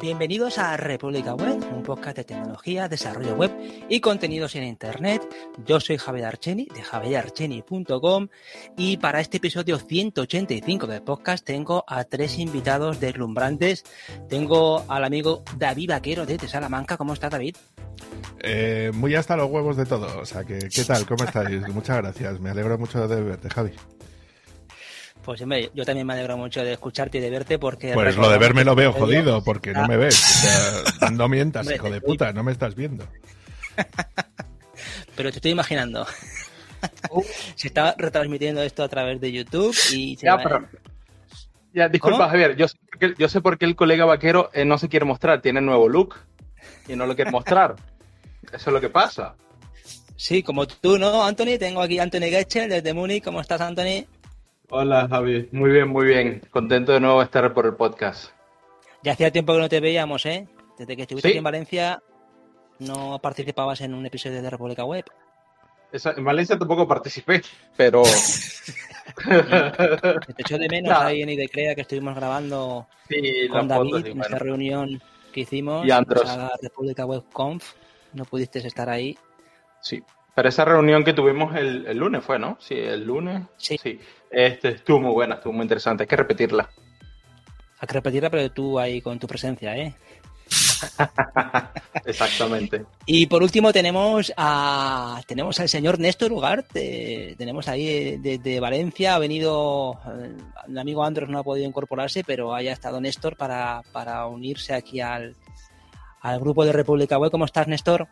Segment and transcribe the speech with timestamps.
[0.00, 3.52] Bienvenidos a República Web, un podcast de tecnología, desarrollo web
[3.88, 5.22] y contenidos en Internet.
[5.64, 8.28] Yo soy Javier Archeni de javierarcheni.com
[8.76, 13.84] y para este episodio 185 del podcast tengo a tres invitados deslumbrantes.
[14.28, 16.96] Tengo al amigo David Vaquero de Salamanca.
[16.96, 17.56] ¿Cómo está David?
[18.40, 20.18] Eh, muy hasta los huevos de todo.
[20.20, 21.06] O sea, que, ¿qué tal?
[21.06, 21.66] ¿Cómo estáis?
[21.68, 22.40] Muchas gracias.
[22.40, 23.70] Me alegro mucho de verte, Javi.
[25.24, 27.94] Pues hombre, yo también me alegro mucho de escucharte y de verte porque...
[27.94, 30.22] Pues lo de verme lo veo jodido, porque no me ves.
[30.22, 33.08] O sea, no mientas, hijo de puta, no me estás viendo.
[35.16, 36.06] Pero te estoy imaginando.
[37.54, 40.16] se está retransmitiendo esto a través de YouTube y...
[40.16, 40.68] ya, pero...
[41.72, 44.78] Ya, disculpa, Javier, yo sé, qué, yo sé por qué el colega vaquero eh, no
[44.78, 46.16] se quiere mostrar, tiene nuevo look
[46.86, 47.74] y no lo quiere mostrar.
[48.52, 49.34] Eso es lo que pasa.
[50.16, 51.58] Sí, como tú, ¿no, Anthony?
[51.58, 53.24] Tengo aquí a Anthony Getchel desde Múnich.
[53.24, 54.06] ¿Cómo estás, Anthony?
[54.70, 55.48] Hola, Javi.
[55.52, 56.40] Muy bien, muy bien.
[56.50, 58.30] Contento de nuevo estar por el podcast.
[59.02, 60.48] Ya hacía tiempo que no te veíamos, ¿eh?
[60.78, 62.02] Desde que estuviste aquí en Valencia,
[62.78, 65.04] no participabas en un episodio de República Web.
[65.92, 67.42] en Valencia tampoco participé,
[67.76, 68.02] pero...
[69.24, 72.88] te echó de menos ahí en Idecrea que estuvimos grabando
[73.50, 77.74] con David en esta reunión que hicimos y en la República Web Conf.
[78.14, 79.18] No pudiste estar ahí.
[79.82, 80.02] Sí,
[80.34, 82.56] pero esa reunión que tuvimos el, el, lunes fue, ¿no?
[82.60, 83.42] Sí, el lunes.
[83.56, 83.78] Sí.
[83.80, 84.00] sí.
[84.30, 86.02] Este, estuvo muy buena, estuvo muy interesante.
[86.02, 86.68] Hay que repetirla.
[87.78, 89.94] Hay que repetirla, pero tú ahí con tu presencia, ¿eh?
[92.04, 92.84] Exactamente.
[93.06, 99.18] Y por último tenemos a tenemos al señor Néstor Ugarte, tenemos ahí desde Valencia, ha
[99.18, 99.98] venido,
[100.68, 105.00] el amigo Andros no ha podido incorporarse, pero haya estado Néstor para, para unirse aquí
[105.00, 105.34] al,
[106.20, 107.30] al grupo de República Web.
[107.30, 108.08] ¿Cómo estás, Néstor?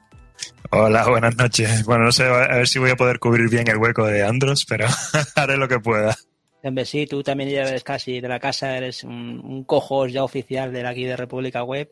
[0.71, 1.85] Hola, buenas noches.
[1.85, 4.65] Bueno, no sé a ver si voy a poder cubrir bien el hueco de Andros,
[4.67, 4.87] pero
[5.37, 6.17] haré lo que pueda.
[6.63, 10.73] Hombre, sí, tú también ya eres casi de la casa, eres un, un ya oficial
[10.73, 11.91] de aquí de República Web.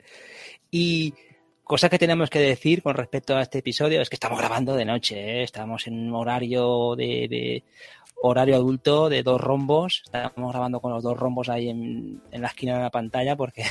[0.70, 1.12] Y
[1.64, 4.84] cosas que tenemos que decir con respecto a este episodio es que estamos grabando de
[4.84, 5.42] noche, ¿eh?
[5.42, 7.64] estamos en un horario de,
[8.22, 12.76] horario adulto de dos rombos, estamos grabando con los dos rombos ahí en la esquina
[12.76, 13.64] de la pantalla porque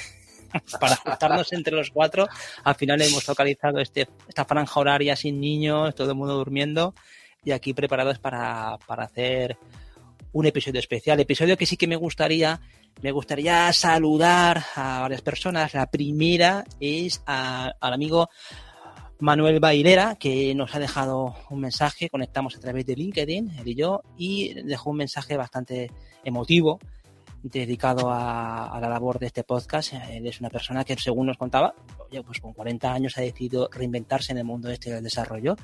[0.79, 2.27] para ajustarnos entre los cuatro.
[2.63, 6.93] Al final hemos localizado este, esta franja horaria sin niños, todo el mundo durmiendo
[7.43, 9.57] y aquí preparados para, para hacer
[10.31, 11.19] un episodio especial.
[11.19, 12.59] Episodio que sí que me gustaría,
[13.01, 15.73] me gustaría saludar a varias personas.
[15.73, 18.29] La primera es a, al amigo
[19.19, 23.75] Manuel Bailera, que nos ha dejado un mensaje, conectamos a través de LinkedIn, él y
[23.75, 25.91] yo, y dejó un mensaje bastante
[26.23, 26.79] emotivo
[27.43, 29.93] dedicado a, a, la labor de este podcast.
[30.09, 31.73] Él es una persona que, según nos contaba,
[32.25, 35.55] pues con 40 años ha decidido reinventarse en el mundo este del desarrollo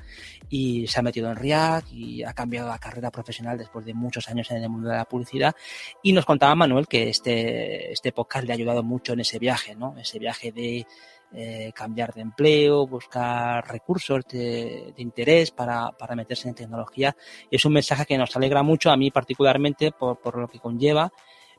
[0.48, 4.28] y se ha metido en React y ha cambiado la carrera profesional después de muchos
[4.28, 5.54] años en el mundo de la publicidad.
[6.02, 9.74] Y nos contaba Manuel que este, este podcast le ha ayudado mucho en ese viaje,
[9.74, 9.96] ¿no?
[9.98, 10.86] Ese viaje de
[11.32, 17.16] eh, cambiar de empleo, buscar recursos de, de interés para, para, meterse en tecnología.
[17.50, 20.60] Y es un mensaje que nos alegra mucho, a mí particularmente, por, por lo que
[20.60, 21.12] conlleva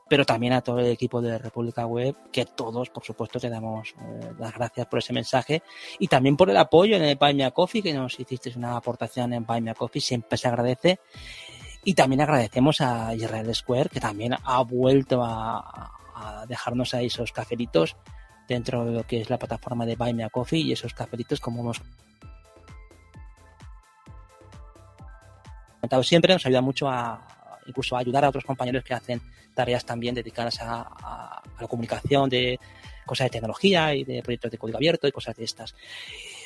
[0.08, 3.94] pero también a todo el equipo de República Web, que todos, por supuesto, te damos
[4.00, 5.62] eh, las gracias por ese mensaje
[5.98, 8.76] y también por el apoyo en el Buy Me a Coffee, que nos hiciste una
[8.76, 11.00] aportación en Buy Me a Coffee, siempre se agradece.
[11.84, 15.92] Y también agradecemos a Israel Square, que también ha vuelto a,
[16.48, 17.96] dejarnos ahí esos cafelitos
[18.48, 21.38] dentro de lo que es la plataforma de Buy Me a Coffee y esos cafelitos
[21.38, 21.72] como
[25.80, 27.24] comentado siempre, nos ayuda mucho a
[27.66, 29.20] incluso ayudar a otros compañeros que hacen
[29.58, 32.60] tareas también dedicadas a, a, a, la comunicación de
[33.04, 35.74] cosas de tecnología y de proyectos de código abierto y cosas de estas.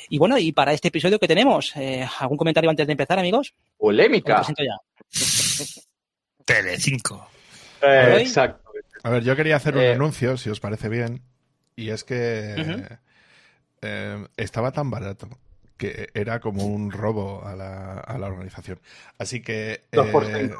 [0.09, 3.53] Y bueno, y para este episodio que tenemos, eh, ¿algún comentario antes de empezar, amigos?
[3.77, 4.41] Polémica.
[6.45, 7.27] Tele5.
[7.83, 8.71] Eh, exacto.
[9.03, 11.21] A ver, yo quería hacer un eh, anuncio, si os parece bien,
[11.75, 12.99] y es que uh -huh.
[13.81, 15.29] eh, estaba tan barato
[15.77, 18.79] que era como un robo a la, a la organización.
[19.17, 19.81] Así que...
[19.91, 20.51] Eh,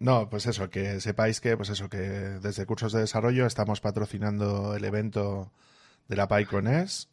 [0.00, 4.74] no, pues eso, que sepáis que, pues eso, que desde Cursos de Desarrollo estamos patrocinando
[4.74, 5.52] el evento
[6.08, 7.08] de la PyConES,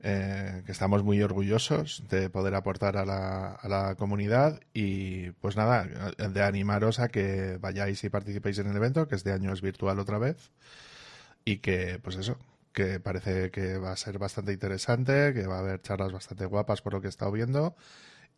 [0.00, 5.56] eh, que estamos muy orgullosos de poder aportar a la, a la, comunidad y pues
[5.56, 9.60] nada, de animaros a que vayáis y participéis en el evento, que este año es
[9.60, 10.52] virtual otra vez,
[11.44, 12.38] y que, pues eso,
[12.72, 16.82] que parece que va a ser bastante interesante, que va a haber charlas bastante guapas
[16.82, 17.76] por lo que he estado viendo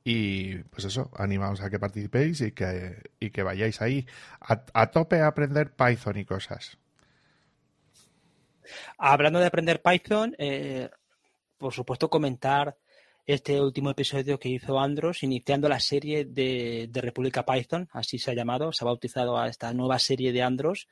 [0.05, 4.07] y pues eso, animamos a que participéis y que, y que vayáis ahí
[4.41, 6.79] a, a, tope a aprender Python y cosas.
[8.99, 10.89] Hablando de aprender Python, eh,
[11.59, 12.77] por supuesto comentar
[13.27, 18.31] este último episodio que hizo Andros, iniciando la serie de, de, República Python, así se
[18.31, 20.89] ha llamado, se ha bautizado a esta nueva serie de Andros,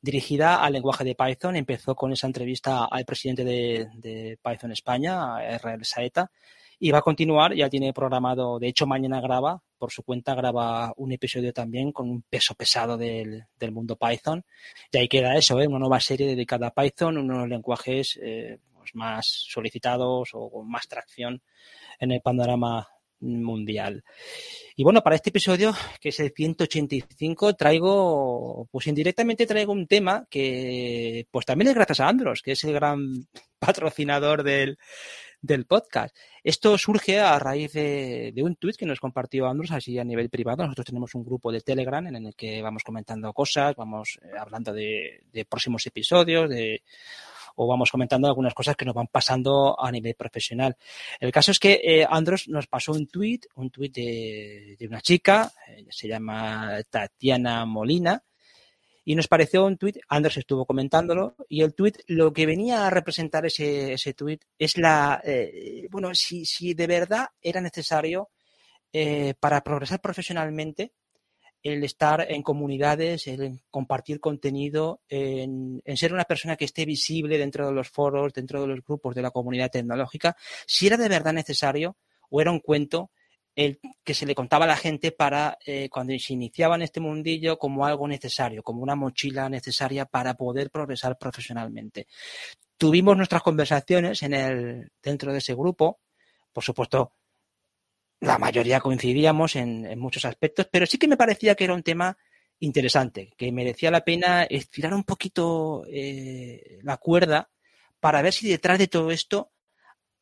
[0.00, 1.56] dirigida al lenguaje de Python.
[1.56, 6.30] Empezó con esa entrevista al presidente de, Python España, a Saeta,
[6.80, 10.92] y va a continuar, ya tiene programado, de hecho mañana graba, por su cuenta graba
[10.96, 14.44] un episodio también con un peso pesado del, mundo Python.
[14.92, 15.66] Y ahí queda eso, ¿eh?
[15.66, 20.86] una nueva serie dedicada a Python, unos lenguajes eh, pues más solicitados o con más
[20.86, 21.42] tracción
[21.98, 22.86] en el panorama
[23.20, 24.04] mundial.
[24.76, 30.26] Y bueno, para este episodio, que es el 185, traigo, pues indirectamente traigo un tema
[30.30, 33.26] que, pues también es gracias a Andros, que es el gran
[33.58, 34.78] patrocinador del,
[35.40, 36.16] del podcast.
[36.42, 40.62] Esto surge a raíz de, un tuit que nos compartió Andros así a nivel privado.
[40.62, 44.72] Nosotros tenemos un grupo de Telegram en el que vamos comentando cosas, vamos eh, hablando
[44.72, 46.82] de próximos episodios, de
[47.58, 50.76] o vamos comentando algunas cosas que nos van pasando a nivel profesional.
[51.18, 55.52] El caso es que eh, Andros nos pasó un tweet, un tweet de, una chica,
[55.66, 58.22] eh, se llama Tatiana Molina,
[59.08, 62.90] y nos pareció un tweet, Andros estuvo comentándolo, y el tweet, lo que venía a
[62.90, 68.28] representar ese, ese tweet es la, eh, bueno, si, si de verdad era necesario
[69.40, 70.92] para progresar profesionalmente,
[71.62, 77.66] el estar en comunidades, el compartir contenido, en, ser una persona que esté visible dentro
[77.66, 81.32] de los foros, dentro de los grupos de la comunidad tecnológica, si era de verdad
[81.32, 81.96] necesario
[82.28, 83.10] o era un cuento
[83.58, 87.00] el que se le contaba a la gente para eh, cuando se iniciaba en este
[87.00, 92.06] mundillo como algo necesario, como una mochila necesaria para poder progresar profesionalmente.
[92.76, 95.98] Tuvimos nuestras conversaciones en el, dentro de ese grupo,
[96.52, 97.14] por supuesto,
[98.20, 102.16] la mayoría coincidíamos en, muchos aspectos, pero sí que me parecía que era un tema
[102.60, 107.50] interesante, que merecía la pena estirar un poquito eh, la cuerda
[107.98, 109.50] para ver si detrás de todo esto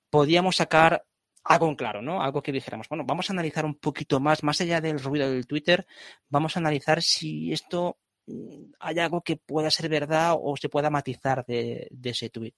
[0.08, 1.04] podíamos sacar
[1.48, 2.22] algo en claro, ¿no?
[2.22, 5.46] Algo que dijéramos, bueno, vamos a analizar un poquito más, más allá del ruido del
[5.46, 5.86] Twitter,
[6.28, 10.90] vamos a analizar si esto mm, hay algo que pueda ser verdad o se pueda
[10.90, 12.54] matizar de, ese tweet.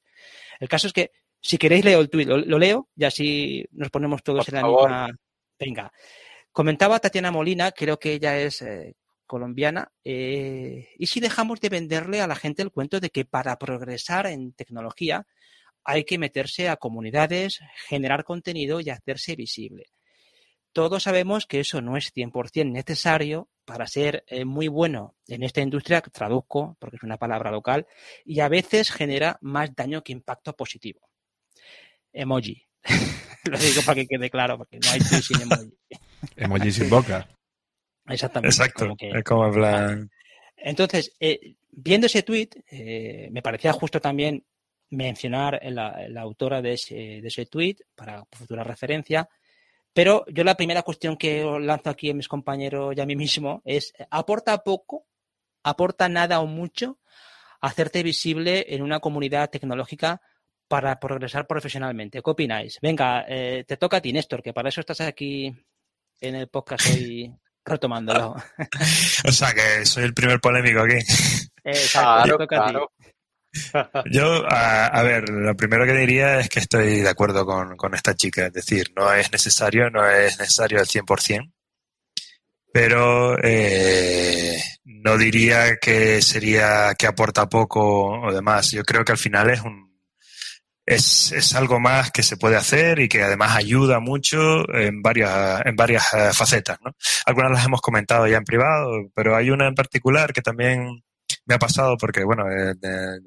[0.59, 4.23] El caso es que, si queréis, leo el tweet, lo, leo y así nos ponemos
[4.23, 5.09] todos en la misma
[5.59, 5.93] Venga,
[6.53, 8.95] comentaba Tatiana Molina, creo que ella es eh,
[9.27, 13.59] colombiana, eh, y si dejamos de venderle a la gente el cuento de que para
[13.59, 15.27] progresar en tecnología
[15.89, 19.87] hay que meterse a comunidades, generar contenido y hacerse visible.
[20.75, 25.63] Todos sabemos que eso no es 100% necesario para ser eh, muy bueno en esta
[25.63, 27.87] industria, traduzco porque es una palabra local,
[28.23, 31.09] y a veces genera más daño que impacto positivo.
[32.13, 32.63] Emoji.
[33.51, 35.73] Lo digo para que quede claro, porque no hay sin emoji.
[36.37, 37.27] emoji sin boca.
[38.07, 38.55] Exactamente.
[38.55, 38.95] Exacto.
[38.99, 40.07] es como hablar.
[40.55, 44.45] Entonces, eh, viendo ese tweet, eh, me parecía justo también
[44.91, 49.29] mencionar la, la autora de ese, de ese tweet para futura referencia.
[49.93, 53.63] Pero yo la primera cuestión que lanzo aquí a mis compañeros y a mí mismo
[53.65, 55.07] es, ¿aporta poco?
[55.63, 56.99] ¿Aporta nada o mucho?
[57.61, 60.21] Hacerte visible en una comunidad tecnológica
[60.69, 62.23] para progresar profesionalmente.
[62.23, 62.79] ¿Qué opináis?
[62.81, 65.53] Venga, eh, te toca a ti, Néstor, que para eso estás aquí
[66.21, 68.37] en el podcast hoy retomándolo.
[69.25, 70.99] o sea, que soy el primer polémico aquí.
[71.93, 72.93] claro, claro.
[74.11, 78.47] Yo, a, ver, lo primero que diría es que estoy de acuerdo con, esta chica.
[78.47, 81.53] Es decir, no es necesario, no es necesario al 100%,
[82.73, 88.71] pero eh, no diría que sería que aporta poco o demás.
[88.71, 89.89] Yo creo que al final es un
[90.89, 95.61] es, es, algo más que se puede hacer y que además ayuda mucho en varias,
[95.67, 96.79] en varias eh, facetas.
[96.83, 96.93] ¿no?
[97.27, 101.05] Algunas las hemos comentado ya en privado, pero hay una en particular que también
[101.49, 102.75] me ha pasado porque, bueno, eh,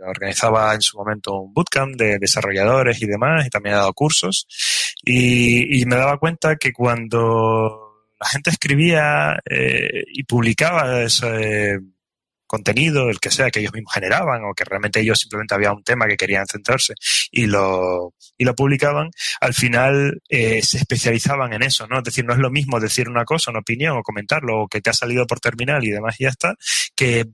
[0.08, 4.48] organizaba en su momento un bootcamp de desarrolladores y demás y también he dado cursos
[5.04, 11.80] y, me daba cuenta que cuando la gente escribía eh, y publicaba ese
[12.46, 15.84] contenido, el que sea, que ellos mismos generaban o que realmente ellos simplemente había un
[15.84, 16.94] tema que querían centrarse
[17.32, 19.10] y lo, y lo publicaban,
[19.40, 22.00] al final eh, se especializaban en eso, ¿no?
[22.00, 24.82] Es decir, no es lo mismo decir una cosa, una opinión o comentarlo o que
[24.82, 26.56] te ha salido por terminal y demás y ya está,
[26.94, 27.26] que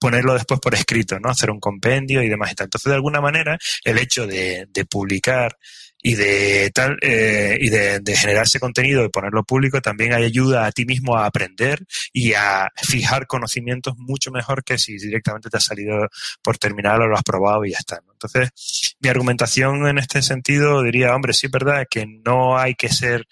[0.00, 1.28] ponerlo después por escrito, ¿no?
[1.28, 2.66] Hacer un compendio y demás y tal.
[2.66, 5.56] Entonces, de alguna manera, el hecho de, de publicar
[6.02, 10.64] y de tal eh, y de, de, generar ese contenido y ponerlo público también ayuda
[10.64, 15.58] a ti mismo a aprender y a fijar conocimientos mucho mejor que si directamente te
[15.58, 16.08] ha salido
[16.42, 18.00] por terminal o lo has probado y ya está.
[18.10, 22.88] Entonces, mi argumentación en este sentido diría, hombre, sí es verdad que no hay que
[22.88, 23.26] ser,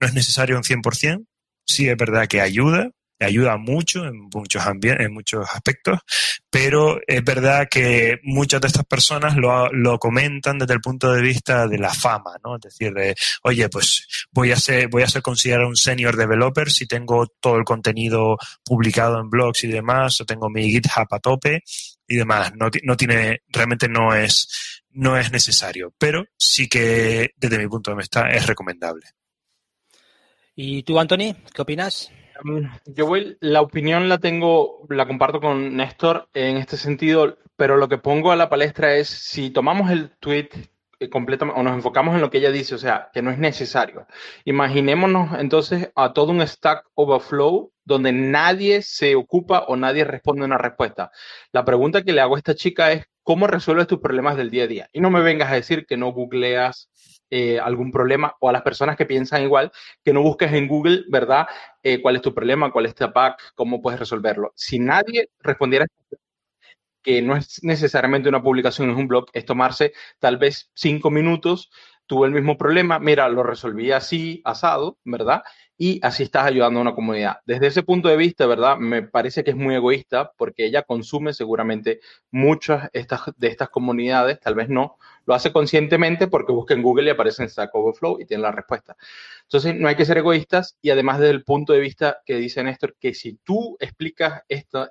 [0.00, 1.26] no es necesario un 100%,
[1.66, 2.90] sí es verdad que ayuda,
[3.20, 6.00] ayuda mucho en muchos, en muchos aspectos,
[6.50, 11.22] pero es verdad que muchas de estas personas lo, lo, comentan desde el punto de
[11.22, 12.56] vista de la fama, ¿no?
[12.56, 16.70] Es decir, de, oye, pues voy a ser, voy a ser considerado un senior developer
[16.70, 21.18] si tengo todo el contenido publicado en blogs y demás, o tengo mi GitHub a
[21.18, 21.62] tope,
[22.06, 22.52] y demás.
[22.54, 27.90] No, no tiene, realmente no es, no es necesario, pero sí que desde mi punto
[27.90, 29.06] de vista es recomendable.
[30.54, 32.10] ¿Y tú, Anthony, qué opinas?
[32.86, 37.88] Yo voy, la opinión la tengo, la comparto con Néstor en este sentido, pero lo
[37.88, 40.48] que pongo a la palestra es si tomamos el tweet
[41.00, 43.38] eh, completamente, o nos enfocamos en lo que ella dice, o sea, que no es
[43.38, 44.06] necesario.
[44.44, 50.58] Imaginémonos entonces a todo un Stack Overflow donde nadie se ocupa o nadie responde una
[50.58, 51.10] respuesta.
[51.52, 54.64] La pregunta que le hago a esta chica es, ¿cómo resuelves tus problemas del día
[54.64, 54.88] a día?
[54.92, 56.90] Y no me vengas a decir que no googleas
[57.30, 59.72] eh, algún problema o a las personas que piensan igual,
[60.04, 61.46] que no busques en Google, ¿verdad?
[61.82, 62.70] Eh, ¿Cuál es tu problema?
[62.72, 63.52] ¿Cuál es tu pack?
[63.54, 64.52] ¿Cómo puedes resolverlo?
[64.56, 65.86] Si nadie respondiera
[67.02, 71.70] que no es necesariamente una publicación, es un blog, es tomarse tal vez cinco minutos,
[72.06, 75.42] tuve el mismo problema, mira, lo resolví así, asado, ¿verdad?
[75.76, 77.38] Y así estás ayudando a una comunidad.
[77.46, 78.76] Desde ese punto de vista, ¿verdad?
[78.78, 82.00] Me parece que es muy egoísta porque ella consume seguramente
[82.30, 87.06] muchas estas, de estas comunidades, tal vez no, lo hace conscientemente porque busca en Google
[87.06, 88.96] y aparece en Stack Overflow y tiene la respuesta.
[89.42, 92.62] Entonces, no hay que ser egoístas y además desde el punto de vista que dice
[92.62, 94.90] Néstor, que si tú explicas esta,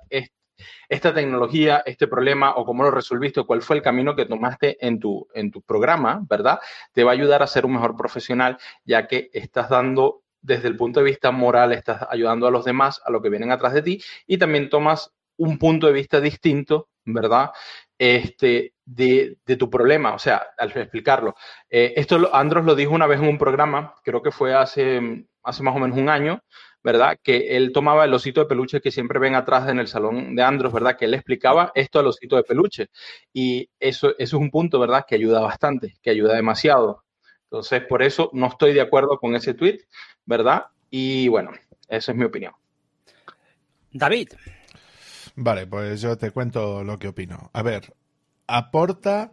[0.88, 4.76] esta tecnología, este problema o cómo lo resolviste o cuál fue el camino que tomaste
[4.86, 6.58] en tu, en tu programa, ¿verdad?
[6.92, 10.76] Te va a ayudar a ser un mejor profesional, ya que estás dando desde el
[10.76, 13.82] punto de vista moral, estás ayudando a los demás, a lo que vienen atrás de
[13.82, 17.50] ti, y también tomas un punto de vista distinto, ¿verdad?
[17.98, 21.34] Este, de, tu problema, o sea, al explicarlo.
[21.70, 25.62] Eh, esto Andros lo dijo una vez en un programa, creo que fue hace, hace
[25.62, 26.42] más o menos un año,
[26.82, 27.16] ¿verdad?
[27.22, 30.42] Que él tomaba el osito de peluche que siempre ven atrás en el salón de
[30.42, 30.96] Andros, ¿verdad?
[30.98, 32.88] Que él explicaba esto al osito de peluche.
[33.32, 35.04] Y eso, eso es un punto, ¿verdad?
[35.08, 37.03] Que ayuda bastante, que ayuda demasiado.
[37.44, 39.80] Entonces, por eso no estoy de acuerdo con ese tweet,
[40.26, 40.66] ¿verdad?
[40.90, 41.52] Y bueno,
[41.88, 42.52] esa es mi opinión.
[43.92, 44.30] David.
[45.36, 47.50] Vale, pues yo te cuento lo que opino.
[47.52, 47.94] A ver,
[48.46, 49.32] ¿aporta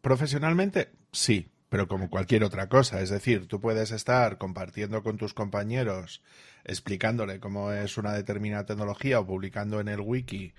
[0.00, 0.90] profesionalmente?
[1.12, 3.00] Sí, pero como cualquier otra cosa.
[3.00, 6.22] Es decir, tú puedes estar compartiendo con tus compañeros,
[6.70, 10.54] explicándole cómo es una determinada tecnología o publicando en el wiki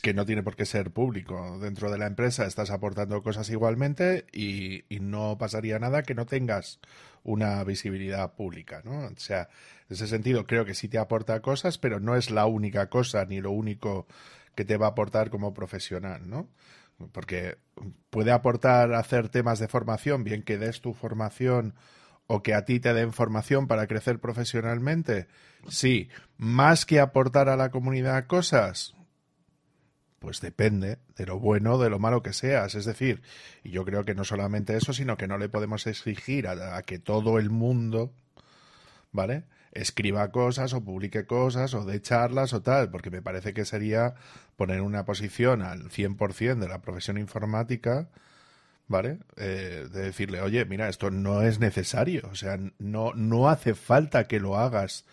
[0.00, 1.58] que no tiene por qué ser público.
[1.60, 6.78] Dentro de la empresa estás aportando cosas igualmente y, no pasaría nada que no tengas
[7.24, 9.06] una visibilidad pública, ¿no?
[9.06, 9.48] O sea,
[9.88, 13.24] en ese sentido creo que sí te aporta cosas, pero no es la única cosa
[13.24, 14.06] ni lo único
[14.54, 16.48] que te va a aportar como profesional, ¿no?
[17.12, 17.58] porque
[18.10, 21.74] puede aportar hacer temas de formación, bien que des tu formación
[22.26, 25.26] o que a ti te den formación para crecer profesionalmente.
[25.68, 28.94] Sí, más que aportar a la comunidad cosas,
[30.18, 32.74] pues depende de lo bueno de lo malo que seas.
[32.74, 33.22] Es decir,
[33.62, 36.82] y yo creo que no solamente eso, sino que no le podemos exigir a, a
[36.82, 38.12] que todo el mundo,
[39.12, 39.44] ¿vale?
[39.74, 44.14] escriba cosas o publique cosas o de charlas o tal, porque me parece que sería
[44.56, 48.08] poner una posición al 100% de la profesión informática,
[48.86, 49.18] ¿vale?
[49.36, 54.24] Eh, de decirle, oye, mira, esto no es necesario, o sea, no, no hace falta
[54.24, 55.04] que lo hagas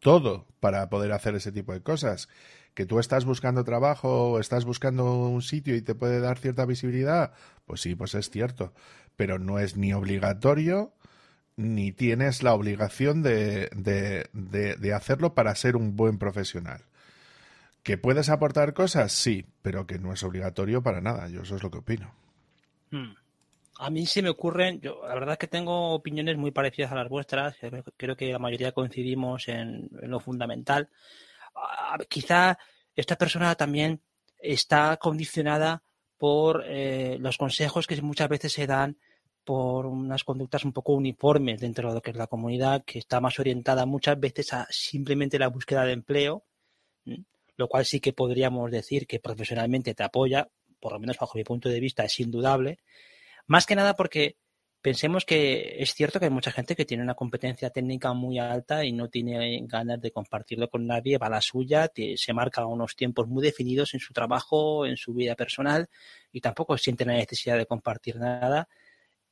[0.00, 2.28] todo para poder hacer ese tipo de cosas.
[2.74, 6.66] Que tú estás buscando trabajo o estás buscando un sitio y te puede dar cierta
[6.66, 7.32] visibilidad,
[7.64, 8.74] pues sí, pues es cierto,
[9.16, 10.92] pero no es ni obligatorio
[11.56, 16.82] ni tienes la obligación de, de, hacerlo para ser un buen profesional.
[17.82, 19.12] ¿Que puedes aportar cosas?
[19.12, 21.28] Sí, pero que no es obligatorio para nada.
[21.28, 22.12] Yo eso es lo que opino.
[22.90, 23.14] Hmm.
[23.78, 26.94] A mí se me ocurren, yo la verdad es que tengo opiniones muy parecidas a
[26.94, 27.56] las vuestras.
[27.96, 30.88] Creo que la mayoría coincidimos en, lo fundamental.
[32.08, 32.58] Quizá
[32.94, 34.00] esta persona también
[34.38, 35.82] está condicionada
[36.16, 38.96] por eh, los consejos que muchas veces se dan
[39.44, 43.20] por unas conductas un poco uniformes dentro de lo que es la comunidad, que está
[43.20, 46.44] más orientada muchas veces a simplemente la búsqueda de empleo,
[47.56, 50.48] lo cual sí que podríamos decir que profesionalmente te apoya,
[50.86, 52.78] por lo menos bajo mi punto de vista es indudable,
[53.48, 54.36] más que nada porque
[54.80, 58.84] pensemos que es cierto que hay mucha gente que tiene una competencia técnica muy alta
[58.84, 62.94] y no tiene ganas de compartirlo con nadie, va a la suya, se marca unos
[62.94, 65.88] tiempos muy definidos en su trabajo, en su vida personal
[66.30, 68.68] y tampoco siente la necesidad de compartir nada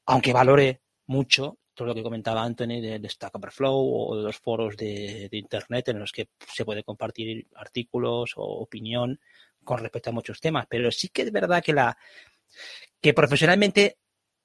[0.07, 4.77] aunque valore mucho todo lo que comentaba Anthony de, Stack Overflow o de los foros
[4.77, 9.21] de, Internet en los que se puede compartir artículos o opinión
[9.65, 10.67] con respecto a muchos temas.
[10.69, 11.97] Pero sí que es verdad que la
[13.01, 13.99] que profesionalmente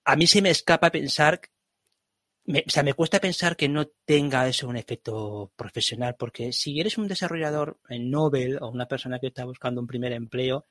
[0.06, 1.42] a mí se me escapa pensar,
[2.48, 6.98] o sea, me cuesta pensar que no tenga eso un efecto profesional, porque si eres
[6.98, 10.66] un desarrollador en Nobel o una persona que está buscando un primer empleo,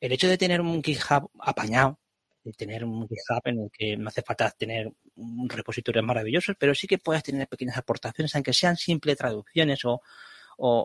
[0.00, 1.98] el hecho de tener un GitHub apañado
[2.44, 6.74] de tener un GitHub en el que no hace falta tener un repositorio maravilloso, pero
[6.74, 10.00] sí que puedas tener pequeñas aportaciones, aunque sean simples traducciones o,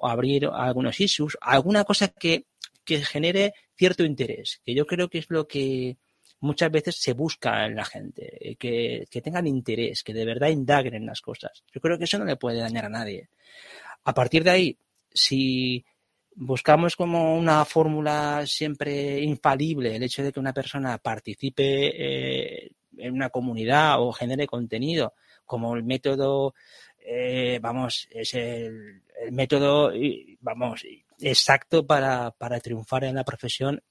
[0.04, 2.48] abrir algunos issues, alguna cosa que,
[2.90, 5.98] que genere cierto interés, que yo creo que es lo que
[6.40, 10.96] muchas veces se busca en la gente, que, que tengan interés, que de verdad indaguen
[10.96, 11.64] en las cosas.
[11.72, 13.30] Yo creo que eso no le puede dañar a nadie.
[14.06, 14.78] A partir de ahí,
[15.14, 15.86] si
[16.36, 23.14] buscamos como una fórmula siempre infalible el hecho de que una persona participe eh, en
[23.14, 26.54] una comunidad o genere contenido como el método
[27.06, 29.92] eh, vamos es el, método
[30.40, 30.86] vamos
[31.22, 33.82] exacto para, para triunfar en la profesión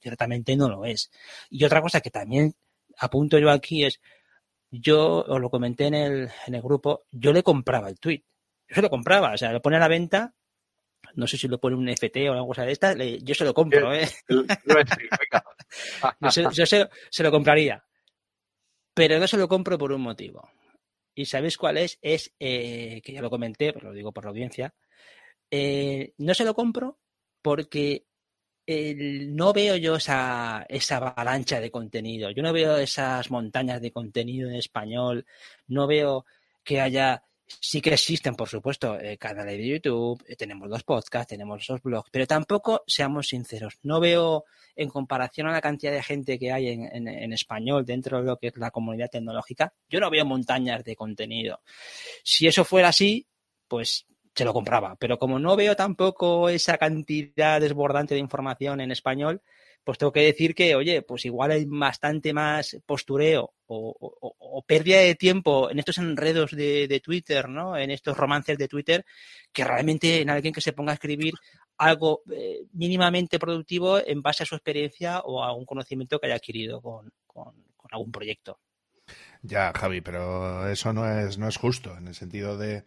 [0.00, 1.10] ciertamente no lo es
[1.50, 2.54] y otra cosa que también
[2.98, 4.00] apunto yo aquí es
[4.70, 8.22] yo os lo comenté en el, en el grupo yo le compraba el tweet
[8.68, 10.34] yo se lo compraba o sea lo pone a la venta
[11.14, 13.52] no sé si lo pone un FT o alguna cosa de esta, yo se lo
[13.52, 14.08] compro, ¿eh?
[16.20, 16.88] yo, se,
[17.22, 17.84] lo compraría.
[18.94, 20.48] Pero no se lo compro por un motivo.
[21.14, 21.98] ¿Y sabéis cuál es?
[22.00, 24.74] Es, eh, que ya lo comenté, pero lo digo por la audiencia,
[25.52, 26.98] eh, no se lo compro
[27.42, 28.06] porque
[28.66, 34.48] no veo yo esa, esa avalancha de contenido, yo no veo esas montañas de contenido
[34.48, 35.26] en español,
[35.66, 36.24] no veo
[36.64, 37.22] que haya
[37.60, 41.82] sí que existen, por supuesto, eh, canales de YouTube, eh, tenemos los podcasts, tenemos esos
[41.82, 44.44] blogs, pero tampoco, seamos sinceros, no veo,
[44.74, 48.48] en comparación a la cantidad de gente que hay en, español dentro de lo que
[48.48, 51.60] es la comunidad tecnológica, yo no veo montañas de contenido.
[52.24, 53.26] Si eso fuera así,
[53.68, 58.90] pues se lo compraba, pero como no veo tampoco esa cantidad desbordante de información en
[58.90, 59.42] español,
[59.84, 65.16] pues tengo que decir que, oye, pues igual hay bastante más postureo o, pérdida de
[65.16, 67.76] tiempo en estos enredos de, Twitter, ¿no?
[67.76, 69.04] En estos romances de Twitter,
[69.52, 71.34] que realmente en alguien que se ponga a escribir
[71.78, 76.36] algo eh, mínimamente productivo en base a su experiencia o a un conocimiento que haya
[76.36, 77.12] adquirido con,
[77.90, 78.60] algún proyecto.
[79.42, 82.84] Ya, Javi, pero eso no es, no es justo, en el sentido de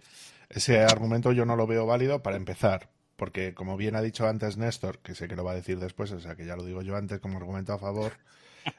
[0.50, 4.58] ese argumento yo no lo veo válido para empezar, porque como bien ha dicho antes
[4.58, 6.82] Néstor, que sé que lo va a decir después, o sea que ya lo digo
[6.82, 8.14] yo antes como argumento a favor,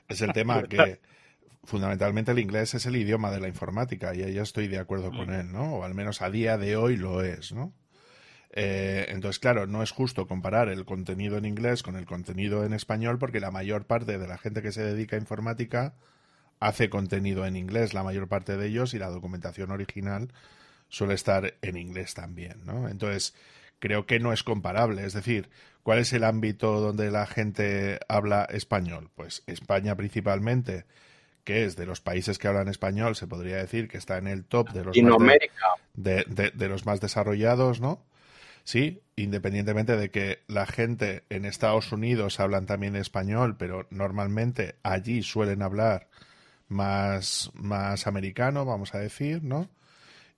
[0.09, 1.01] es el tema que
[1.65, 5.33] fundamentalmente el inglés es el idioma de la informática y ahí estoy de acuerdo con
[5.33, 5.77] él, ¿no?
[5.77, 7.73] O al menos a día de hoy lo es, ¿no?
[8.59, 12.73] Eh, entonces, claro, no es justo comparar el contenido en inglés con el contenido en
[12.73, 15.95] español porque la mayor parte de la gente que se dedica a informática
[16.59, 20.33] hace contenido en inglés, la mayor parte de ellos, y la documentación original
[20.89, 22.89] suele estar en inglés también, ¿no?
[22.89, 23.35] Entonces,
[23.79, 25.05] creo que no es comparable.
[25.05, 25.49] Es decir,
[25.83, 29.11] ¿cuál es el ámbito donde la gente habla español?
[29.15, 30.85] Pues España principalmente,
[31.45, 34.45] que es de los países que hablan español, se podría decir que está en el
[34.45, 35.37] top de los, más,
[35.95, 38.05] de, de, los más desarrollados, ¿no?
[38.65, 45.23] Sí, independientemente de que la gente en Estados Unidos hablan también español, pero normalmente allí
[45.23, 46.09] suelen hablar
[46.67, 49.69] más, más americano, vamos a decir, ¿no?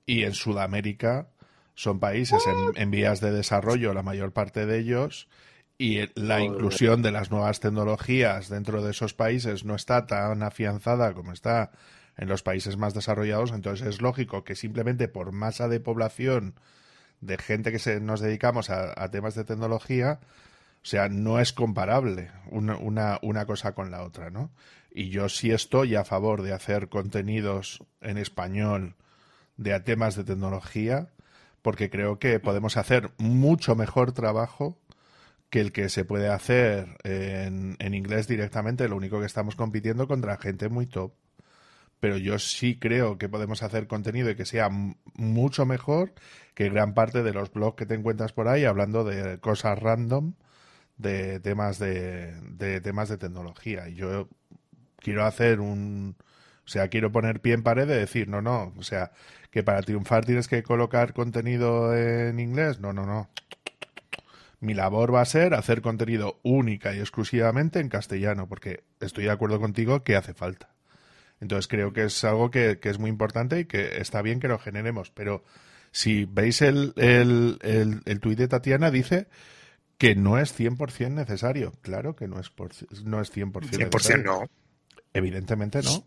[0.09, 1.29] Y en Sudamérica
[1.75, 2.42] son países
[2.77, 5.29] en, vías de desarrollo, la mayor parte de ellos,
[5.77, 11.12] y la inclusión de las nuevas tecnologías dentro de esos países no está tan afianzada
[11.12, 11.73] como está
[12.16, 16.55] en los países más desarrollados, entonces es lógico que simplemente por masa de población
[17.21, 20.21] de gente que se, nos dedicamos a, temas de tecnología,
[20.83, 24.51] o sea, no es comparable una, una, una, cosa con la otra, ¿no?
[24.90, 28.97] Y yo sí estoy a favor de hacer contenidos en español
[29.59, 31.11] de temas de tecnología,
[31.61, 34.79] porque creo que podemos hacer mucho mejor trabajo
[35.51, 38.88] que el que se puede hacer en, inglés directamente.
[38.88, 41.12] Lo único que estamos compitiendo contra gente muy top.
[42.01, 44.68] Pero yo sí creo que podemos hacer contenido y que sea
[45.14, 46.12] mucho mejor
[46.55, 50.35] que gran parte de los blogs que te encuentras por ahí hablando de cosas random
[50.97, 53.88] de temas de, de temas de tecnología.
[53.88, 54.29] Y yo
[54.99, 56.16] quiero hacer un,
[56.68, 59.11] o sea, quiero poner pie en pared de decir, no, no, o sea,
[59.50, 62.78] que para triunfar tienes que colocar contenido en inglés.
[62.78, 63.31] No, no, no.
[64.61, 69.31] Mi labor va a ser hacer contenido única y exclusivamente en castellano, porque estoy de
[69.31, 70.68] acuerdo contigo que hace falta.
[71.40, 74.59] Entonces creo que es algo que, es muy importante y que está bien que lo
[74.59, 75.11] generemos.
[75.11, 75.44] Pero
[75.90, 79.28] si veis el, el, el, el tuit de Tatiana, dice
[79.96, 81.72] que no es 100% necesario.
[81.81, 82.72] Claro que no es, por,
[83.04, 84.24] no es 100%, 100 necesario.
[84.24, 84.50] no.
[85.14, 86.04] Evidentemente no.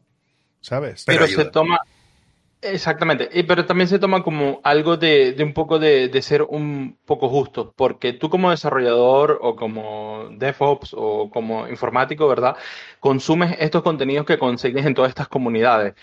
[0.62, 1.04] ¿Sabes?
[1.06, 1.82] Pero se toma,
[2.64, 7.74] Exactamente, pero también se toma como algo de, un poco de, ser un poco justo,
[7.76, 12.56] porque tú como desarrollador o como DevOps o como informático, ¿verdad?
[13.00, 15.96] Consumes estos contenidos que consigues en todas estas comunidades.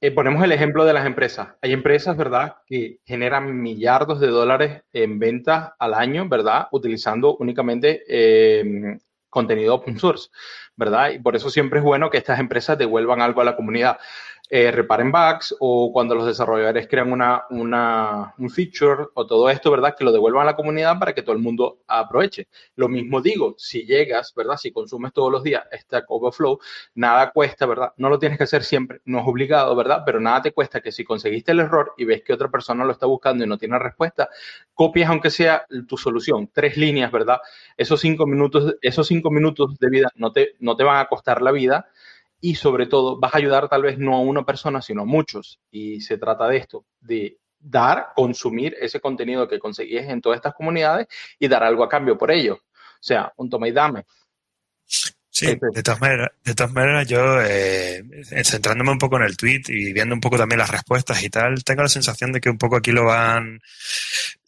[0.00, 1.48] Eh, ponemos el ejemplo de las empresas.
[1.60, 8.04] Hay empresas, ¿verdad?, que generan millardos de dólares en ventas al año, ¿verdad?, utilizando únicamente
[8.08, 10.30] eh, contenido open source,
[10.76, 11.10] ¿verdad?
[11.10, 13.98] Y por eso siempre es bueno que estas empresas devuelvan algo a la comunidad.
[14.48, 19.96] Eh, reparen bugs o cuando los desarrolladores crean una, un feature o todo esto, ¿verdad?
[19.98, 22.48] Que lo devuelvan a la comunidad para que todo el mundo aproveche.
[22.76, 24.56] Lo mismo digo, si llegas, ¿verdad?
[24.56, 26.60] Si consumes todos los días Stack Overflow,
[26.94, 27.92] nada cuesta, ¿verdad?
[27.96, 30.02] No lo tienes que hacer siempre, no es obligado, ¿verdad?
[30.06, 32.92] Pero nada te cuesta que si conseguiste el error y ves que otra persona lo
[32.92, 34.28] está buscando y no tiene respuesta,
[34.74, 37.40] copias aunque sea tu solución, tres líneas, ¿verdad?
[37.76, 41.42] Esos cinco minutos, esos cinco minutos de vida no te, no te van a costar
[41.42, 41.88] la vida
[42.46, 45.58] y sobre todo vas a ayudar tal vez no a una persona, sino a muchos.
[45.68, 50.54] Y se trata de esto, de dar, consumir ese contenido que conseguís en todas estas
[50.54, 51.08] comunidades
[51.40, 52.54] y dar algo a cambio por ello.
[52.54, 54.04] O sea, un toma y dame.
[55.36, 58.02] Sí, de todas maneras, de todas maneras yo, eh,
[58.42, 61.62] centrándome un poco en el tweet y viendo un poco también las respuestas y tal,
[61.62, 63.60] tengo la sensación de que un poco aquí lo van,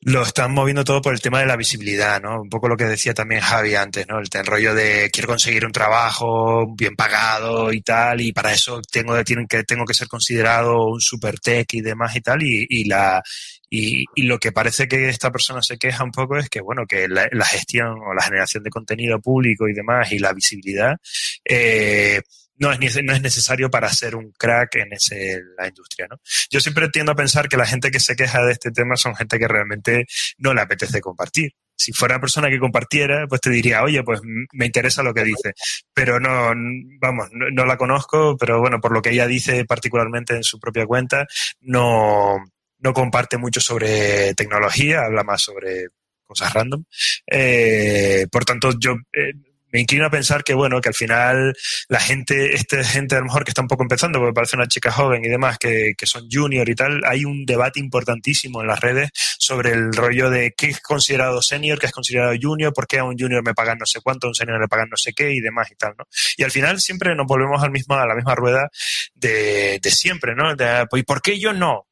[0.01, 2.41] lo están moviendo todo por el tema de la visibilidad, ¿no?
[2.41, 4.19] Un poco lo que decía también Javi antes, ¿no?
[4.19, 9.23] El, rollo de quiero conseguir un trabajo bien pagado y tal, y para eso tengo,
[9.25, 12.85] tienen que, tengo que ser considerado un super tech y demás y tal, y, y
[12.85, 13.23] la,
[13.71, 16.87] y, y, lo que parece que esta persona se queja un poco es que, bueno,
[16.87, 20.97] que la, la gestión o la generación de contenido público y demás y la visibilidad
[21.45, 22.23] eh,
[22.59, 26.17] no, es, no es necesario para ser un crack en ese, la industria, ¿no?
[26.51, 29.15] Yo siempre tiendo a pensar que la gente que se queja de este tema son
[29.15, 30.07] gente que realmente
[30.39, 31.53] no le apetece compartir.
[31.77, 34.21] Si fuera una persona que compartiera, pues te diría, oye, pues
[34.53, 35.53] me interesa lo que dice.
[35.95, 36.53] Pero no,
[37.01, 40.87] vamos, no la conozco, pero bueno, por lo que ella dice particularmente en su propia
[40.87, 41.27] cuenta,
[41.61, 42.39] no,
[42.79, 45.89] no comparte mucho sobre tecnología, habla más sobre
[46.25, 46.85] cosas random.
[47.27, 49.33] Eh, por tanto, yo eh,
[49.73, 51.55] me inclino a pensar que, bueno, que al final
[51.89, 54.69] la gente, esta gente a lo mejor que está un poco empezando, porque parece una
[54.69, 58.69] chica joven y demás, que, que son junior y tal, hay un debate importantísimo en
[58.69, 62.87] las redes sobre el rollo de qué es considerado senior, qué es considerado junior, por
[62.87, 64.97] qué a un junior me pagan no sé cuánto, a un senior le pagan no
[64.97, 66.05] sé qué y demás y tal, ¿no?
[66.37, 68.71] Y al final siempre nos volvemos al mismo, a la misma rueda
[69.15, 70.55] de, de siempre, ¿no?
[70.55, 71.88] De, pues, ¿y por qué yo no?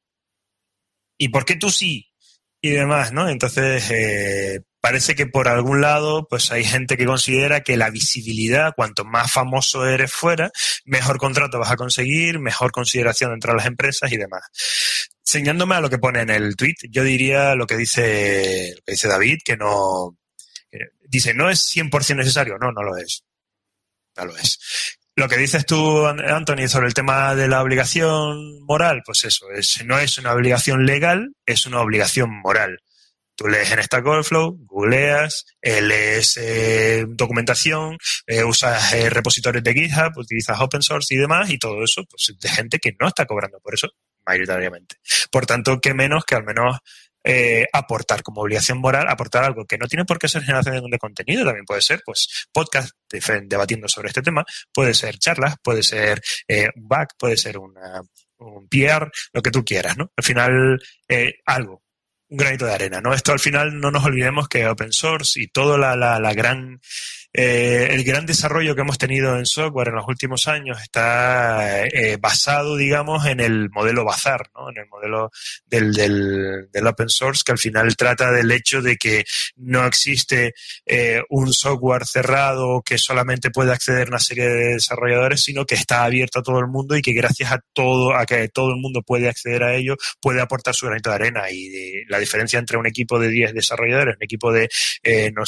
[1.18, 2.10] ¿Y por qué tú sí?
[2.60, 3.28] Y demás, ¿no?
[3.28, 8.74] Entonces, eh, parece que por algún lado, pues hay gente que considera que la visibilidad,
[8.74, 10.50] cuanto más famoso eres fuera,
[10.84, 14.42] mejor contrato vas a conseguir, mejor consideración entre las empresas y demás.
[15.22, 18.92] Señándome a lo que pone en el tweet, yo diría lo que dice, lo que
[18.92, 20.16] dice David, que no,
[21.08, 22.58] dice, no es 100% necesario.
[22.58, 23.24] No, no lo es.
[24.16, 24.58] No lo es.
[25.18, 29.82] Lo que dices tú, Anthony, sobre el tema de la obligación moral, pues eso, es,
[29.86, 32.80] no es una obligación legal, es una obligación moral.
[33.34, 40.18] Tú lees en Stack Overflow, googleas, eh, lees eh, documentación, eh, usas repositorios de GitHub,
[40.18, 43.58] utilizas open source y demás, y todo eso, pues de gente que no está cobrando
[43.60, 43.88] por eso,
[44.26, 44.96] mayoritariamente.
[45.30, 46.76] Por tanto, qué menos que al menos
[47.28, 50.98] eh, aportar como obligación moral, aportar algo que no tiene por qué ser generación de
[50.98, 52.90] contenido, también puede ser pues podcast
[53.46, 58.00] debatiendo sobre este tema, puede ser charlas, puede ser eh, un back, puede ser una,
[58.38, 60.12] un PR, lo que tú quieras, ¿no?
[60.16, 61.82] Al final, eh, algo,
[62.28, 63.12] un granito de arena, ¿no?
[63.12, 66.80] Esto al final no nos olvidemos que open source y toda la, la, la gran
[67.38, 72.16] eh, el gran desarrollo que hemos tenido en software en los últimos años está eh,
[72.18, 74.70] basado, digamos, en el modelo bazar, ¿no?
[74.70, 75.30] en el modelo
[75.66, 80.54] del, del, open source, que al final trata del hecho de que no existe
[80.86, 86.04] eh, un software cerrado que solamente puede acceder una serie de desarrolladores, sino que está
[86.04, 89.02] abierto a todo el mundo y que gracias a todo, a que todo el mundo
[89.02, 91.50] puede acceder a ello, puede aportar su granito de arena.
[91.50, 94.70] Y de, la diferencia entre un equipo de 10 desarrolladores, un equipo de,
[95.02, 95.42] eh, no,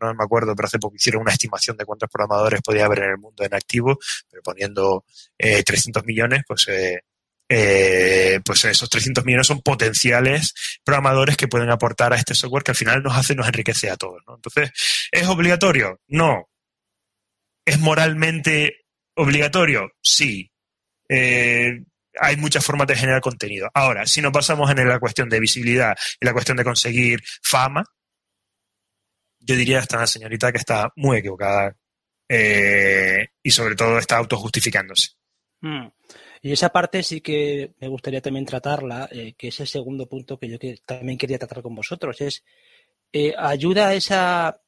[0.00, 3.10] no me acuerdo, pero hace poco hicieron una estimación de cuántos programadores podía haber en
[3.10, 3.98] el mundo en activo,
[4.30, 5.04] pero poniendo
[5.38, 7.00] eh, 300 millones, pues, eh,
[7.48, 12.70] eh, pues esos 300 millones son potenciales programadores que pueden aportar a este software que
[12.70, 14.22] al final nos hace, nos enriquece a todos.
[14.26, 14.36] ¿no?
[14.36, 14.70] Entonces,
[15.10, 16.00] ¿es obligatorio?
[16.08, 16.48] No.
[17.66, 19.90] ¿Es moralmente obligatorio?
[20.00, 20.50] Sí.
[21.08, 21.82] Eh,
[22.20, 23.68] hay muchas formas de generar contenido.
[23.74, 27.84] Ahora, si nos pasamos en la cuestión de visibilidad y la cuestión de conseguir fama,
[29.42, 31.76] yo diría hasta una señorita que está muy equivocada
[32.28, 35.10] eh, y sobre todo está autojustificándose.
[35.60, 35.86] Mm.
[36.40, 40.38] Y esa parte sí que me gustaría también tratarla, eh, que es el segundo punto
[40.38, 42.42] que yo también quería tratar con vosotros, es
[43.12, 44.58] eh, ayuda a esa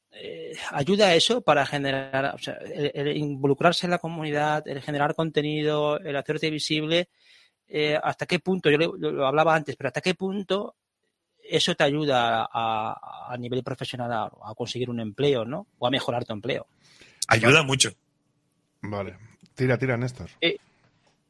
[0.71, 5.99] ayuda a eso para generar, o sea, el, involucrarse en la comunidad, el generar contenido,
[5.99, 7.09] el hacerte visible,
[8.01, 10.77] hasta qué punto, yo lo, lo, hablaba antes, pero hasta qué punto
[11.49, 15.67] eso te ayuda a, a nivel profesional a, a, conseguir un empleo, ¿no?
[15.77, 16.67] O a mejorar tu empleo.
[17.27, 17.91] Ayuda mucho.
[18.81, 19.17] Vale.
[19.55, 20.29] Tira, tira, Néstor.
[20.41, 20.57] Eh,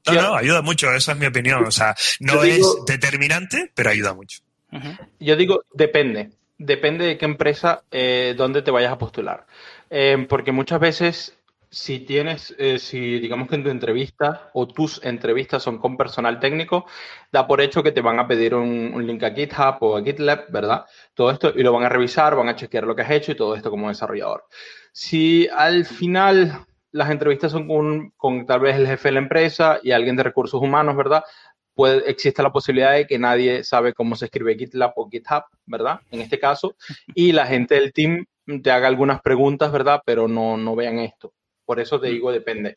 [0.08, 1.66] no, no, ayuda mucho, esa es mi opinión.
[1.66, 4.42] O sea, no es determinante, pero ayuda mucho.
[4.72, 5.10] Uh -huh.
[5.20, 6.32] Yo digo, depende.
[6.58, 9.46] Depende de qué empresa, eh, dónde te vayas a postular.
[9.90, 11.38] Eh, porque muchas veces
[11.76, 16.40] si tienes, eh, si digamos que en tu entrevista o tus entrevistas son con personal
[16.40, 16.86] técnico,
[17.34, 20.50] da por hecho que te van a pedir un, link a GitHub o a GitLab,
[20.50, 20.86] ¿verdad?
[21.14, 23.36] Todo esto y lo van a revisar, van a chequear lo que has hecho y
[23.36, 24.46] todo esto como desarrollador.
[24.94, 27.68] Si al final las entrevistas son
[28.16, 31.26] con, tal vez el jefe de la empresa y alguien de recursos humanos, ¿verdad?
[31.74, 36.00] Puede, existe la posibilidad de que nadie sabe cómo se escribe GitLab o GitHub, ¿verdad?
[36.10, 36.78] En este caso,
[37.14, 38.26] y la gente del team
[38.64, 40.02] te haga algunas preguntas, ¿verdad?
[40.06, 41.34] Pero no, no vean esto.
[41.66, 42.74] Por eso te digo, depende.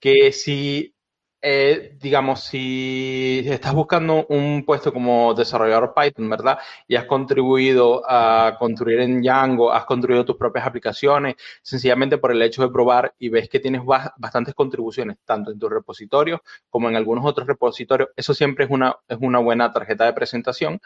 [0.00, 0.94] Que si,
[1.42, 6.58] eh, digamos, si estás buscando un puesto como desarrollador Python, ¿verdad?
[6.88, 12.42] Y has contribuido a construir en Django, has construido tus propias aplicaciones, sencillamente por el
[12.42, 13.82] hecho de probar y ves que tienes
[14.18, 18.96] bastantes contribuciones, tanto en tu repositorio como en algunos otros repositorios, eso siempre es una,
[19.08, 20.80] es una buena tarjeta de presentación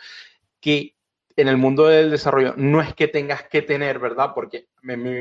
[0.61, 0.95] que
[1.40, 4.33] en el mundo del desarrollo no es que tengas que tener, ¿verdad?
[4.35, 4.66] Porque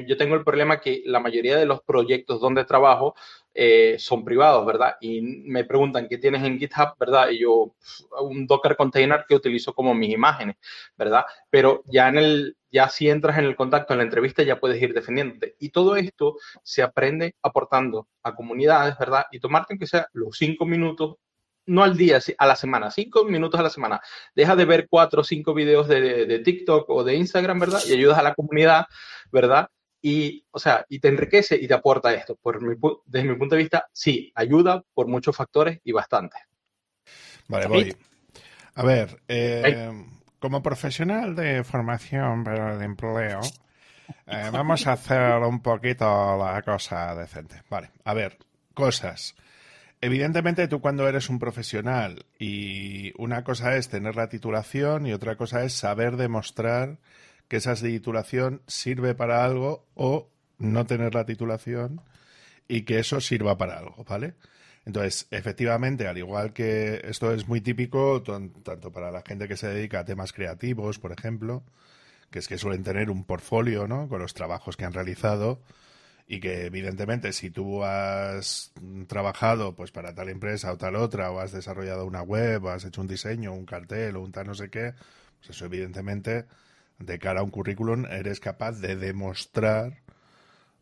[0.08, 3.15] yo tengo el problema que la mayoría de los proyectos donde trabajo
[3.53, 4.95] eh, son privados, ¿verdad?
[5.01, 7.29] Y me preguntan qué tienes en GitHub, ¿verdad?
[7.29, 7.73] Y yo,
[8.21, 10.58] un Docker container que utilizo como mis imágenes,
[10.97, 11.25] ¿verdad?
[11.49, 14.82] Pero ya en el, ya si entras en el contacto, en la entrevista, ya puedes
[14.82, 15.55] ir defendiéndote.
[15.60, 19.25] Y todo esto se aprende aportando a comunidades, ¿verdad?
[19.32, 21.15] Y tomarte aunque sea los cinco minutos
[21.69, 24.01] no al día, a la semana, cinco minutos a la semana.
[24.36, 27.82] Deja de ver cuatro o cinco videos de, TikTok o de Instagram, ¿verdad?
[27.88, 28.86] Y ayudas a la comunidad,
[29.32, 29.69] ¿verdad?
[30.01, 32.36] Y, o sea, y te enriquece y te aporta esto.
[32.41, 32.60] Por
[33.05, 36.38] desde mi punto de vista, sí, ayuda por muchos factores y bastante.
[37.47, 37.95] Vale, voy.
[38.75, 39.91] A ver, eh,
[40.39, 43.41] como profesional de formación, pero de empleo,
[44.25, 47.62] eh, vamos a hacer un poquito la cosa decente.
[47.69, 48.38] Vale, a ver,
[48.73, 49.36] cosas.
[50.01, 55.35] Evidentemente tú cuando eres un profesional y una cosa es tener la titulación y otra
[55.35, 56.99] cosa es saber demostrar
[57.49, 62.01] que esa titulación sirve para algo o no tener la titulación
[62.67, 64.35] y que eso sirva para algo, ¿vale?
[64.85, 69.67] Entonces, efectivamente, al igual que esto es muy típico tanto para la gente que se
[69.67, 71.63] dedica a temas creativos, por ejemplo,
[72.31, 74.07] que es que suelen tener un portfolio, ¿no?
[74.07, 75.62] Con los trabajos que han realizado
[76.32, 78.72] y que evidentemente si tú has
[79.08, 82.86] trabajado pues para tal empresa o tal otra o has desarrollado una web o has
[82.86, 84.94] hecho un diseño, un cartel o un tal no sé qué,
[85.39, 86.46] pues eso evidentemente
[87.00, 90.04] de cara a un currículum eres capaz de demostrar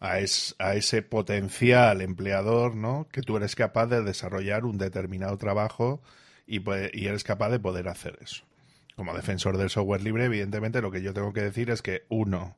[0.02, 3.08] a, a ese potencial empleador, ¿no?
[3.10, 6.02] Que tú eres capaz de desarrollar un determinado trabajo
[6.46, 8.44] y, y eres capaz de poder hacer eso.
[8.98, 12.58] Como defensor del software libre, evidentemente lo que yo tengo que decir es que uno,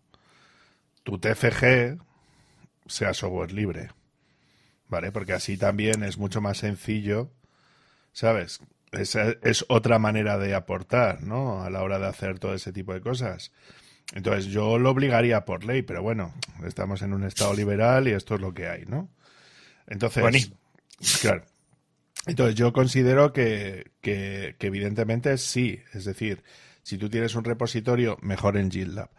[1.03, 1.99] tu TFG,
[2.89, 3.89] sea software libre.
[4.87, 5.11] ¿Vale?
[5.11, 7.31] Porque así también es mucho más sencillo,
[8.11, 8.59] ¿sabes?
[8.91, 11.61] Es, es otra manera de aportar, ¿no?
[11.63, 13.51] A la hora de hacer todo ese tipo de cosas.
[14.13, 16.33] Entonces yo lo obligaría por ley, pero bueno,
[16.65, 19.09] estamos en un estado liberal y esto es lo que hay, ¿no?
[19.87, 20.51] Entonces,
[21.21, 21.43] claro.
[22.25, 26.43] Entonces yo considero que, que, que, evidentemente sí, es decir,
[26.83, 29.09] si tú tienes un repositorio, mejor en GitLab.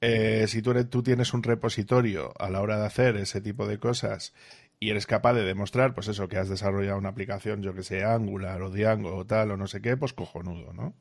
[0.00, 3.78] Eh, si tú, tú tienes un repositorio a la hora de hacer ese tipo de
[3.78, 4.34] cosas
[4.78, 8.04] y eres capaz de demostrar, pues eso, que has desarrollado una aplicación, yo que sé,
[8.04, 10.94] Angular o Django o tal o no sé qué, pues cojonudo, ¿no?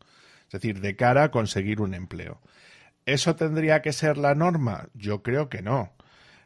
[0.45, 2.39] Es decir, de cara a conseguir un empleo.
[3.05, 4.89] ¿Eso tendría que ser la norma?
[4.93, 5.93] Yo creo que no.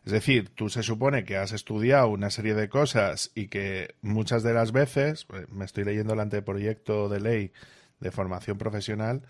[0.06, 4.44] Es decir, tú se supone que has estudiado una serie de cosas y que muchas
[4.44, 7.54] de las veces, pues, me estoy leyendo el anteproyecto de ley
[8.00, 9.24] de formación profesional,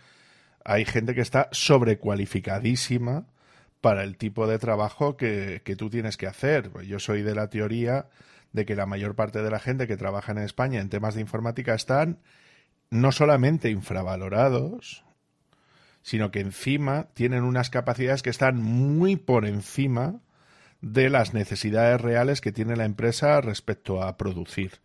[0.64, 3.26] hay gente que está sobrecualificadísima
[3.82, 6.72] para el tipo de trabajo que, tú tienes que hacer.
[6.86, 8.08] Yo soy de la teoría
[8.52, 11.22] de que la mayor parte de la gente que trabaja en España en temas de
[11.22, 12.20] informática están
[12.90, 15.06] no solamente infravalorados,
[16.02, 20.20] sino que encima tienen unas capacidades que están muy por encima
[20.82, 24.80] de las necesidades reales que tiene la empresa respecto a producir.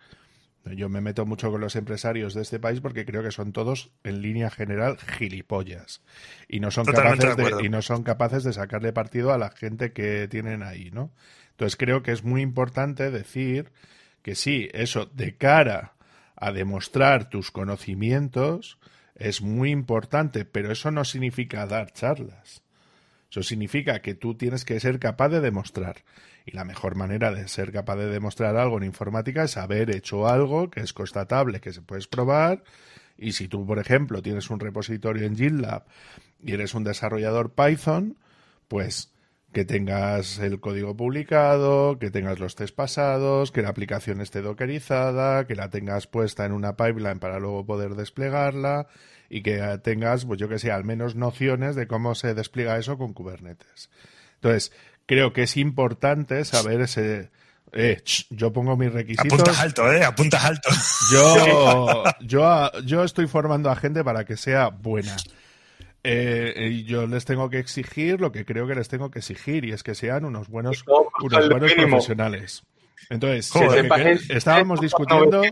[0.64, 3.90] Yo me meto mucho con los empresarios de este país porque creo que son todos,
[4.02, 6.00] en línea general, gilipollas.
[6.48, 9.92] Y no son, capaces de, y no son capaces de sacarle partido a la gente
[9.92, 11.12] que tienen ahí, ¿no?
[11.50, 13.72] Entonces creo que es muy importante decir
[14.22, 15.94] que sí, eso de cara
[16.34, 18.78] a demostrar tus conocimientos
[19.14, 22.62] es muy importante, pero eso no significa dar charlas.
[23.30, 26.04] Eso significa que tú tienes que ser capaz de demostrar.
[26.44, 30.28] Y la mejor manera de ser capaz de demostrar algo en informática es haber hecho
[30.28, 32.62] algo que es constatable, que se puedes probar.
[33.16, 35.84] Y si tú, por ejemplo, tienes un repositorio en GitLab
[36.42, 38.18] y eres un desarrollador Python,
[38.68, 39.14] pues
[39.54, 45.46] que tengas el código publicado, que tengas los test pasados, que la aplicación esté dockerizada,
[45.46, 48.88] que la tengas puesta en una pipeline para luego poder desplegarla
[49.30, 52.98] y que tengas, pues yo que sé, al menos nociones de cómo se despliega eso
[52.98, 53.90] con Kubernetes.
[54.34, 54.72] Entonces,
[55.06, 57.30] creo que es importante saber ese,
[57.72, 59.32] Eh, yo pongo mis requisitos.
[59.32, 60.04] Apuntas alto, ¿eh?
[60.04, 60.68] Apuntas alto.
[61.10, 65.16] Yo, yo, yo estoy formando a gente para que sea buena.
[66.04, 69.64] Eh, y yo les tengo que exigir lo que creo que les tengo que exigir
[69.64, 70.84] y es que sean unos buenos,
[71.20, 72.62] unos buenos profesionales.
[73.10, 73.50] Entonces,
[74.28, 75.42] estábamos discutiendo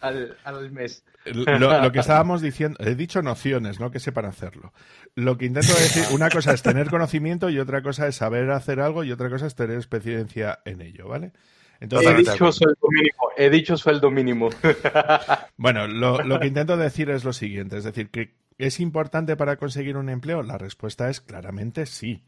[0.00, 1.04] al, mes.
[1.24, 4.72] Lo, que estábamos diciendo, he dicho nociones, no que sepan hacerlo.
[5.14, 8.80] Lo que intento decir, una cosa es tener conocimiento y otra cosa es saber hacer
[8.80, 11.32] algo y otra cosa es tener experiencia en ello, ¿vale?
[11.80, 13.30] Entonces, he dicho sueldo mínimo.
[13.36, 14.50] He dicho sueldo mínimo.
[15.56, 19.56] bueno, lo, lo, que intento decir es lo siguiente, es decir, que ¿Es importante para
[19.56, 20.42] conseguir un empleo?
[20.42, 22.22] La respuesta es claramente sí.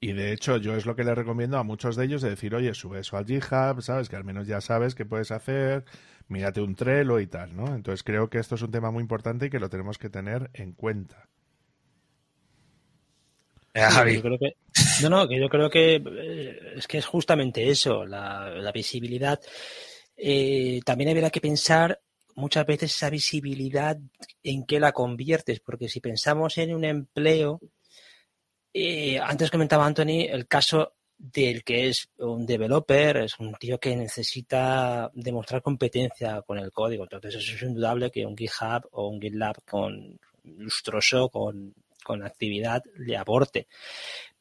[0.00, 2.54] Y de hecho, yo es lo que le recomiendo a muchos de ellos de decir,
[2.54, 4.08] oye, sube eso al GitHub, ¿sabes?
[4.08, 5.84] Que al menos ya sabes qué puedes hacer,
[6.28, 7.74] mírate un Trello y tal, ¿no?
[7.74, 10.50] Entonces creo que esto es un tema muy importante y que lo tenemos que tener
[10.54, 11.28] en cuenta.
[15.02, 19.40] no, no, que yo creo que eh, es que es justamente eso, la, visibilidad.
[20.16, 22.00] Eh, también habría que pensar
[22.34, 23.98] muchas veces esa visibilidad
[24.42, 27.60] en qué la conviertes, porque si pensamos en un empleo,
[28.80, 33.96] eh, antes comentaba Anthony el caso del que es un developer, es un tío que
[33.96, 37.04] necesita demostrar competencia con el código.
[37.04, 42.82] Entonces eso es indudable que un GitHub o un GitLab con lustroso, con, con actividad,
[42.96, 43.66] le aporte.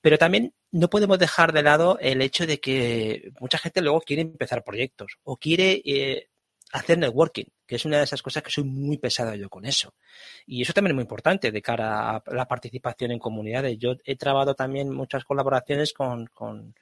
[0.01, 4.21] Pero también no podemos dejar de lado el hecho de que mucha gente luego quiere
[4.21, 6.29] empezar proyectos o quiere eh,
[6.73, 9.93] hacer networking, que es una de esas cosas que soy muy pesado yo con eso.
[10.45, 13.77] Y eso también es muy importante de cara a la participación en comunidades.
[13.77, 16.75] Yo he trabajado también muchas colaboraciones con, con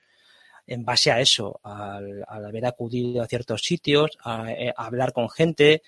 [0.67, 5.29] en base a eso, al, haber acudido a ciertos sitios, a, eh, a, hablar con
[5.29, 5.83] gente.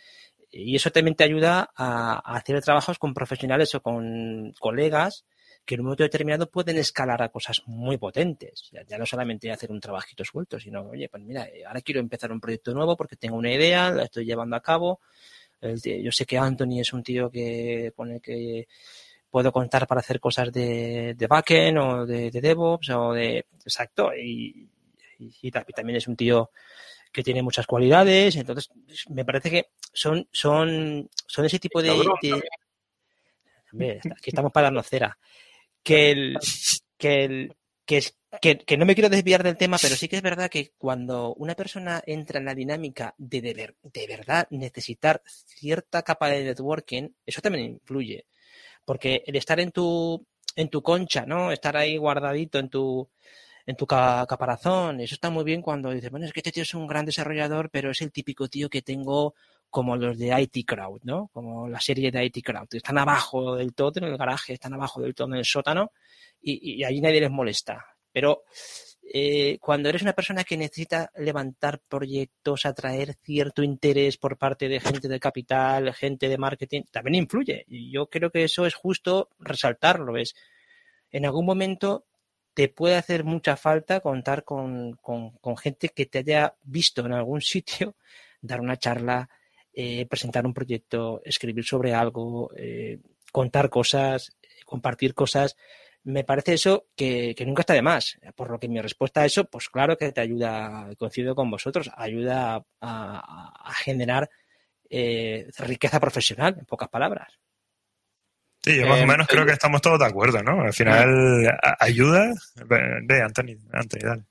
[0.51, 5.25] Y eso también te ayuda a hacer trabajos con profesionales o con colegas
[5.67, 8.71] que en un momento determinado pueden escalar a cosas muy potentes.
[8.87, 12.31] Ya, no solamente hacer un trabajito suelto, sino, oye, pues mira, eh, ahora quiero empezar
[12.31, 15.01] un proyecto nuevo porque tengo una idea, la estoy llevando a cabo.
[15.61, 18.67] yo sé que Anthony es un tío que pone que
[19.29, 23.45] puedo contar para hacer cosas de, de backend o de, DevOps o de...
[23.65, 24.11] Exacto.
[24.15, 24.69] Y,
[25.75, 26.51] también es un tío
[27.11, 28.37] que tiene muchas cualidades.
[28.37, 28.69] Entonces,
[29.09, 31.91] me parece que son, son, son ese tipo de...
[31.91, 32.31] aquí
[34.29, 35.17] estamos para darnos cera
[35.87, 36.37] que el,
[36.97, 40.49] que el, que, que, no me quiero desviar del tema, pero sí que es verdad
[40.49, 46.27] que cuando una persona entra en la dinámica de, de, de verdad necesitar cierta capa
[46.27, 48.25] de networking, eso también influye.
[48.83, 50.25] Porque el estar en tu,
[50.57, 51.53] en tu concha, ¿no?
[51.53, 53.09] Estar ahí guardadito en tu,
[53.65, 56.73] en tu caparazón, eso está muy bien cuando dices, bueno, es que este tío es
[56.73, 59.35] un gran desarrollador, pero es el típico tío que tengo
[59.69, 61.29] como los de IT Crowd, ¿no?
[61.33, 62.67] Como la serie de IT Crowd.
[62.71, 65.91] Están abajo del todo en el garaje, están abajo del todo en el sótano
[66.41, 67.85] y, y allí nadie les molesta.
[68.11, 68.43] Pero
[69.13, 74.81] eh, cuando eres una persona que necesita levantar proyectos, atraer cierto interés por parte de
[74.81, 77.63] gente de capital, gente de marketing, también influye.
[77.67, 80.17] Y yo creo que eso es justo resaltarlo.
[80.17, 80.35] Es,
[81.11, 82.05] en algún momento
[82.53, 87.41] te puede hacer mucha falta contar con, con gente que te haya visto en algún
[87.53, 87.95] sitio,
[88.41, 89.29] dar una charla,
[89.79, 92.97] eh, presentar un proyecto, escribir sobre algo, eh,
[93.31, 94.35] contar cosas,
[94.65, 95.55] compartir cosas.
[96.03, 98.17] Me parece eso que, nunca está de más.
[98.35, 101.91] Por lo que mi respuesta a eso, pues claro que te ayuda, coincido con vosotros,
[101.95, 104.27] ayuda a, generar
[104.89, 107.31] eh, riqueza profesional, en pocas palabras.
[108.63, 110.61] Sí, yo más o menos creo que estamos todos de acuerdo, ¿no?
[110.61, 112.33] Al final, ayuda.
[112.65, 114.23] Ve, Anthony, Anthony, dale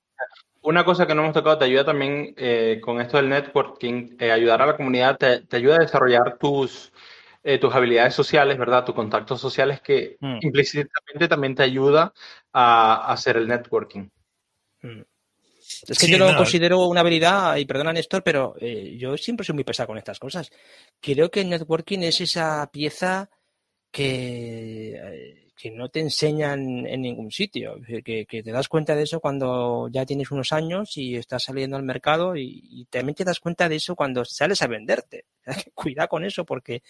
[0.66, 4.32] una cosa que no hemos tocado, te ayuda también eh, con esto del networking, eh,
[4.32, 6.92] ayudar a la comunidad, te, ayuda a desarrollar tus,
[7.44, 8.84] eh, tus habilidades sociales, ¿verdad?
[8.84, 10.38] Tus contactos sociales que mm.
[10.42, 12.12] implícitamente también te ayuda
[12.52, 14.08] a, hacer el networking.
[14.82, 15.02] Mm.
[15.88, 19.64] Es que yo lo considero una habilidad, y perdona Néstor, pero yo siempre soy muy
[19.64, 20.50] pesado con estas cosas.
[21.00, 23.28] Creo que el networking es esa pieza
[23.90, 29.88] que que no te enseñan en ningún sitio, que, te das cuenta de eso cuando
[29.90, 33.76] ya tienes unos años y estás saliendo al mercado y, también te das cuenta de
[33.76, 35.24] eso cuando sales a venderte.
[35.74, 36.82] Cuidado con eso porque,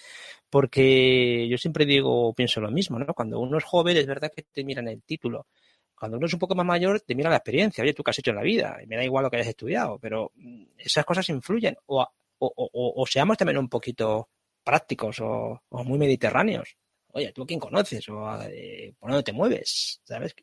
[0.50, 3.14] porque yo siempre digo, pienso lo mismo, ¿no?
[3.14, 5.46] Cuando uno es joven es verdad que te miran el título.
[5.94, 7.82] Cuando uno es un poco más mayor, te mira la experiencia.
[7.82, 8.78] Oye, tú qué has hecho en la vida.
[8.82, 11.76] Y me da igual lo que hayas estudiado, pero mm, esas cosas influyen.
[11.86, 12.06] O,
[12.38, 14.28] o, seamos también un poquito
[14.62, 16.76] prácticos o muy mediterráneos
[17.16, 18.08] oye, ¿tú quién conoces?
[18.08, 20.00] ¿O eh, por dónde te mueves?
[20.04, 20.34] ¿Sabes?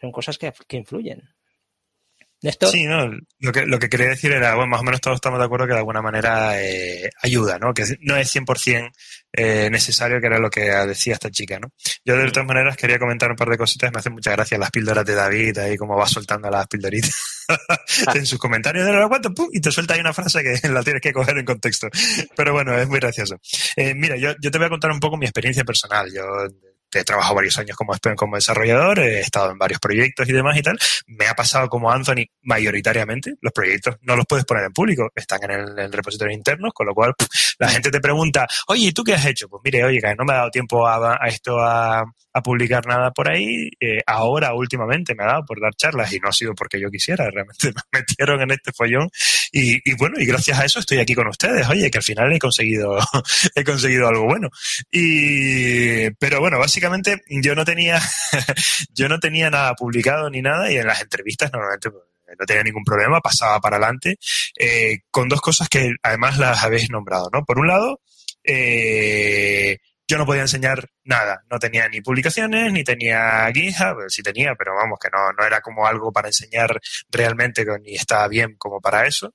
[0.00, 1.22] Son cosas que, influyen.
[2.70, 5.38] Sí, no, lo que, lo que quería decir era, bueno, más o menos todos estamos
[5.38, 7.72] de acuerdo que de alguna manera eh, ayuda, ¿no?
[7.72, 8.90] Que no es 100%
[9.32, 11.68] eh, necesario, que era lo que decía esta chica, ¿no?
[12.04, 14.70] Yo de todas maneras quería comentar un par de cositas, me hacen mucha gracia las
[14.70, 17.14] píldoras de David, ahí como va soltando las píldoritas
[18.14, 21.00] en sus comentarios de la cuenta, y te suelta ahí una frase que la tienes
[21.00, 21.88] que coger en contexto.
[22.36, 23.36] Pero bueno, es muy gracioso.
[23.76, 26.12] Eh, mira, yo, yo te voy a contar un poco mi experiencia personal.
[26.12, 26.22] Yo
[27.00, 30.62] he trabajado varios años como, como desarrollador, he estado en varios proyectos y demás y
[30.62, 30.78] tal.
[31.06, 33.34] Me ha pasado como Anthony mayoritariamente.
[33.40, 36.94] Los proyectos no los puedes poner en público, están en el, repositorio interno, con lo
[36.94, 37.14] cual
[37.58, 39.48] la gente te pregunta, oye, ¿y tú qué has hecho?
[39.48, 42.04] Pues mire, oye, no me ha dado tiempo a, esto a,
[42.42, 43.70] publicar nada por ahí.
[43.80, 46.90] Eh, ahora, últimamente, me ha dado por dar charlas y no ha sido porque yo
[46.90, 49.08] quisiera, realmente me metieron en este follón
[49.56, 51.68] y, y, bueno, y gracias a eso estoy aquí con ustedes.
[51.68, 52.98] Oye, que al final he conseguido,
[53.54, 54.48] he conseguido algo bueno.
[54.90, 58.02] Y, pero bueno, básicamente yo no tenía,
[58.92, 62.02] yo no tenía nada publicado ni nada y en las entrevistas normalmente pues,
[62.36, 64.16] no tenía ningún problema, pasaba para adelante,
[64.58, 67.44] eh, con dos cosas que además las habéis nombrado, ¿no?
[67.44, 68.00] Por un lado,
[68.42, 71.42] eh, yo no podía enseñar nada.
[71.50, 75.60] No tenía ni publicaciones, ni tenía GitHub, sí tenía, pero vamos, que no, no era
[75.60, 76.80] como algo para enseñar
[77.10, 79.34] realmente, ni estaba bien como para eso.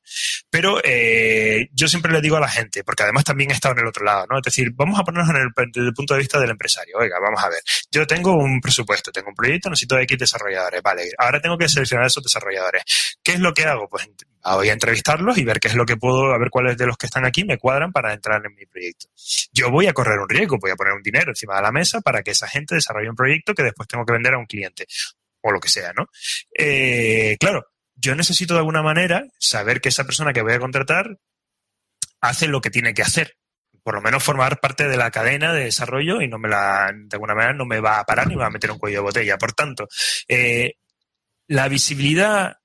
[0.50, 3.82] Pero eh, yo siempre le digo a la gente, porque además también he estado en
[3.82, 4.38] el otro lado, ¿no?
[4.38, 6.98] Es decir, vamos a ponernos en el, desde el punto de vista del empresario.
[6.98, 7.62] Oiga, vamos a ver,
[7.92, 10.82] yo tengo un presupuesto, tengo un proyecto, necesito X desarrolladores.
[10.82, 12.84] Vale, ahora tengo que seleccionar esos desarrolladores.
[13.24, 13.88] ¿Qué es lo que hago?
[13.90, 14.08] Pues
[14.44, 16.98] voy a entrevistarlos y ver qué es lo que puedo, a ver cuáles de los
[16.98, 19.08] que están aquí me cuadran para entrar en mi proyecto.
[19.52, 22.02] Yo voy a correr un riesgo, voy a poner un dinero encima de la mesa
[22.02, 24.86] para que esa gente desarrolle un proyecto que después tengo que vender a un cliente
[25.42, 26.08] o lo que sea, ¿no?
[26.58, 27.66] Eh, claro,
[27.96, 31.18] yo necesito de alguna manera saber que esa persona que voy a contratar
[32.22, 33.36] hace lo que tiene que hacer.
[33.84, 37.16] Por lo menos formar parte de la cadena de desarrollo y no me la, de
[37.16, 39.04] alguna manera no me va a parar ni me va a meter un cuello de
[39.04, 39.38] botella.
[39.38, 39.88] Por tanto,
[40.28, 40.74] eh,
[41.48, 42.59] la visibilidad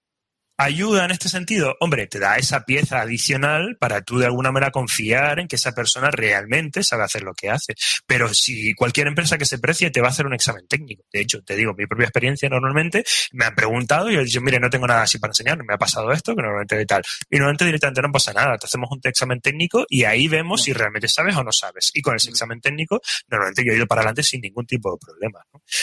[0.56, 4.70] ayuda en este sentido, hombre, te da esa pieza adicional para tú de alguna manera
[4.70, 7.74] confiar en que esa persona realmente sabe hacer lo que hace.
[8.06, 11.04] Pero si cualquier empresa que se precie te va a hacer un examen técnico.
[11.12, 14.40] De hecho, te digo, mi propia experiencia normalmente me han preguntado y yo he dicho,
[14.40, 17.02] mire, no tengo nada así para enseñar, me ha pasado esto, que normalmente y tal.
[17.30, 20.72] Y normalmente directamente no pasa nada, te hacemos un examen técnico y ahí vemos si
[20.72, 21.90] realmente sabes o no sabes.
[21.94, 24.98] Y con ese examen técnico, normalmente yo he ido para adelante sin ningún tipo de
[24.98, 25.40] problema.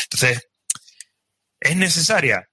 [0.10, 0.48] Entonces,
[1.60, 2.51] ¿es necesaria?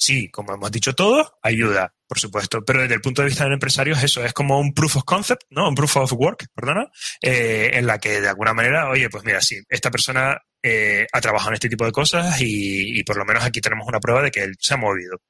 [0.00, 2.64] Sí, como hemos dicho todos, ayuda, por supuesto.
[2.64, 5.42] Pero desde el punto de vista del empresario, eso es como un proof of concept,
[5.50, 5.68] ¿no?
[5.68, 6.90] Un proof of work, perdona,
[7.20, 11.20] eh, en la que de alguna manera, oye, pues mira, sí, esta persona eh, ha
[11.20, 14.30] trabajado en este tipo de cosas y, por lo menos aquí tenemos una prueba de
[14.30, 15.20] que él se ha movido.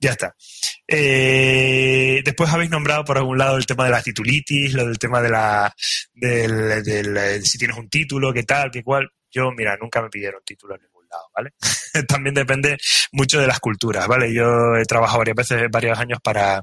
[0.00, 0.34] Ya está.
[0.88, 5.22] Eh, después habéis nombrado por algún lado el tema de la titulitis, lo del tema
[5.22, 5.72] de la
[6.14, 9.08] del, si tienes un título, qué tal, qué cual.
[9.30, 10.74] Yo, mira, nunca me pidieron título
[11.34, 11.54] ¿vale?
[12.08, 12.78] También depende
[13.12, 14.32] mucho de las culturas, ¿vale?
[14.32, 16.62] Yo he trabajado varias veces, varios años para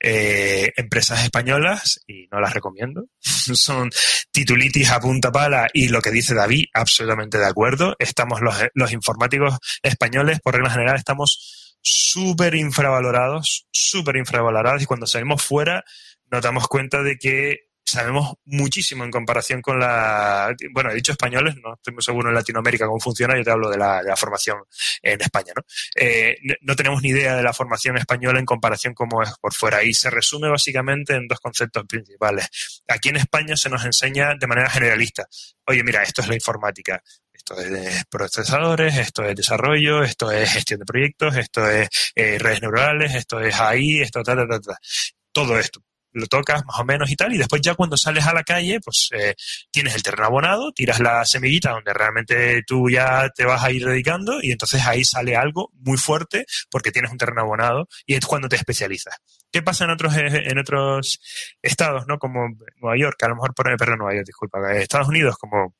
[0.00, 3.06] eh, empresas españolas y no las recomiendo.
[3.20, 3.90] Son
[4.30, 7.96] titulitis a punta pala y lo que dice David, absolutamente de acuerdo.
[7.98, 15.06] Estamos los, los informáticos españoles, por regla general, estamos súper infravalorados, súper infravalorados y cuando
[15.06, 15.84] salimos fuera
[16.30, 20.54] nos damos cuenta de que sabemos muchísimo en comparación con la.
[20.72, 23.70] Bueno, he dicho españoles, no estoy muy seguro en Latinoamérica cómo funciona, yo te hablo
[23.70, 24.58] de la, formación
[25.02, 25.62] en España, ¿no?
[25.94, 29.82] Eh, no tenemos ni idea de la formación española en comparación cómo es por fuera
[29.82, 32.48] y se resume básicamente en dos conceptos principales.
[32.88, 35.26] Aquí en España se nos enseña de manera generalista.
[35.66, 40.80] Oye, mira, esto es la informática, esto es procesadores, esto es desarrollo, esto es gestión
[40.80, 44.78] de proyectos, esto es eh, redes neurales, esto es AI, esto, ta, ta, ta, ta.
[45.32, 45.80] Todo esto
[46.12, 48.80] lo tocas más o menos y tal, y después ya cuando sales a la calle,
[48.80, 49.34] pues eh,
[49.70, 53.84] tienes el terreno abonado, tiras la semillita donde realmente tú ya te vas a ir
[53.84, 58.26] dedicando y entonces ahí sale algo muy fuerte porque tienes un terreno abonado y es
[58.26, 59.16] cuando te especializas.
[59.50, 61.20] ¿Qué pasa en otros, eh, en otros
[61.62, 62.18] estados, no?
[62.18, 62.48] Como
[62.80, 65.74] Nueva York, a lo mejor, perdón, Nueva York, disculpa, Estados Unidos, como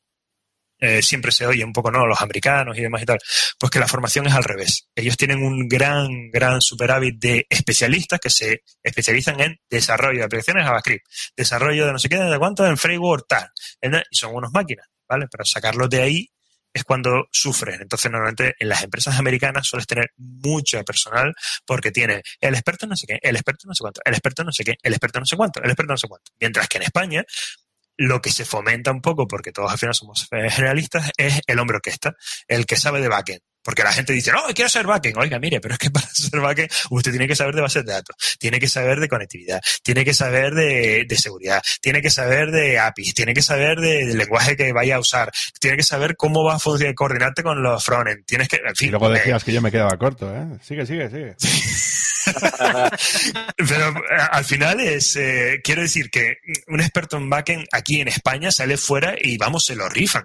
[0.79, 2.07] eh, siempre se oye un poco, ¿no?
[2.07, 3.19] Los americanos y demás y tal,
[3.59, 4.89] pues que la formación es al revés.
[4.95, 10.65] Ellos tienen un gran, gran superávit de especialistas que se especializan en desarrollo de aplicaciones
[10.65, 11.07] JavaScript,
[11.37, 13.49] desarrollo de no sé qué, de cuánto, en framework tal,
[13.83, 15.27] y son unos máquinas, ¿vale?
[15.31, 16.31] Pero sacarlos de ahí
[16.73, 17.81] es cuando sufren.
[17.83, 21.35] Entonces, normalmente en las empresas americanas sueles tener mucho personal
[21.67, 24.53] porque tiene el experto no sé qué, el experto no sé cuánto, el experto no
[24.53, 26.33] sé qué, el experto no sé cuánto, el experto no sé cuánto.
[26.41, 27.25] Mientras que en España
[27.99, 31.77] lo que se fomenta un poco, porque todos al final somos generalistas, es el hombre
[31.77, 35.19] orquesta, el que sabe de backend Porque la gente dice, no, quiero ser backend.
[35.19, 37.93] Oiga, mire, pero es que para ser backend usted tiene que saber de bases de
[37.93, 42.79] datos, tiene que saber de conectividad, tiene que saber de, seguridad, tiene que saber de
[42.79, 46.55] APIs, tiene que saber del lenguaje que vaya a usar, tiene que saber cómo va
[46.55, 48.89] a funcionar, coordinarte con los frontend, tienes que, en fin.
[48.89, 50.47] Y luego decías que yo me quedaba corto, ¿eh?
[50.63, 51.37] Sigue, sigue, sigue.
[53.59, 56.39] Pero eh, al final es, eh, quiero decir que
[56.69, 60.25] un experto en backend aquí en España sale fuera y vamos, se lo rifan.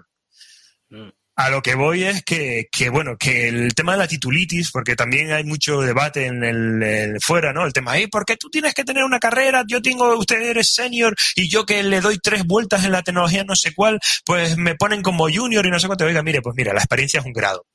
[0.88, 1.10] Mm.
[1.36, 4.94] A lo que voy es que, que, bueno, que el tema de la titulitis, porque
[4.94, 7.66] también hay mucho debate en el, fuera, ¿no?
[7.66, 8.06] El tema, ¿eh?
[8.06, 9.64] ¿por qué tú tienes que tener una carrera?
[9.66, 13.42] Yo tengo, usted eres senior y yo que le doy tres vueltas en la tecnología
[13.42, 16.04] no sé cuál, pues me ponen como junior y no sé cuánto.
[16.04, 17.66] Oiga, mire, pues mira, la experiencia es un grado.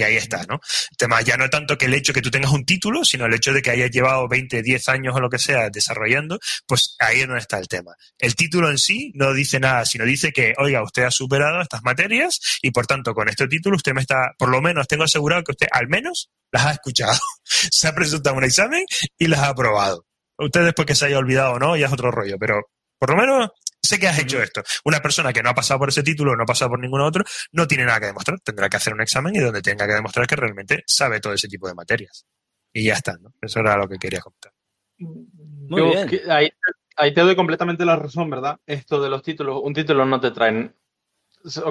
[0.00, 0.54] Y ahí está, ¿no?
[0.92, 3.34] El tema ya no tanto que el hecho que tú tengas un título, sino el
[3.34, 7.20] hecho de que hayas llevado 20, 10 años o lo que sea desarrollando, pues ahí
[7.20, 7.92] es donde está el tema.
[8.18, 11.82] El título en sí no dice nada, sino dice que, oiga, usted ha superado estas
[11.82, 15.44] materias y por tanto con este título usted me está, por lo menos tengo asegurado
[15.44, 18.86] que usted al menos las ha escuchado, se ha presentado un examen
[19.18, 20.06] y las ha aprobado.
[20.38, 23.16] Usted después que se haya olvidado o no, ya es otro rollo, pero por lo
[23.16, 23.50] menos
[23.90, 24.62] sé que has hecho esto.
[24.84, 27.24] Una persona que no ha pasado por ese título, no ha pasado por ningún otro,
[27.52, 28.40] no tiene nada que demostrar.
[28.40, 31.48] Tendrá que hacer un examen y donde tenga que demostrar que realmente sabe todo ese
[31.48, 32.24] tipo de materias.
[32.72, 33.34] Y ya está, ¿no?
[33.40, 34.52] Eso era lo que quería contar.
[34.98, 36.08] Muy bien.
[36.30, 36.48] ahí,
[36.96, 38.58] ahí, te doy completamente la razón, ¿verdad?
[38.66, 40.72] Esto de los títulos, un título no te trae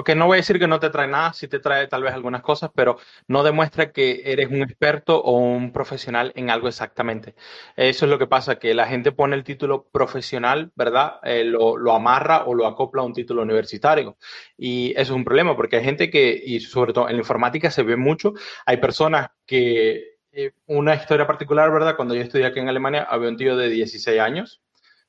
[0.04, 2.12] que no voy a decir que no te trae nada, sí te trae tal vez
[2.12, 2.98] algunas cosas, pero
[3.28, 7.34] no demuestra que eres un experto o un profesional en algo exactamente.
[7.76, 11.20] Eso es lo que pasa, que la gente pone el título profesional, ¿verdad?
[11.22, 14.16] Eh, lo, lo, amarra o lo acopla a un título universitario.
[14.56, 17.70] Y eso es un problema, porque hay gente que, y sobre todo en la informática
[17.70, 18.34] se ve mucho,
[18.66, 21.96] hay personas que, eh, una historia particular, ¿verdad?
[21.96, 24.62] Cuando yo estudié aquí en Alemania, había un tío de 16 años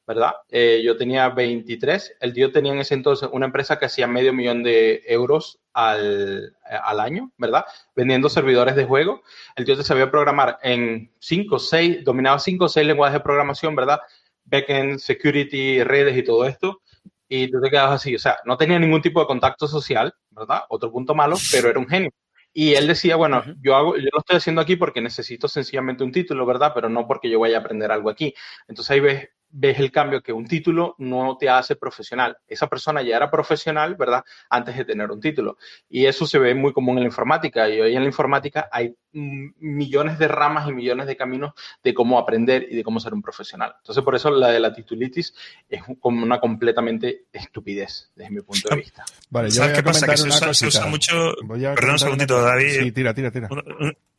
[0.08, 0.34] ¿verdad?
[0.50, 4.34] Eh, yo tenía 23, el tío tenía en ese entonces una empresa que hacía medio
[4.34, 7.66] millón de euros al, al año, ¿verdad?
[7.96, 9.22] Vendiendo servidores de juego.
[9.56, 13.76] El tío te sabía programar en 5, 6, dominaba 5 o 6 lenguajes de programación,
[13.76, 14.00] ¿verdad?
[14.46, 16.82] Backend, security, redes y todo esto.
[17.28, 20.64] Y tú te quedabas así, o sea, no tenía ningún tipo de contacto social, ¿verdad?
[20.70, 22.12] Otro punto malo, pero era un genio.
[22.54, 26.12] Y él decía, bueno, yo, hago, yo lo estoy haciendo aquí porque necesito sencillamente un
[26.12, 26.74] título, ¿verdad?
[26.76, 28.34] Pero no porque yo vaya a aprender algo aquí.
[28.68, 32.38] Entonces ahí ves ves el cambio que un título no te hace profesional.
[32.48, 34.24] Esa persona ya era profesional, ¿verdad?
[34.50, 35.58] Antes de tener un título.
[35.90, 37.70] Y eso se ve muy común en la informática.
[37.70, 42.18] Y hoy en la informática hay millones de ramas y millones de caminos de cómo
[42.18, 43.76] aprender y de cómo ser un profesional.
[43.78, 45.34] Entonces, por eso la de la titulitis
[45.70, 49.04] es como una completamente estupidez, desde mi punto de vista.
[49.30, 50.08] Vale, yo voy a qué pasa?
[50.08, 51.34] Que se usa, mucho...
[51.48, 52.70] Perdón un segundito, David.
[52.70, 53.50] Sí, tira, tira, tira.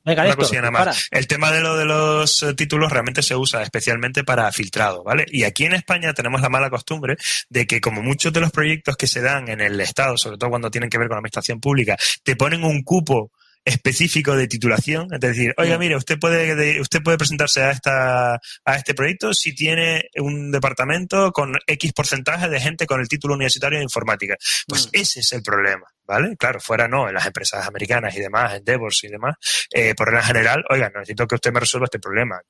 [0.05, 1.09] Venga, nada más.
[1.11, 5.27] El tema de lo de los eh, títulos realmente se usa especialmente para filtrado, ¿vale?
[5.29, 7.17] Y aquí en España tenemos la mala costumbre
[7.49, 10.51] de que como muchos de los proyectos que se dan en el Estado, sobre todo
[10.51, 13.31] cuando tienen que ver con la administración pública, te ponen un cupo
[13.65, 15.81] específico de titulación, es decir, oiga, mm.
[15.81, 21.33] mire, usted puede, usted puede presentarse a esta, a este proyecto si tiene un departamento
[21.33, 24.37] con X porcentaje de gente con el título universitario de informática.
[24.67, 24.91] Pues mm.
[24.93, 25.87] ese es el problema.
[26.05, 26.37] ¿vale?
[26.37, 29.37] Claro, fuera no, en las empresas americanas y demás, en Devos y demás,
[29.71, 32.41] eh, por regla general, oiga, necesito que usted me resuelva este problema.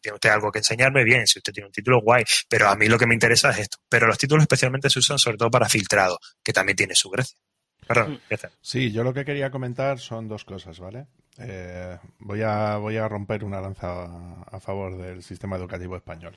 [0.00, 2.88] Tiene usted algo que enseñarme, bien, si usted tiene un título, guay, pero a mí
[2.88, 3.78] lo que me interesa es esto.
[3.88, 7.38] Pero los títulos especialmente se usan sobre todo para filtrado, que también tiene su gracia.
[7.86, 8.34] Perdón, mm.
[8.60, 11.06] Sí, yo lo que quería comentar son dos cosas, ¿vale?
[11.38, 14.04] Eh, voy, a, voy a romper una lanza
[14.44, 16.36] a, favor del sistema educativo español.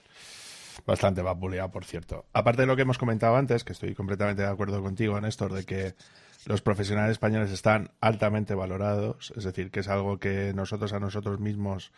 [0.85, 2.25] Bastante vapuleado, por cierto.
[2.33, 5.65] Aparte de lo que hemos comentado antes, que estoy completamente de acuerdo contigo, Néstor, de
[5.65, 5.95] que
[6.45, 11.39] los profesionales españoles están altamente valorados, es decir, que es algo que nosotros a nosotros
[11.39, 11.91] mismos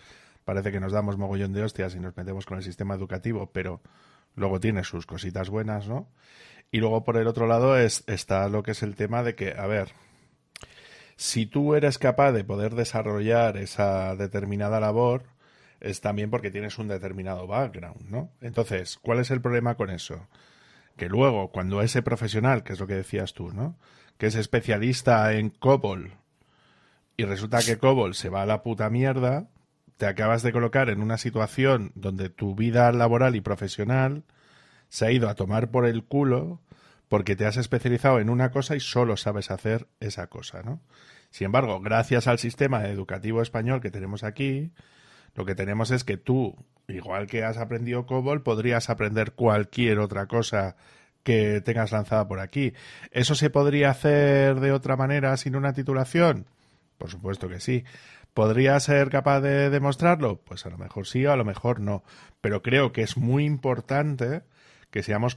[0.43, 3.81] parece que nos damos mogollón de hostias y nos metemos con el sistema educativo, pero
[4.35, 6.07] luego tiene sus cositas buenas, ¿no?
[6.71, 9.53] Y luego por el otro lado es, está lo que es el tema de que,
[9.57, 9.89] a ver,
[11.15, 15.23] si tú eres capaz de poder desarrollar esa determinada labor,
[15.79, 18.31] es también porque tienes un determinado background, ¿no?
[18.41, 20.27] Entonces, ¿cuál es el problema con eso?
[20.97, 23.77] Que luego, cuando ese profesional, que es lo que decías tú, ¿no?
[24.19, 26.11] que es especialista en COBOL
[27.15, 29.47] y resulta que COBOL se va a la puta mierda,
[29.97, 34.23] te acabas de colocar en una situación donde tu vida laboral y profesional
[34.89, 36.59] se ha ido a tomar por el culo
[37.07, 40.79] porque te has especializado en una cosa y solo sabes hacer esa cosa, ¿no?
[41.31, 44.71] Sin embargo, gracias al sistema educativo español que tenemos aquí,
[45.35, 46.55] lo que tenemos es que tú,
[46.87, 50.75] igual que has aprendido COBOL, podrías aprender cualquier otra cosa
[51.23, 52.73] que tengas lanzada por aquí.
[53.11, 56.47] ¿Eso se podría hacer de otra manera sin una titulación?
[56.97, 57.83] Por supuesto que sí.
[58.33, 60.37] ¿Podría ser capaz de demostrarlo?
[60.41, 62.03] Pues a lo mejor sí o a lo mejor no.
[62.41, 64.43] Pero creo que es muy importante
[64.91, 65.35] que seamos,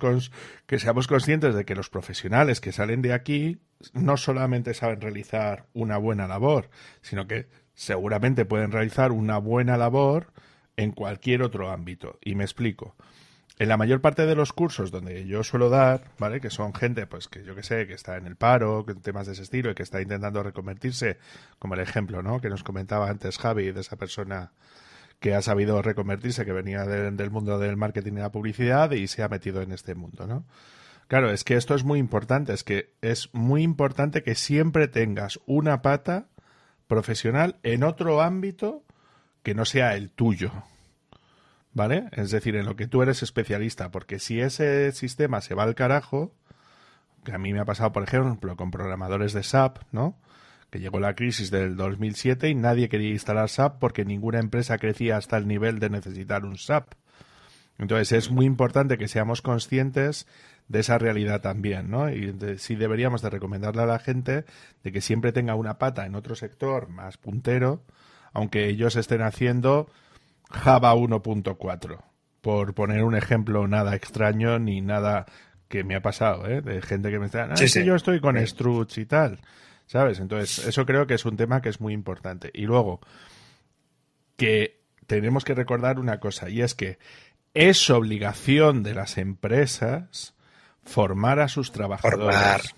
[0.67, 3.59] que seamos conscientes de que los profesionales que salen de aquí
[3.93, 10.33] no solamente saben realizar una buena labor, sino que seguramente pueden realizar una buena labor
[10.77, 12.19] en cualquier otro ámbito.
[12.23, 12.95] Y me explico.
[13.59, 16.41] En la mayor parte de los cursos donde yo suelo dar, ¿vale?
[16.41, 19.27] Que son gente, pues que yo que sé, que está en el paro, que temas
[19.27, 21.19] de ese estilo y que está intentando reconvertirse,
[21.59, 22.41] como el ejemplo, ¿no?
[22.41, 24.53] Que nos comentaba antes Javi, de esa persona
[25.23, 29.23] que ha sabido reconvertirse, que venía del mundo del marketing y la publicidad y se
[29.23, 30.45] ha metido en este mundo, ¿no?
[31.07, 35.39] Claro, es que esto es muy importante, es que es muy importante que siempre tengas
[35.47, 36.27] una pata
[36.89, 38.83] profesional en otro ámbito
[39.45, 40.51] que no sea el tuyo,
[41.73, 42.09] ¿vale?
[42.11, 45.77] Es decir, en lo que tú eres especialista, porque si ese sistema se va al
[45.77, 46.35] carajo,
[47.25, 50.19] que a mí me ha pasado, por ejemplo, con programadores de SAP, ¿no?
[50.73, 55.19] Que llegó la crisis del 2007 y nadie quería instalar SAP porque ninguna empresa crecía
[55.19, 56.95] hasta el nivel de necesitar un SAP.
[57.79, 60.27] Entonces es muy importante que seamos conscientes
[60.69, 62.11] de esa realidad también, ¿no?
[62.11, 64.45] Y sí deberíamos de recomendarle a la gente
[64.83, 67.83] de que siempre tenga una pata en otro sector más puntero,
[68.33, 69.91] aunque ellos estén haciendo
[70.51, 71.99] Java 1.4,
[72.41, 75.27] por poner un ejemplo nada extraño ni nada
[75.69, 76.63] que me ha pasado, ¿eh?
[76.63, 79.41] De gente que me está, ah, sí, yo estoy con Struts y tal,
[79.87, 80.21] ¿sabes?
[80.21, 82.51] Entonces, eso creo que es un tema que es muy importante.
[82.55, 83.01] Y luego,
[84.37, 86.99] que tenemos que recordar una cosa, y es que
[87.55, 90.35] es obligación de las empresas
[90.85, 92.75] formar a sus trabajadores.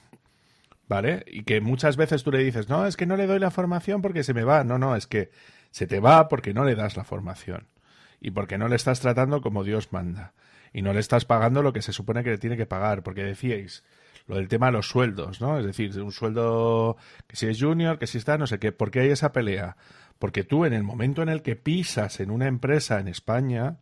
[0.87, 1.25] ¿Vale?
[1.27, 4.03] Y que muchas veces tú le dices, no, es que no le doy la formación
[4.03, 4.65] porque se me va.
[4.65, 5.31] No, no, es que
[5.71, 7.69] se te va porque no le das la formación
[8.21, 10.35] y porque no le estás tratando como Dios manda
[10.75, 13.23] y no le estás pagando lo que se supone que le tiene que pagar, porque
[13.23, 13.83] decíais
[14.27, 15.59] lo del tema de los sueldos, ¿no?
[15.59, 16.97] Es decir, un sueldo
[17.27, 19.77] que si es junior, que si está, no sé qué, ¿por qué hay esa pelea?
[20.19, 23.79] Porque tú en el momento en el que pisas en una empresa en España,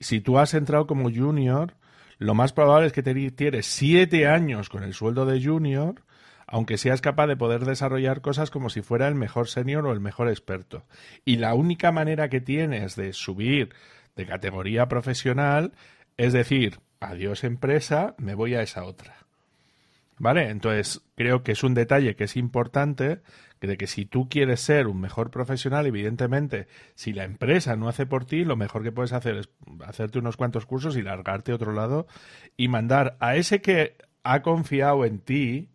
[0.00, 1.74] si tú has entrado como junior,
[2.18, 6.02] lo más probable es que te tienes siete años con el sueldo de junior
[6.48, 10.00] aunque seas capaz de poder desarrollar cosas como si fuera el mejor senior o el
[10.00, 10.86] mejor experto.
[11.24, 13.74] Y la única manera que tienes de subir
[14.16, 15.72] de categoría profesional
[16.16, 19.27] es decir, adiós empresa, me voy a esa otra.
[20.18, 20.50] ¿Vale?
[20.50, 23.20] Entonces, creo que es un detalle que es importante,
[23.60, 28.06] de que si tú quieres ser un mejor profesional, evidentemente, si la empresa no hace
[28.06, 29.48] por ti, lo mejor que puedes hacer es
[29.84, 32.06] hacerte unos cuantos cursos y largarte a otro lado
[32.56, 35.70] y mandar a ese que ha confiado en ti,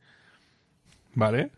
[1.13, 1.51] ¿vale?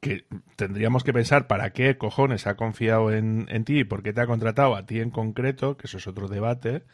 [0.00, 0.24] Que
[0.56, 4.26] tendríamos que pensar para qué cojones ha confiado en, ti y por qué te ha
[4.26, 6.84] contratado a ti en concreto, que eso es otro debate,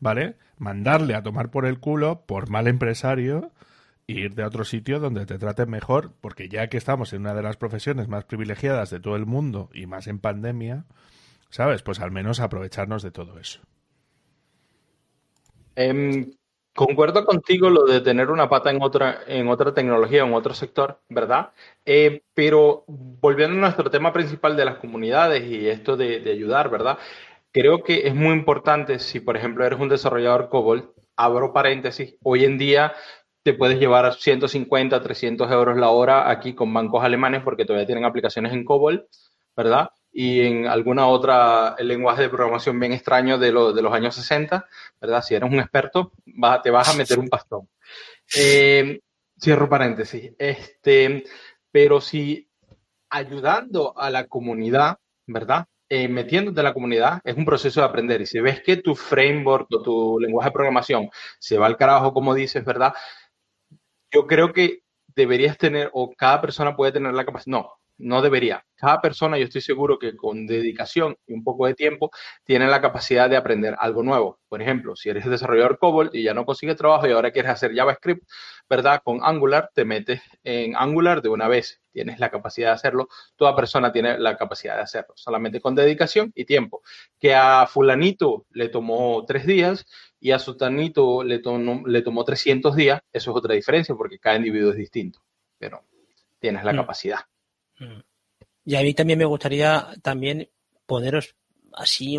[0.00, 0.36] ¿vale?
[0.58, 3.52] Mandarle a tomar por el culo por mal empresario
[4.16, 7.34] e ir de otro sitio donde te traten mejor, porque ya que estamos en una
[7.34, 10.84] de las profesiones más privilegiadas de todo el mundo y más en pandemia,
[11.50, 11.82] ¿sabes?
[11.82, 13.60] Pues al menos aprovecharnos de todo eso.
[15.74, 16.32] Em,
[16.74, 21.00] Concuerdo contigo lo de tener una pata en otra, en otra tecnología, en otro sector,
[21.10, 21.50] ¿verdad?
[21.84, 26.98] Eh, pero volviendo a nuestro tema principal de las comunidades y esto de, ayudar, ¿verdad?
[27.52, 32.46] Creo que es muy importante si, por ejemplo, eres un desarrollador COBOL, abro paréntesis, hoy
[32.46, 32.94] en día
[33.42, 37.86] te puedes llevar a 150, 300 euros la hora aquí con bancos alemanes porque todavía
[37.86, 39.08] tienen aplicaciones en COBOL,
[39.56, 39.90] ¿verdad?
[40.12, 44.66] y en alguna otra lenguaje de programación bien extraño de, de los años 60,
[45.00, 45.22] ¿verdad?
[45.22, 46.12] Si eres un experto,
[46.62, 47.68] te vas a meter un pastón.
[48.36, 49.00] Eh,
[49.40, 50.32] cierro paréntesis.
[50.38, 51.24] Este,
[51.70, 52.48] pero si
[53.08, 55.66] ayudando a la comunidad, ¿verdad?
[55.88, 58.20] Eh, metiéndote en la comunidad es un proceso de aprender.
[58.20, 62.12] Y si ves que tu framework o tu lenguaje de programación se va al carajo,
[62.12, 62.92] como dices, ¿verdad?
[64.12, 64.80] Yo creo que
[65.14, 67.72] deberías tener, o cada persona puede tener la capacidad, no,
[68.02, 68.64] no debería.
[68.74, 72.10] Cada persona, yo estoy seguro que con dedicación y un poco de tiempo,
[72.44, 74.40] tiene la capacidad de aprender algo nuevo.
[74.48, 77.74] Por ejemplo, si eres desarrollador COBOL y ya no consigues trabajo y ahora quieres hacer
[77.74, 78.28] JavaScript,
[78.68, 79.00] ¿verdad?
[79.04, 81.80] Con Angular, te metes en Angular de una vez.
[81.92, 83.08] Tienes la capacidad de hacerlo.
[83.36, 86.82] Toda persona tiene la capacidad de hacerlo, solamente con dedicación y tiempo.
[87.20, 89.86] Que a fulanito le tomó tres días
[90.18, 91.40] y a sutanito le,
[91.86, 95.20] le tomó 300 días, eso es otra diferencia porque cada individuo es distinto.
[95.58, 95.84] Pero
[96.38, 96.76] tienes la mm.
[96.76, 97.18] capacidad.
[97.82, 98.00] Mm.
[98.64, 100.48] Y a mí también me gustaría también
[100.86, 101.34] poneros
[101.72, 102.18] así,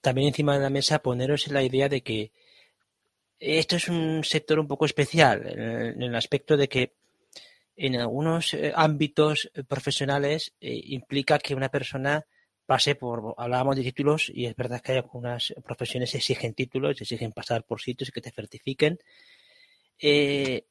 [0.00, 2.32] también encima de la mesa, poneros la idea de que
[3.38, 6.94] esto es un sector un poco especial, en el, aspecto de que
[7.76, 12.26] en algunos eh, ámbitos profesionales eh, implica que una persona
[12.64, 17.32] pase por, hablábamos de títulos y es verdad que hay algunas profesiones exigen títulos, exigen
[17.32, 18.98] pasar por sitios y que te certifiquen.
[19.98, 20.66] Eh,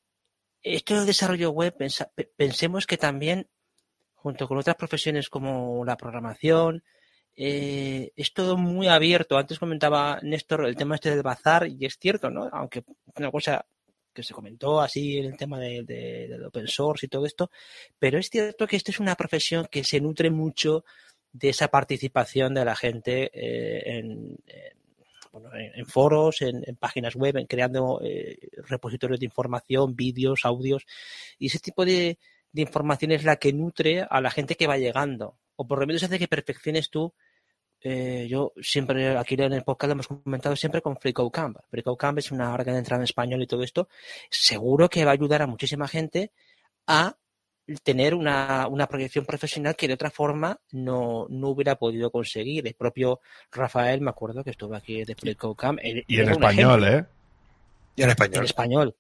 [0.62, 1.76] esto del desarrollo web,
[2.36, 3.48] pensemos que también
[4.26, 6.84] junto con otras profesiones como la programación,
[7.36, 9.38] eh, es todo muy abierto.
[9.38, 12.50] Antes comentaba Néstor el tema este del bazar y es cierto, ¿no?
[12.52, 12.84] Aunque
[13.16, 13.64] una cosa
[14.12, 17.52] que se comentó así en el tema del de, open source y todo esto,
[18.00, 20.86] pero es cierto que esta es una profesión que se nutre mucho
[21.32, 24.40] de esa participación de la gente eh, en,
[25.54, 30.84] en, foros, en, páginas web, en creando eh, repositorios de información, vídeos, audios,
[31.38, 32.18] y ese tipo de,
[32.56, 35.86] de información es la que nutre a la gente que va llegando, o por lo
[35.86, 37.14] menos hace que perfecciones tú
[37.82, 41.58] eh, yo siempre aquí en el podcast lo hemos comentado siempre con FreeCodeCamp.
[41.70, 43.90] FreeCodeCamp es una hora que entra en español y todo esto.
[44.32, 46.32] Seguro que va a ayudar a muchísima gente
[46.88, 47.16] a
[47.84, 52.66] tener una, una proyección profesional que de otra forma no, no, hubiera podido conseguir.
[52.66, 53.20] El propio
[53.52, 55.80] Rafael, me acuerdo que estuvo aquí de FreeCodeCamp.
[55.84, 57.06] Y en español, ¿eh?
[57.98, 58.38] Y en español.
[58.38, 58.96] En español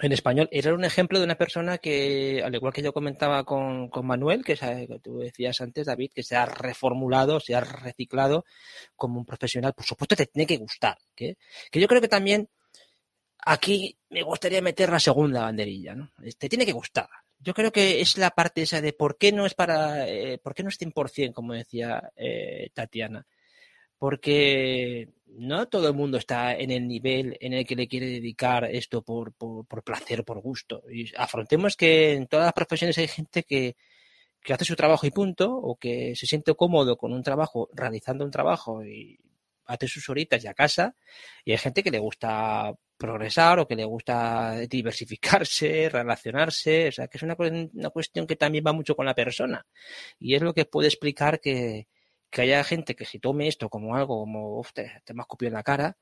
[0.00, 0.48] en español.
[0.52, 4.44] Era un ejemplo de una persona que, al igual que yo comentaba con, con Manuel,
[4.44, 8.44] que, que, tú decías antes, David, que se ha reformulado, se ha reciclado
[8.96, 9.74] como un profesional.
[9.74, 10.98] Por supuesto, te tiene que gustar.
[11.14, 11.36] Que,
[11.70, 12.48] que yo creo que también
[13.44, 16.10] aquí me gustaría meter la segunda banderilla, ¿no?
[16.38, 17.08] Te tiene que gustar.
[17.40, 20.54] Yo creo que es la parte esa de por qué no es para, eh, por
[20.54, 23.26] qué no es 100%, como decía eh, Tatiana
[23.98, 28.64] porque no todo el mundo está en el nivel en el que le quiere dedicar
[28.64, 30.82] esto por, por, por placer, por gusto.
[30.90, 33.76] Y afrontemos que en todas las profesiones hay gente que,
[34.42, 38.24] que hace su trabajo y punto, o que se siente cómodo con un trabajo, realizando
[38.24, 39.18] un trabajo y
[39.66, 40.96] hace sus horitas y a casa,
[41.44, 47.08] y hay gente que le gusta progresar o que le gusta diversificarse, relacionarse, o sea,
[47.08, 49.66] que es una, una cuestión que también va mucho con la persona.
[50.18, 51.86] Y es lo que puede explicar que,
[52.30, 55.52] que haya gente que se tome esto como algo como, te, te me has en
[55.52, 55.96] la cara,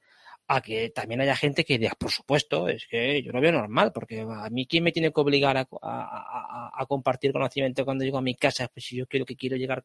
[0.49, 3.93] a que también haya gente que diga, por supuesto, es que yo lo veo normal,
[3.93, 8.19] porque a mí quién me tiene que obligar a, a, a, compartir conocimiento cuando llego
[8.19, 9.85] a mi casa, pues si yo quiero que quiero llegar a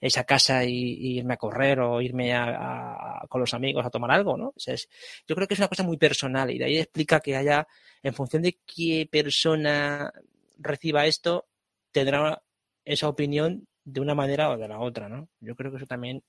[0.00, 4.36] esa casa y, irme a correr o irme a, con los amigos a tomar algo,
[4.36, 4.52] ¿no?
[4.66, 4.88] Es,
[5.26, 7.66] yo creo que es una cosa muy personal y de ahí explica que haya,
[8.02, 10.12] en función de qué persona
[10.58, 11.46] reciba esto,
[11.90, 12.42] tendrá
[12.84, 15.28] esa opinión de una manera o de la otra, ¿no?
[15.40, 16.22] Yo creo que eso también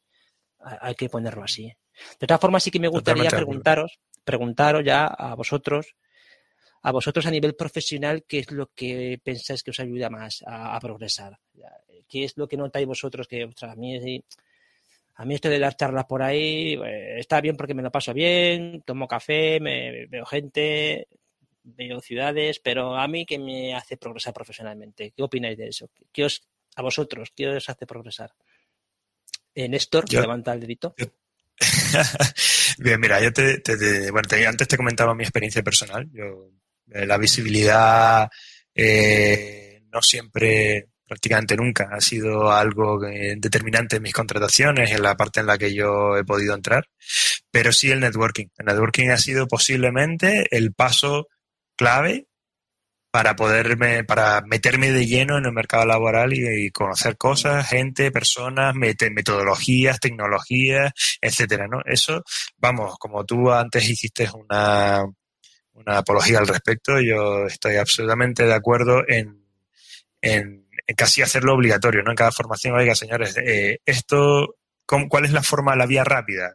[0.59, 1.73] hay que ponerlo así.
[2.19, 5.95] De todas formas, sí que me gustaría preguntaros, preguntaros ya a vosotros,
[6.83, 10.79] a vosotros a nivel profesional, qué es lo que pensáis que os ayuda más a,
[10.79, 11.39] progresar.
[12.07, 14.23] ¿Qué es lo que notáis vosotros que, a mí
[15.15, 18.13] a mí esto de dar charlas por ahí eh, está bien porque me lo paso
[18.13, 21.07] bien, tomo café, me veo gente,
[21.63, 25.11] veo ciudades, pero a mí qué me hace progresar profesionalmente.
[25.15, 25.89] ¿Qué opináis de eso?
[26.11, 26.47] ¿Qué os
[26.77, 27.33] a vosotros?
[27.35, 28.31] ¿Qué os hace progresar?
[29.53, 30.95] Eh, Néstor, levanta el dedito.
[32.77, 33.59] Bien, mira, yo te,
[34.11, 36.07] bueno, antes te comentaba mi experiencia personal.
[36.13, 36.51] Yo,
[36.91, 38.29] eh, la visibilidad
[38.75, 45.39] eh, no siempre, prácticamente nunca, ha sido algo determinante en mis contrataciones, en la parte
[45.39, 46.87] en la que yo he podido entrar,
[47.49, 48.49] pero sí el networking.
[48.55, 51.27] El networking ha sido posiblemente el paso
[51.75, 52.27] clave
[53.17, 58.75] para poderme, para meterme de lleno en el mercado laboral y, conocer cosas, gente, personas,
[58.75, 61.81] metodologías, tecnologías, etcétera, ¿no?
[61.83, 62.21] Eso,
[62.57, 65.03] vamos, como tú antes hiciste una,
[65.73, 69.47] una apología al respecto, yo estoy absolutamente de acuerdo en,
[70.21, 72.11] en, casi hacerlo obligatorio, ¿no?
[72.11, 76.53] En cada formación, oiga, señores, eh, esto, ¿cuál es la forma, la vía rápida?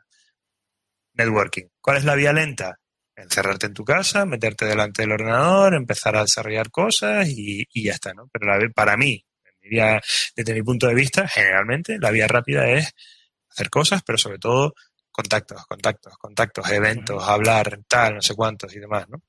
[1.15, 1.65] Networking.
[1.81, 2.79] ¿Cuál es la vía lenta?
[3.17, 8.15] Encerrarte en tu casa, meterte delante del ordenador, empezar a desarrollar cosas y, ya está,
[8.15, 8.29] ¿no?
[8.33, 9.25] Pero para mí,
[10.37, 12.93] desde mi punto de vista, generalmente la vía rápida es
[13.51, 14.75] hacer cosas, pero sobre todo
[15.11, 19.23] contactos, contactos, contactos, eventos, hablar, tal, no sé cuántos y demás, ¿no?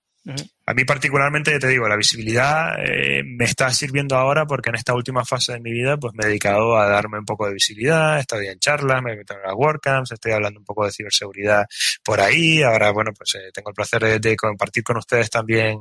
[0.66, 4.76] A mí particularmente, ya te digo, la visibilidad eh, me está sirviendo ahora porque en
[4.76, 7.54] esta última fase de mi vida pues me he dedicado a darme un poco de
[7.54, 10.86] visibilidad, he estado en charlas, me he metido en las WordCamps, estoy hablando un poco
[10.86, 11.66] de ciberseguridad
[12.06, 15.78] por ahí, ahora bueno, pues eh, tengo el placer de, compartir con ustedes también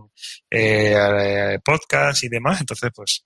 [0.51, 3.25] eh, podcast y demás, entonces pues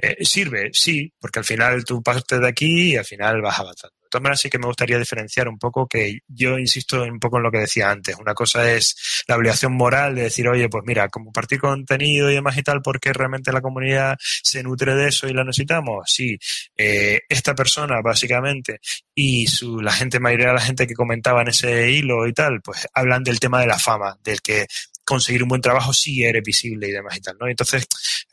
[0.00, 3.97] eh, sirve, sí, porque al final tú pasas de aquí y al final vas avanzando.
[4.08, 7.36] De todas maneras, sí que me gustaría diferenciar un poco que yo insisto un poco
[7.36, 8.16] en lo que decía antes.
[8.16, 12.56] Una cosa es la obligación moral de decir, oye, pues mira, compartir contenido y demás
[12.56, 16.04] y tal, porque realmente la comunidad se nutre de eso y la necesitamos.
[16.06, 16.38] Sí,
[16.74, 18.80] eh, esta persona básicamente
[19.14, 22.62] y su, la gente, mayoría de la gente que comentaba en ese hilo y tal,
[22.62, 24.66] pues hablan del tema de la fama, del que
[25.04, 27.46] conseguir un buen trabajo si eres visible y demás y tal, ¿no?
[27.46, 27.86] Entonces,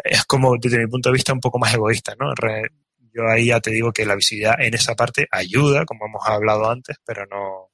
[0.03, 2.33] es como, desde mi punto de vista, un poco más egoísta, ¿no?
[3.15, 6.69] Yo ahí ya te digo que la visibilidad en esa parte ayuda, como hemos hablado
[6.69, 7.71] antes, pero no,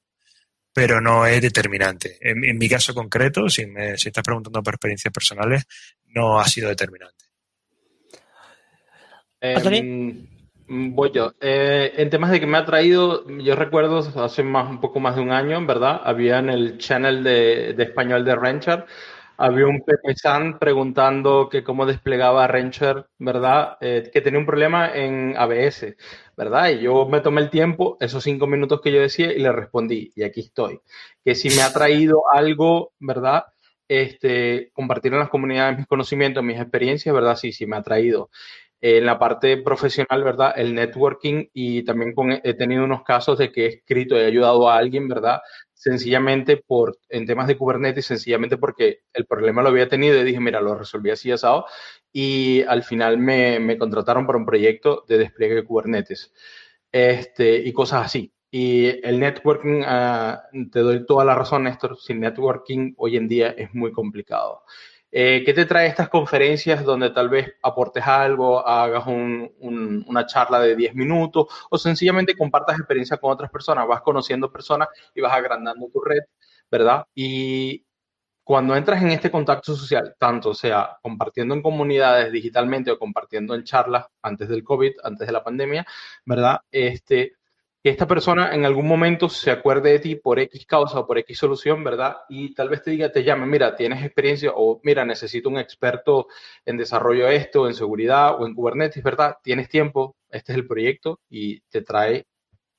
[0.73, 2.17] pero no es determinante.
[2.21, 5.65] En, mi caso concreto, si me si estás preguntando por experiencias personales,
[6.05, 7.25] no ha sido determinante.
[10.67, 11.33] Mm, voy yo.
[11.41, 15.15] Eh, en temas de que me ha traído, yo recuerdo hace más, un poco más
[15.15, 16.01] de un año, ¿verdad?
[16.03, 18.85] Había en el channel de, de español de Rancher,
[19.37, 20.13] había un Pepe
[20.59, 23.77] preguntando que cómo desplegaba Rancher, ¿verdad?
[23.81, 25.95] Eh, que tenía un problema en ABS,
[26.37, 26.69] ¿verdad?
[26.69, 30.11] Y yo me tomé el tiempo, esos cinco minutos que yo decía, y le respondí,
[30.15, 30.79] y aquí estoy.
[31.23, 33.45] Que si me ha traído algo, ¿verdad?
[33.87, 37.35] Este, compartir en las comunidades mis conocimientos, mis experiencias, ¿verdad?
[37.35, 38.29] Sí, sí, me ha traído
[38.81, 40.53] en la parte profesional, ¿verdad?
[40.55, 42.13] El networking y también
[42.43, 45.39] he tenido unos casos de que he escrito, he ayudado a alguien, ¿verdad?
[45.81, 50.39] Sencillamente por, en temas de Kubernetes, sencillamente porque el problema lo había tenido y dije,
[50.39, 51.65] mira, lo resolví así asado
[52.13, 56.33] y al final me, me contrataron para un proyecto de despliegue de Kubernetes
[56.91, 58.31] este, y cosas así.
[58.51, 63.49] Y el networking, ah, te doy toda la razón, Néstor, sin networking hoy en día
[63.49, 64.61] es muy complicado.
[65.11, 70.75] Eh, ¿Qué te trae estas conferencias donde tal vez aportes algo, hagas una charla de
[70.75, 73.87] 10 minutos o sencillamente compartas experiencia con otras personas?
[73.87, 76.21] Vas conociendo personas y vas agrandando tu red,
[76.71, 77.05] ¿verdad?
[77.13, 77.85] Y
[78.43, 83.63] cuando entras en este contacto social, tanto sea compartiendo en comunidades digitalmente o compartiendo en
[83.63, 85.85] charlas antes del COVID, antes de la pandemia,
[86.25, 86.61] ¿verdad?
[86.71, 87.33] Este,
[87.83, 91.17] que esta persona en algún momento se acuerde de ti por X causa o por
[91.17, 92.17] X solución, ¿verdad?
[92.29, 96.27] Y tal vez te diga, te llame, mira, tienes experiencia o mira, necesito un experto
[96.65, 99.37] en desarrollo de esto, en seguridad o en Kubernetes, ¿verdad?
[99.43, 102.27] Tienes tiempo, este es el proyecto y te trae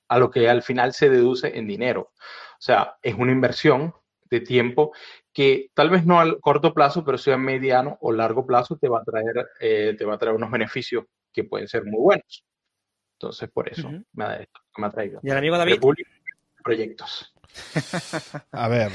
[0.09, 2.12] a lo que al final se deduce en dinero.
[2.12, 3.94] O sea, es una inversión
[4.30, 4.92] de tiempo
[5.32, 8.88] que tal vez no a corto plazo, pero sea a mediano o largo plazo te
[8.88, 12.44] va a traer, eh, te va a traer unos beneficios que pueden ser muy buenos.
[13.18, 14.46] Entonces, por eso me, ha,
[14.77, 15.20] me, ha, traído.
[15.23, 15.81] ¿Y el amigo David?
[16.62, 17.33] proyectos.
[18.53, 18.93] a ver,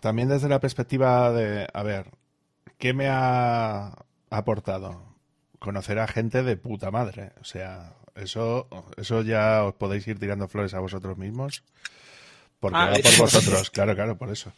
[0.00, 2.06] también desde la perspectiva de, a ver,
[2.78, 3.94] ¿qué me ha
[4.30, 5.02] aportado?
[5.58, 7.32] Conocer a gente de puta madre.
[7.40, 11.62] O sea, eso, eso ya os podéis ir tirando flores a vosotros mismos.
[12.58, 14.52] Porque ah, va por vosotros, claro, claro, por eso.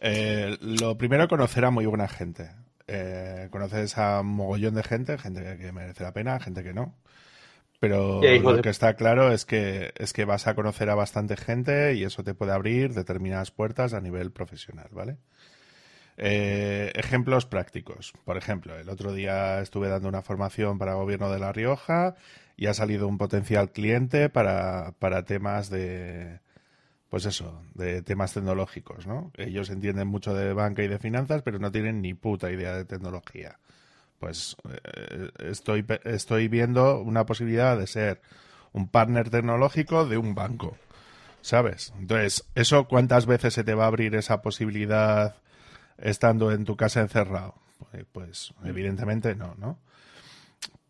[0.00, 2.50] Eh, lo primero, conocer a muy buena gente.
[2.86, 6.94] Eh, conoces a un mogollón de gente, gente que merece la pena, gente que no.
[7.80, 11.94] Pero lo que está claro es que, es que vas a conocer a bastante gente
[11.94, 15.18] y eso te puede abrir determinadas puertas a nivel profesional, ¿vale?
[16.16, 18.12] Eh, ejemplos prácticos.
[18.24, 22.14] Por ejemplo, el otro día estuve dando una formación para el gobierno de La Rioja
[22.56, 26.40] y ha salido un potencial cliente para, para temas de,
[27.08, 29.32] pues eso, de temas tecnológicos, ¿no?
[29.36, 32.84] Ellos entienden mucho de banca y de finanzas, pero no tienen ni puta idea de
[32.84, 33.58] tecnología
[34.18, 38.20] pues eh, estoy, estoy viendo una posibilidad de ser
[38.72, 40.76] un partner tecnológico de un banco,
[41.40, 41.92] ¿sabes?
[41.98, 45.36] Entonces, ¿eso cuántas veces se te va a abrir esa posibilidad
[45.98, 47.54] estando en tu casa encerrado?
[47.90, 49.78] Pues, pues evidentemente no, ¿no?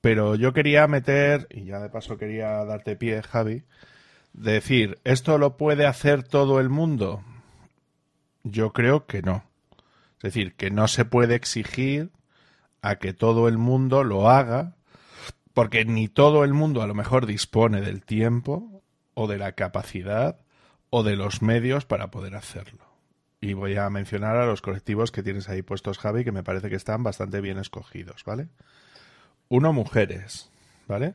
[0.01, 3.65] Pero yo quería meter, y ya de paso quería darte pie, Javi,
[4.35, 7.23] decir, ¿esto lo puede hacer todo el mundo?
[8.43, 9.45] Yo creo que no.
[10.19, 12.11] Es decir, que no se puede exigir
[12.85, 14.75] a que todo el mundo lo haga,
[15.55, 18.83] porque ni todo el mundo a lo mejor dispone del tiempo
[19.15, 20.39] o de la capacidad
[20.91, 22.85] o de los medios para poder hacerlo.
[23.41, 26.69] Y voy a mencionar a los colectivos que tienes ahí puestos, Javi, que me parece
[26.69, 28.49] que están bastante bien escogidos, ¿vale?
[29.49, 30.51] Uno, mujeres,
[30.87, 31.15] ¿vale?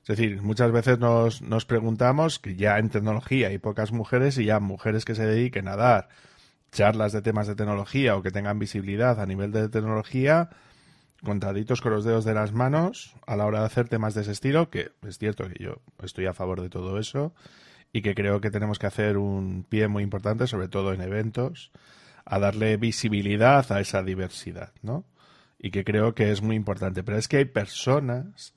[0.00, 4.46] Es decir, muchas veces nos, nos preguntamos que ya en tecnología hay pocas mujeres y
[4.46, 6.08] ya mujeres que se dediquen a dar
[6.72, 10.48] charlas de temas de tecnología o que tengan visibilidad a nivel de tecnología,
[11.24, 14.32] contaditos con los dedos de las manos a la hora de hacer temas de ese
[14.32, 17.34] estilo, que es cierto que yo estoy a favor de todo eso
[17.92, 21.72] y que creo que tenemos que hacer un pie muy importante, sobre todo en eventos,
[22.24, 25.04] a darle visibilidad a esa diversidad, ¿no?
[25.58, 27.02] Y que creo que es muy importante.
[27.02, 28.54] Pero es que hay personas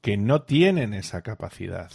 [0.00, 1.90] que no tienen esa capacidad,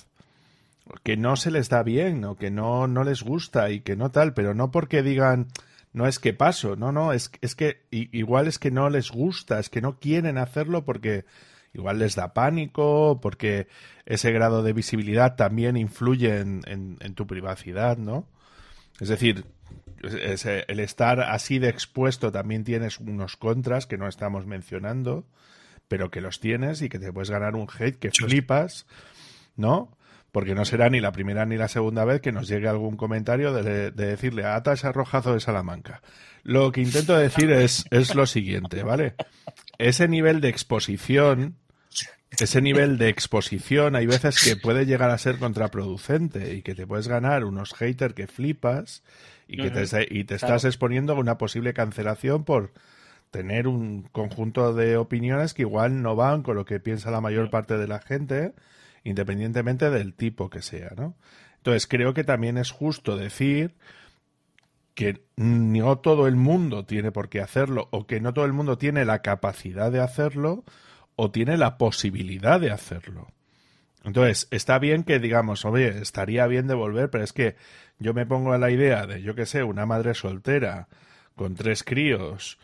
[1.03, 4.09] que no se les da bien o que no, no les gusta y que no
[4.11, 5.47] tal, pero no porque digan
[5.93, 9.59] no es que paso, no, no, es, es que igual es que no les gusta,
[9.59, 11.25] es que no quieren hacerlo porque
[11.73, 13.67] igual les da pánico, porque
[14.05, 18.27] ese grado de visibilidad también influye en, en, tu privacidad, ¿no?
[18.99, 19.45] Es decir,
[20.03, 25.25] el estar así de expuesto también tienes unos contras que no estamos mencionando,
[25.87, 28.85] pero que los tienes y que te puedes ganar un hate que flipas,
[29.55, 29.97] ¿no?
[30.31, 33.53] Porque no será ni la primera ni la segunda vez que nos llegue algún comentario
[33.53, 36.01] de, decirle ata ese arrojazo de Salamanca.
[36.43, 39.15] Lo que intento decir es, es lo siguiente, ¿vale?
[39.77, 41.57] Ese nivel de exposición,
[42.39, 46.87] ese nivel de exposición hay veces que puede llegar a ser contraproducente y que te
[46.87, 49.03] puedes ganar unos haters que flipas
[49.47, 52.71] y que te, y te estás exponiendo a una posible cancelación por
[53.31, 57.49] tener un conjunto de opiniones que igual no van con lo que piensa la mayor
[57.49, 58.53] parte de la gente
[59.03, 61.15] independientemente del tipo que sea, ¿no?
[61.57, 63.75] Entonces creo que también es justo decir
[64.93, 68.77] que no todo el mundo tiene por qué hacerlo o que no todo el mundo
[68.77, 70.63] tiene la capacidad de hacerlo
[71.15, 73.27] o tiene la posibilidad de hacerlo.
[74.03, 77.55] Entonces, está bien que digamos, oye, estaría bien de volver, pero es que
[77.99, 80.87] yo me pongo a la idea de, yo qué sé, una madre soltera
[81.35, 82.57] con tres críos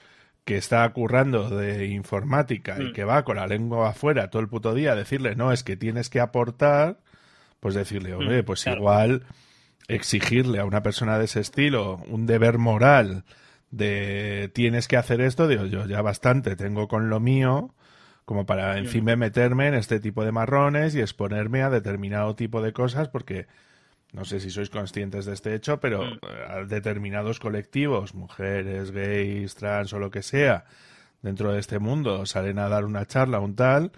[0.47, 2.93] que está currando de informática y mm.
[2.93, 5.75] que va con la lengua afuera todo el puto día a decirle, no, es que
[5.75, 6.99] tienes que aportar,
[7.59, 9.25] pues decirle, mm, oye, pues igual
[9.89, 13.25] exigirle a una persona de ese estilo un deber moral
[13.71, 17.75] de tienes que hacer esto, digo yo ya bastante tengo con lo mío
[18.23, 22.71] como para encima meterme en este tipo de marrones y exponerme a determinado tipo de
[22.71, 23.47] cosas porque
[24.17, 26.19] no sé si sois conscientes de este hecho, pero mm.
[26.49, 30.65] a determinados colectivos, mujeres, gays, trans o lo que sea,
[31.21, 33.91] dentro de este mundo salen a dar una charla, un tal,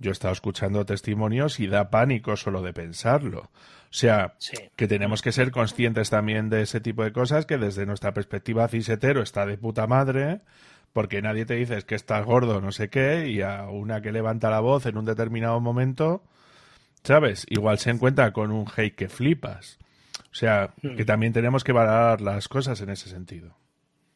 [0.00, 3.42] yo he estado escuchando testimonios y da pánico solo de pensarlo.
[3.42, 4.34] O sea,
[4.74, 8.66] que tenemos que ser conscientes también de ese tipo de cosas que desde nuestra perspectiva
[8.66, 10.40] cisetero está de puta madre,
[10.92, 14.50] porque nadie te dice que estás gordo, no sé qué, y a una que levanta
[14.50, 16.24] la voz en un determinado momento,
[17.04, 17.46] ¿sabes?
[17.48, 19.78] Igual se encuentra con un hate que flipas.
[20.30, 20.96] O sea, hmm.
[20.96, 23.56] que también tenemos que valorar las cosas en ese sentido.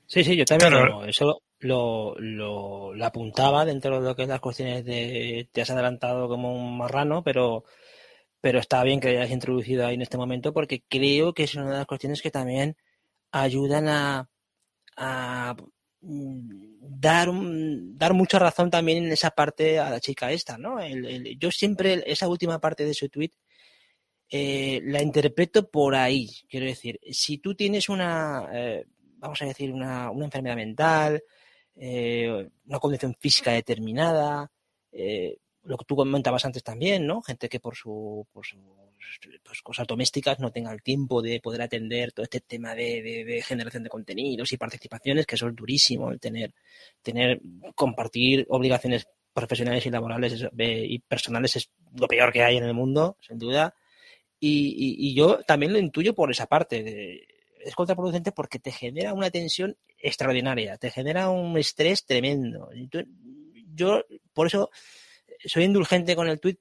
[0.07, 0.73] Sí, sí, yo también
[1.09, 5.71] eso lo, lo, lo, apuntaba dentro de lo que es las cuestiones de te has
[5.71, 7.65] adelantado como un marrano, pero
[8.41, 11.55] pero está bien que lo hayas introducido ahí en este momento porque creo que es
[11.57, 12.77] una de las cuestiones que también
[13.33, 14.29] ayudan a,
[16.89, 20.79] dar, dar mucha razón también en esa parte a la chica esta, ¿no?
[21.39, 23.33] yo siempre esa última parte de su tweet
[24.29, 26.29] eh, la interpreto por ahí.
[26.49, 28.85] Quiero decir, si tú tienes una, eh,
[29.19, 31.23] vamos a decir, una, una enfermedad mental,
[31.77, 34.51] eh, una condición física determinada,
[35.63, 37.23] lo que tú comentabas antes también, ¿no?
[37.23, 38.59] Gente que por su, por sus
[39.43, 43.83] pues, cosas domésticas no tenga el tiempo de poder atender todo este tema de, generación
[43.83, 46.53] de contenidos y participaciones, que eso es durísimo, el tener,
[47.03, 47.41] tener,
[47.75, 53.17] compartir obligaciones profesionales y laborales y personales es lo peor que hay en el mundo,
[53.21, 53.75] sin duda.
[54.39, 57.27] Y, yo también lo intuyo por esa parte.
[57.61, 62.71] es contraproducente porque te genera una tensión extraordinaria, te genera un estrés tremendo.
[63.75, 64.71] Yo, por eso,
[65.45, 66.59] soy indulgente con el tweet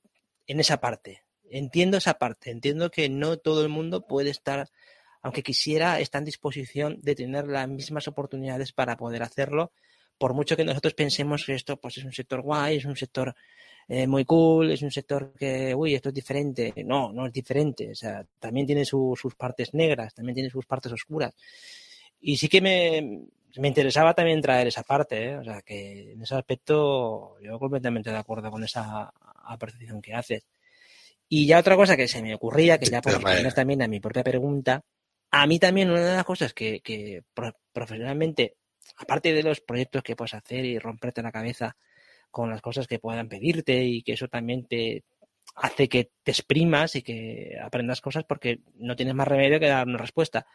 [0.47, 1.24] en esa parte.
[1.49, 2.51] Entiendo esa parte.
[2.51, 4.69] Entiendo que no todo el mundo puede estar,
[5.21, 9.71] aunque quisiera, está en disposición de tener las mismas oportunidades para poder hacerlo.
[10.17, 13.35] Por mucho que nosotros pensemos que esto pues, es un sector guay, es un sector
[13.87, 16.73] eh, muy cool, es un sector que, uy, esto es diferente.
[16.85, 17.91] No, no es diferente.
[17.91, 21.33] O sea, también tiene sus partes negras, también tiene sus partes oscuras.
[22.21, 23.27] Y sí que me,
[23.57, 25.37] me interesaba también traer esa parte, ¿eh?
[25.37, 29.11] o sea, que en ese aspecto yo completamente de acuerdo con esa
[29.45, 30.43] apreciación que haces.
[31.27, 33.99] Y ya otra cosa que se me ocurría, que ya por responder también a mi
[33.99, 34.83] propia pregunta,
[35.31, 37.23] a mí también una de las cosas que, que
[37.73, 38.55] profesionalmente,
[38.97, 41.75] aparte de los proyectos que puedes hacer y romperte la cabeza
[42.31, 45.03] con las cosas que puedan pedirte y que eso también te
[45.55, 49.87] hace que te exprimas y que aprendas cosas porque no tienes más remedio que dar
[49.87, 50.45] una respuesta.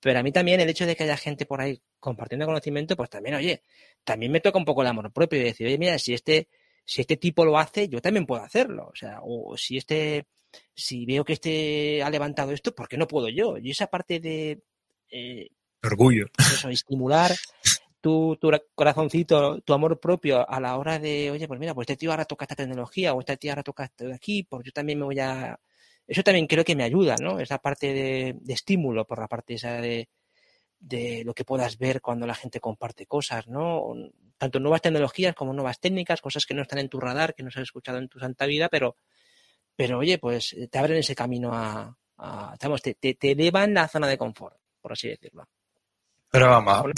[0.00, 3.08] Pero a mí también el hecho de que haya gente por ahí compartiendo conocimiento, pues
[3.08, 3.62] también, oye,
[4.04, 6.48] también me toca un poco el amor propio y decir, oye, mira, si este,
[6.84, 8.88] si este tipo lo hace, yo también puedo hacerlo.
[8.92, 10.26] O sea, o si este,
[10.74, 13.56] si veo que este ha levantado esto, ¿por qué no puedo yo?
[13.58, 14.62] Y esa parte de
[15.10, 15.48] eh,
[15.82, 16.26] orgullo.
[16.38, 17.32] Eso, estimular
[18.00, 21.96] tu, tu, corazoncito, tu amor propio a la hora de, oye, pues mira, pues este
[21.96, 24.72] tío ahora toca esta tecnología o este tío ahora toca esto de aquí, pues yo
[24.72, 25.58] también me voy a
[26.06, 27.38] eso también creo que me ayuda, ¿no?
[27.38, 30.08] Esa parte de, estímulo por la parte esa de,
[30.82, 33.94] de, lo que puedas ver cuando la gente comparte cosas, ¿no?
[34.36, 37.48] Tanto nuevas tecnologías como nuevas técnicas, cosas que no están en tu radar, que no
[37.48, 38.96] has escuchado en tu santa vida, pero,
[39.76, 44.08] pero oye, pues te abren ese camino a, a te, te, te elevan la zona
[44.08, 45.48] de confort, por así decirlo.
[46.32, 46.92] Pero vamos,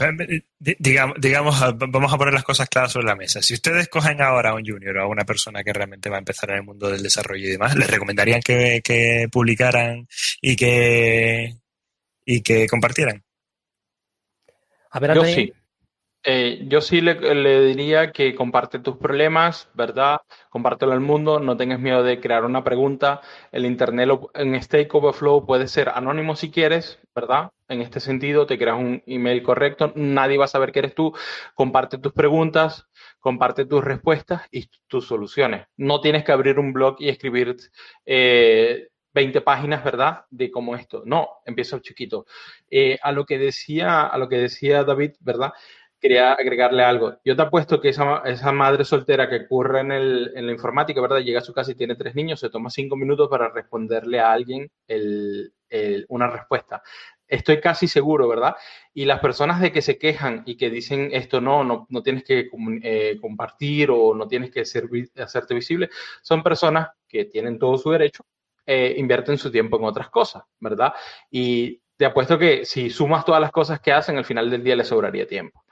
[0.60, 3.42] digamos, digamos, vamos a poner las cosas claras sobre la mesa.
[3.42, 6.20] Si ustedes cogen ahora a un junior o a una persona que realmente va a
[6.20, 10.06] empezar en el mundo del desarrollo y demás, ¿les recomendarían que, publicaran
[10.40, 11.56] y que,
[12.24, 13.24] y que compartieran?
[14.94, 15.52] A ver, Yo sí.
[16.26, 20.20] Eh, yo sí le, diría que comparte tus problemas, ¿verdad?
[20.48, 23.20] Compártelo al mundo, no tengas miedo de crear una pregunta.
[23.52, 27.50] El Internet en Stake Overflow puede ser anónimo si quieres, ¿verdad?
[27.68, 31.12] En este sentido, te creas un email correcto, nadie va a saber que eres tú.
[31.54, 32.86] Comparte tus preguntas,
[33.18, 35.66] comparte tus respuestas y tus soluciones.
[35.76, 37.56] No tienes que abrir un blog y escribir
[39.14, 40.24] 20 eh, páginas, ¿verdad?
[40.30, 41.02] De cómo esto.
[41.06, 42.26] No, empieza chiquito.
[42.70, 45.52] Eh, a lo que decía, a lo que decía David, ¿verdad?
[46.00, 47.16] quería agregarle algo.
[47.24, 51.20] Yo te apuesto que esa, madre soltera que ocurre en, la informática, ¿verdad?
[51.20, 54.30] Llega a su casa y tiene tres niños, se toma cinco minutos para responderle a
[54.30, 54.70] alguien
[56.08, 56.82] una respuesta.
[57.26, 58.54] Estoy casi seguro, ¿verdad?
[58.92, 62.22] Y las personas de que se quejan y que dicen esto no, no, no tienes
[62.22, 62.50] que
[62.82, 64.84] eh, compartir o no tienes que ser,
[65.16, 65.88] hacerte visible,
[66.20, 68.26] son personas que tienen todo su derecho,
[68.66, 70.92] eh, invierten su tiempo en otras cosas, ¿verdad?
[71.30, 74.76] Y te apuesto que si sumas todas las cosas que hacen, al final del día
[74.76, 75.64] le sobraría tiempo.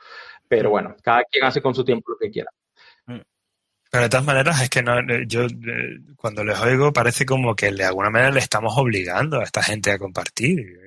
[0.49, 2.51] Pero bueno, cada quien hace con su tiempo lo que quiera.
[3.07, 3.21] Mm.
[3.91, 7.55] Pero de todas maneras, es que no, eh, yo eh, cuando les oigo parece como
[7.55, 10.81] que de alguna manera le estamos obligando a esta gente a compartir.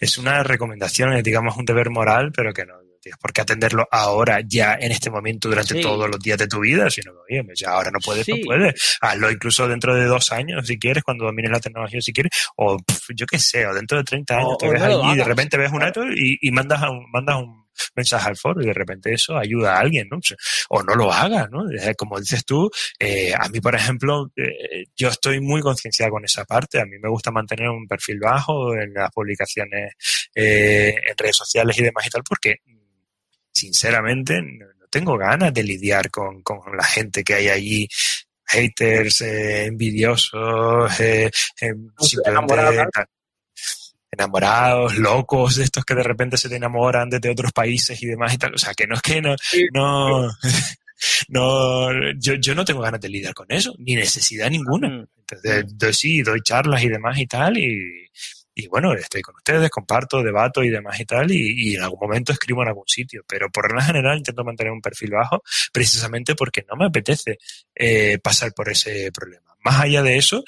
[0.00, 4.40] Es una recomendación, digamos, un deber moral, pero que no tienes por qué atenderlo ahora,
[4.46, 7.70] ya en este momento, durante todos los días de tu vida, sino que, oye, ya
[7.70, 8.98] ahora no puedes, no puedes.
[9.00, 12.76] Hazlo incluso dentro de dos años, si quieres, cuando domines la tecnología, si quieres, o
[13.14, 15.72] yo qué sé, o dentro de 30 años, te ves allí y de repente ves
[15.72, 17.60] un acto y, y mandas, un, mandas un
[17.94, 20.18] mensaje al foro y de repente eso ayuda a alguien, ¿no?
[20.68, 21.64] O no lo haga, ¿no?
[21.96, 26.44] Como dices tú, eh, a mí, por ejemplo, eh, yo estoy muy concienciado con esa
[26.44, 26.80] parte.
[26.80, 29.94] A mí me gusta mantener un perfil bajo en las publicaciones
[30.34, 32.56] eh, en redes sociales y demás y tal, porque
[33.60, 37.88] sinceramente no tengo ganas de lidiar con, con la gente que hay allí
[38.46, 41.30] haters, envidiosos, eh,
[41.98, 42.54] simplemente
[44.12, 48.34] enamorados, locos, de estos que de repente se te enamoran desde otros países y demás
[48.34, 48.54] y tal.
[48.54, 49.36] O sea, que no es que no,
[49.72, 50.28] no,
[51.28, 54.88] no, yo, yo no tengo ganas de lidiar con eso, ni necesidad ninguna.
[54.88, 55.06] Mm.
[55.44, 58.10] Entonces, sí, doy charlas y demás y tal, y,
[58.54, 62.32] y bueno, estoy con ustedes, comparto, debato y demás y tal, y, en algún momento
[62.32, 65.42] escribo en algún sitio, pero por lo general intento mantener un perfil bajo
[65.72, 67.38] precisamente porque no me apetece
[67.74, 69.54] eh, pasar por ese problema.
[69.64, 70.42] Más allá de eso,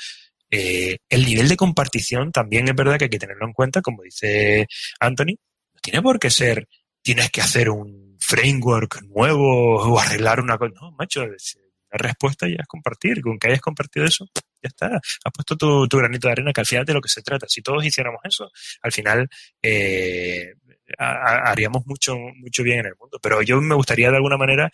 [0.50, 4.02] eh, el nivel de compartición también es verdad que hay que tenerlo en cuenta, como
[4.02, 4.66] dice
[5.00, 5.36] Anthony,
[5.74, 6.68] no tiene por qué ser,
[7.02, 10.72] tienes que hacer un framework nuevo o arreglar una cosa.
[10.80, 13.20] No, macho, la respuesta ya es compartir.
[13.22, 14.26] Con que hayas compartido eso,
[14.62, 14.96] ya está.
[14.96, 17.46] Has puesto tu, granito de arena, que al final de lo que se trata.
[17.48, 18.50] Si todos hiciéramos eso,
[18.82, 19.28] al final
[19.62, 20.54] eh,
[20.98, 23.18] haríamos mucho, mucho bien en el mundo.
[23.22, 24.70] Pero yo me gustaría de alguna manera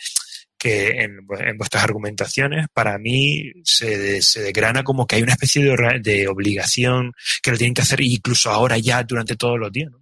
[0.58, 1.26] que en,
[1.56, 7.12] vuestras argumentaciones para mí se, se desgrana como que hay una especie de, de, obligación
[7.42, 9.90] que lo tienen que hacer incluso ahora ya durante todos los días.
[9.92, 9.98] ¿no?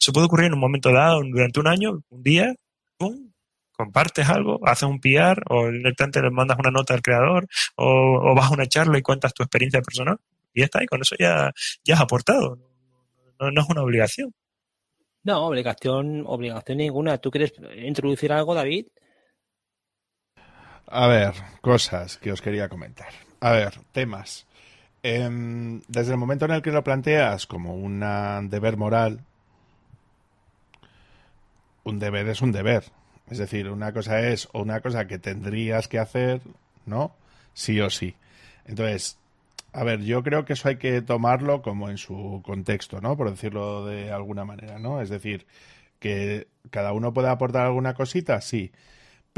[0.00, 2.54] Eso puede ocurrir en un momento dado, durante un año, un día.
[3.78, 8.50] Compartes algo, haces un PR o directamente le mandas una nota al creador o, vas
[8.50, 10.18] a una charla y cuentas tu experiencia personal
[10.52, 11.52] y ya está, y con eso ya,
[11.84, 12.58] ya has aportado.
[13.38, 14.34] No, no es una obligación.
[15.22, 17.18] No, obligación, obligación ninguna.
[17.18, 18.86] ¿Tú quieres introducir algo, David?
[20.88, 23.12] A ver, cosas que os quería comentar.
[23.40, 24.46] A ver, temas.
[25.02, 28.00] Em, desde el momento en el que lo planteas como un
[28.48, 29.24] deber moral,
[31.84, 32.84] un deber es un deber.
[33.30, 36.40] Es decir, una cosa es o una cosa que tendrías que hacer,
[36.86, 37.12] ¿no?
[37.54, 38.14] Sí o sí.
[38.66, 39.18] Entonces,
[39.72, 43.16] a ver, yo creo que eso hay que tomarlo como en su contexto, ¿no?
[43.16, 45.00] Por decirlo de alguna manera, ¿no?
[45.00, 45.46] Es decir,
[45.98, 48.72] que cada uno puede aportar alguna cosita, sí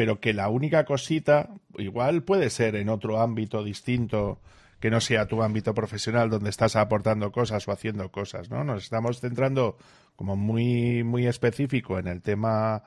[0.01, 4.41] pero que la única cosita, igual puede ser en otro ámbito distinto
[4.81, 8.65] que no sea tu ámbito profesional donde estás aportando cosas o haciendo cosas, ¿no?
[8.65, 9.77] Nos estamos centrando
[10.17, 12.83] como muy, muy específico en el tema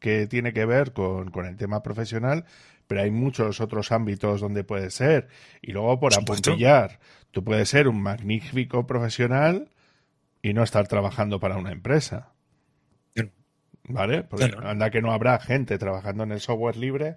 [0.00, 2.44] que tiene que ver con, el tema profesional,
[2.88, 5.28] pero hay muchos otros ámbitos donde puede ser.
[5.62, 6.98] Y luego, por apuntillar,
[7.30, 9.68] tú puedes ser un magnífico profesional
[10.42, 12.32] y no estar trabajando para una empresa.
[13.84, 14.22] ¿Vale?
[14.22, 17.16] Porque anda que no habrá gente trabajando en el software libre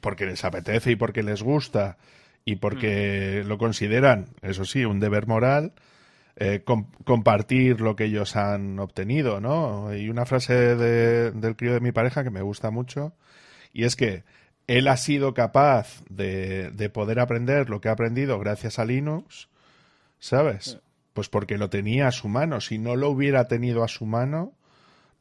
[0.00, 1.98] porque les apetece y porque les gusta
[2.44, 3.48] y porque mm.
[3.48, 5.72] lo consideran, eso sí, un deber moral,
[6.36, 6.64] eh,
[7.04, 9.94] compartir lo que ellos han obtenido, ¿no?
[9.94, 13.14] Y una frase de, del crío de mi pareja que me gusta mucho,
[13.72, 14.24] y es que
[14.66, 19.48] él ha sido capaz de, de poder aprender lo que ha aprendido gracias a Linux,
[20.18, 20.80] ¿sabes?
[21.12, 22.60] Pues porque lo tenía a su mano.
[22.60, 24.54] Si no lo hubiera tenido a su mano,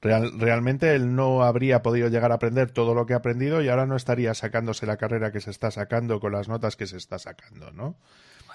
[0.04, 3.86] realmente él no habría podido llegar a aprender todo lo que ha aprendido y ahora
[3.86, 7.20] no estaría sacándose la carrera que se está sacando con las notas que se está
[7.20, 7.96] sacando, ¿no?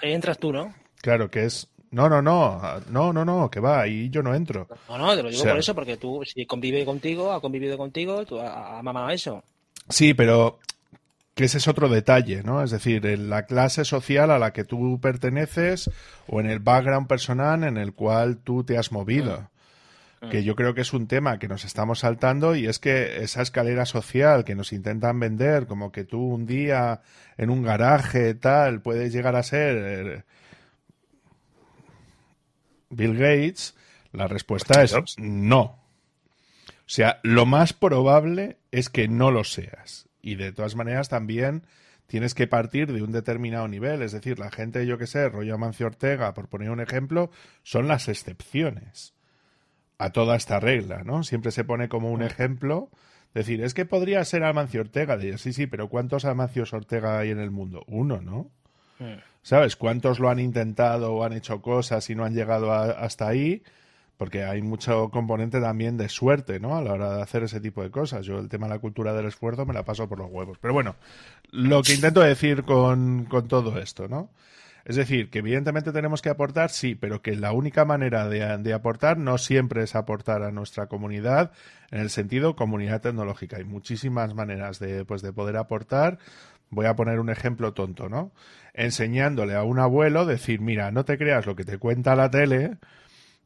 [0.02, 0.74] Ahí entras tú, ¿no?
[1.00, 1.68] Claro, que es...
[1.90, 4.68] No, no, no, no, no, no, que va, ahí yo no entro.
[4.90, 8.26] No, no, te lo digo por eso, porque tú, si convive contigo, ha convivido contigo,
[8.26, 9.42] tú has mamado eso.
[9.88, 10.58] Sí, pero
[11.34, 12.62] que ese es otro detalle, ¿no?
[12.62, 15.88] Es decir, en la clase social a la que tú perteneces
[16.26, 19.48] o en el background personal en el cual tú te has movido.
[20.20, 23.22] Mm que yo creo que es un tema que nos estamos saltando y es que
[23.22, 27.02] esa escalera social que nos intentan vender, como que tú un día
[27.36, 30.22] en un garaje tal puedes llegar a ser eh,
[32.90, 33.76] Bill Gates,
[34.12, 35.84] la respuesta es no.
[36.86, 40.08] sea, lo más probable es que no lo seas.
[40.20, 41.64] Y de todas maneras también
[42.06, 44.02] tienes que partir de un determinado nivel.
[44.02, 47.30] Es decir, la gente, yo que sé, rollo Amancio Ortega, por poner un ejemplo,
[47.62, 49.17] son las excepciones
[49.98, 51.24] a toda esta regla, ¿no?
[51.24, 52.88] Siempre se pone como un ejemplo.
[53.34, 55.16] Decir, es que podría ser Amancio Ortega.
[55.16, 57.84] De, sí, sí, pero ¿cuántos Amancios Ortega hay en el mundo?
[57.88, 58.50] Uno, ¿no?
[59.42, 59.76] ¿Sabes?
[59.76, 63.62] ¿Cuántos lo han intentado o han hecho cosas y no han llegado hasta ahí?
[64.16, 66.76] Porque hay mucho componente también de suerte, ¿no?
[66.76, 68.26] A la hora de hacer ese tipo de cosas.
[68.26, 70.58] Yo el tema de la cultura del esfuerzo me la paso por los huevos.
[70.60, 70.96] Pero bueno,
[71.50, 74.30] lo que intento decir con, con todo esto, ¿no?
[74.88, 79.18] Es decir, que evidentemente tenemos que aportar, sí, pero que la única manera de, aportar
[79.18, 81.52] no siempre es aportar a nuestra comunidad
[81.90, 83.58] en el sentido comunidad tecnológica.
[83.58, 86.18] Hay muchísimas maneras de, pues, de poder aportar.
[86.70, 88.32] Voy a poner un ejemplo tonto, ¿no?
[88.72, 92.78] Enseñándole a un abuelo, decir, mira, no te creas lo que te cuenta la tele,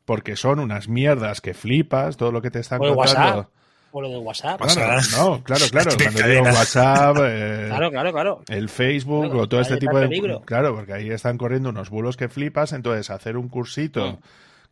[0.04, 3.50] porque son unas mierdas que flipas, todo lo que te están contando.
[3.92, 4.60] O lo de WhatsApp.
[4.60, 5.90] no, claro, claro.
[6.02, 8.42] Cuando digo WhatsApp, eh, claro, claro, claro.
[8.48, 10.40] el Facebook o todo este tipo de...
[10.46, 14.18] Claro, porque ahí están corriendo unos bulos que flipas, entonces hacer un cursito,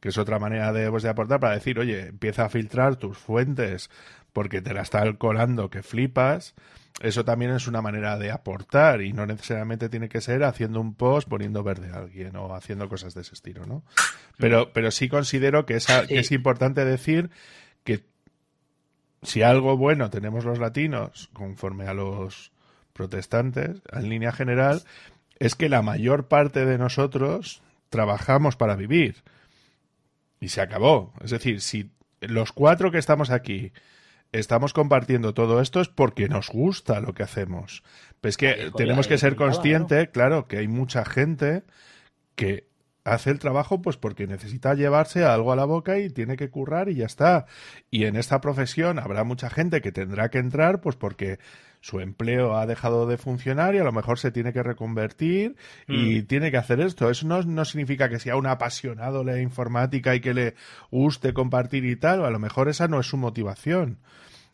[0.01, 3.19] que es otra manera de, pues, de aportar, para decir, oye, empieza a filtrar tus
[3.19, 3.91] fuentes
[4.33, 6.55] porque te la está colando que flipas,
[7.01, 10.95] eso también es una manera de aportar y no necesariamente tiene que ser haciendo un
[10.95, 13.83] post poniendo verde a alguien o haciendo cosas de ese estilo, ¿no?
[14.37, 15.79] Pero, pero sí considero que,
[16.09, 17.31] que es importante decir
[19.23, 22.53] si algo bueno tenemos los latinos, conforme a los
[22.93, 24.83] protestantes, en línea general,
[25.39, 29.23] es que la mayor parte de nosotros trabajamos para vivir.
[30.41, 31.13] Y se acabó.
[31.23, 31.91] Es decir, si
[32.21, 33.73] los cuatro que estamos aquí
[34.33, 37.83] estamos compartiendo todo esto es porque nos gusta lo que hacemos.
[38.21, 41.65] Pues que tenemos que ser conscientes, claro, que hay mucha gente
[42.37, 42.70] que
[43.05, 46.89] hace el trabajo pues porque necesita llevarse algo a la boca y tiene que currar
[46.89, 47.47] y ya está.
[47.91, 51.39] Y en esta profesión habrá mucha gente que tendrá que entrar pues porque
[51.81, 55.57] su empleo ha dejado de funcionar y a lo mejor se tiene que reconvertir
[55.89, 56.27] y mm.
[56.27, 57.11] tiene que hacer esto.
[57.11, 60.55] Eso no, no significa que sea un apasionado de la informática y que le
[60.91, 63.99] guste compartir y tal, a lo mejor esa no es su motivación.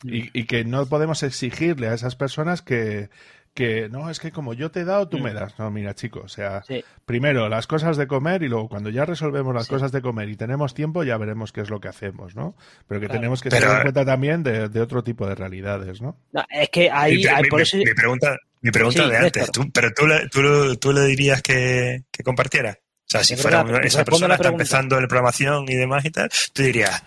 [0.03, 0.29] Y, mm.
[0.33, 3.09] y, que no podemos exigirle a esas personas que,
[3.57, 5.35] que no, es que como yo te he dado, tú me mm.
[5.35, 5.57] das.
[5.57, 6.63] No, mira, chicos, o sea,
[7.07, 10.35] primero las cosas de comer y luego cuando ya resolvemos las cosas de comer y
[10.35, 12.55] tenemos tiempo, ya veremos qué es lo que hacemos, ¿no?
[12.87, 16.19] Pero que tenemos que tener en cuenta también de, otro tipo de realidades, ¿no?
[16.51, 17.77] es que hay, mi, por eso...
[17.77, 22.03] mi, pregunta, mi pregunta de antes, tú, pero tú le, tú, tú le dirías que,
[22.11, 22.77] que compartiera.
[22.79, 26.61] O sea, si fuera esa persona está empezando en programación y demás y tal, tú
[26.61, 27.03] dirías,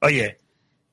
[0.00, 0.38] oye,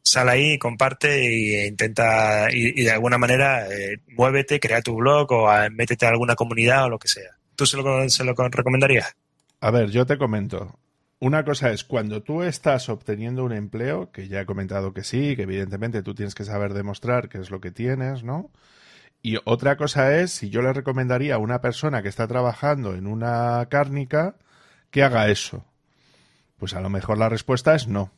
[0.07, 5.49] sal ahí, comparte e intenta, y, de alguna manera eh, muévete, crea tu blog o
[5.71, 7.31] métete a alguna comunidad o lo que sea.
[7.55, 9.15] ¿Tú se lo, se lo recomendarías?
[9.59, 10.79] A ver, yo te comento.
[11.19, 15.35] Una cosa es cuando tú estás obteniendo un empleo, que ya he comentado que sí,
[15.35, 18.51] que evidentemente tú tienes que saber demostrar qué es lo que tienes, ¿no?
[19.23, 23.07] Y otra cosa es si yo le recomendaría a una persona que está trabajando en
[23.07, 24.35] una cárnica
[24.91, 25.65] que haga eso.
[26.57, 28.11] Pues a lo mejor la respuesta es no.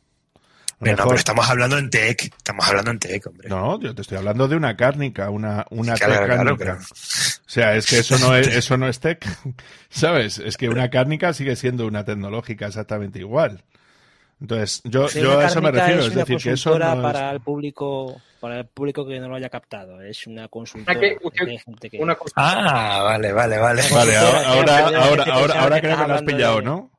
[0.80, 3.48] Pero, estamos hablando en tech, estamos hablando en tech, hombre.
[3.50, 6.78] No, yo te estoy hablando de una cárnica, una, una O
[7.46, 9.26] sea, es que eso no es, eso no es tech,
[9.90, 10.38] ¿sabes?
[10.38, 13.62] Es que una cárnica sigue siendo una tecnológica exactamente igual.
[14.40, 18.18] Entonces, yo, yo a eso me refiero, es, decir, que eso no para el público,
[18.40, 20.98] para el público que no lo haya captado, es una consultora.
[22.36, 23.82] Ah, vale, vale, vale.
[23.92, 26.90] Vale, ahora, ahora, ahora, ahora, creo que lo has pillado, ¿no?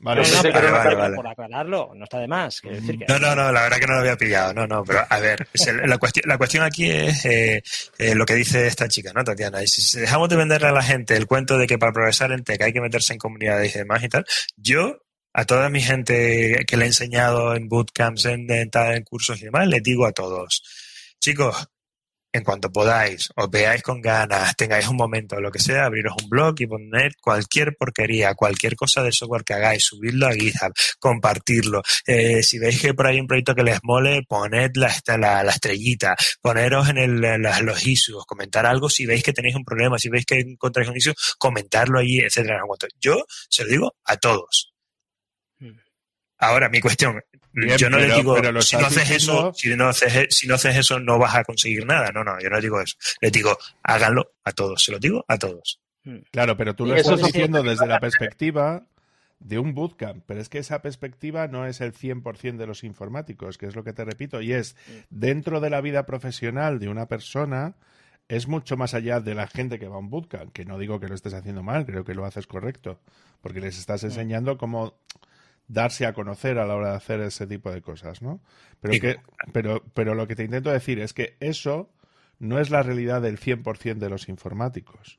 [0.00, 2.62] Vale, no, por aclararlo, no está de más.
[3.08, 4.54] No, no, no, la verdad que no lo había pillado.
[4.54, 5.48] No, no, pero a ver,
[5.84, 7.62] la, cuestión, la cuestión aquí es eh,
[7.98, 9.60] eh, lo que dice esta chica, ¿no, Tatiana?
[9.60, 12.44] Y si dejamos de venderle a la gente el cuento de que para progresar en
[12.44, 14.24] tech hay que meterse en comunidades y demás y tal,
[14.56, 14.98] yo
[15.32, 19.46] a toda mi gente que le he enseñado en bootcamps, en, en, en cursos y
[19.46, 20.62] demás, les digo a todos,
[21.18, 21.68] chicos,
[22.32, 26.28] en cuanto podáis, os veáis con ganas, tengáis un momento, lo que sea, abriros un
[26.28, 31.82] blog y poner cualquier porquería, cualquier cosa de software que hagáis, subirlo a GitHub, compartirlo.
[32.06, 35.42] Eh, si veis que por ahí hay un proyecto que les mole, poned la, la,
[35.42, 37.20] la estrellita, poneros en, el,
[37.62, 40.96] los issues, comentar algo si veis que tenéis un problema, si veis que encontráis un
[40.96, 42.62] issue, comentarlo ahí, etcétera.
[43.00, 44.74] Yo se lo digo a todos.
[45.58, 45.78] Hmm.
[46.38, 47.20] Ahora, mi cuestión,
[47.76, 50.98] yo no le digo, si no haces eso, si no haces, si no haces eso,
[51.00, 52.10] no vas a conseguir nada.
[52.12, 52.96] No, no, yo no digo eso.
[53.20, 55.80] Le digo, háganlo a todos, se lo digo a todos.
[56.04, 56.18] Hmm.
[56.30, 58.86] Claro, pero tú lo estás diciendo desde la perspectiva
[59.40, 63.56] de un bootcamp, pero es que esa perspectiva no es el 100% de los informáticos,
[63.56, 64.92] que es lo que te repito, y es hmm.
[65.10, 67.76] dentro de la vida profesional de una persona,
[68.28, 71.00] es mucho más allá de la gente que va a un bootcamp, que no digo
[71.00, 73.00] que lo estés haciendo mal, creo que lo haces correcto,
[73.40, 74.06] porque les estás hmm.
[74.06, 74.94] enseñando cómo
[75.68, 78.40] darse a conocer a la hora de hacer ese tipo de cosas, ¿no?
[78.80, 79.16] Pero, que,
[79.52, 81.90] pero, pero lo que te intento decir es que eso
[82.38, 85.18] no es la realidad del 100% de los informáticos.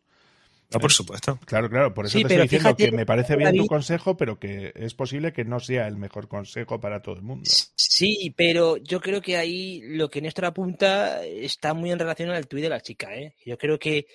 [0.71, 1.39] No, por supuesto.
[1.45, 1.93] Claro, claro.
[1.93, 5.33] Por eso te estoy diciendo que me parece bien tu consejo, pero que es posible
[5.33, 7.49] que no sea el mejor consejo para todo el mundo.
[7.75, 12.47] Sí, pero yo creo que ahí lo que Néstor apunta está muy en relación al
[12.47, 13.15] tuit de la chica.
[13.15, 13.33] ¿eh?
[13.45, 14.05] Yo creo que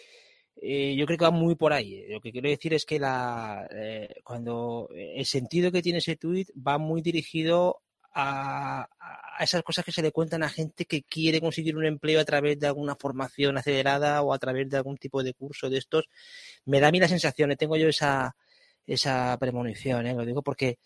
[0.57, 2.07] eh, yo creo que va muy por ahí.
[2.09, 6.51] Lo que quiero decir es que la eh, cuando el sentido que tiene ese tuit
[6.57, 7.83] va muy dirigido
[8.15, 8.89] a,
[9.41, 12.59] esas cosas que se le cuentan a gente que quiere conseguir un empleo a través
[12.61, 16.05] de alguna formación acelerada o a través de algún tipo de curso de estos.
[16.65, 18.37] Me da a mí la sensación, eh, tengo yo esa,
[18.87, 20.15] esa premonición, ¿eh?
[20.15, 20.79] lo digo porque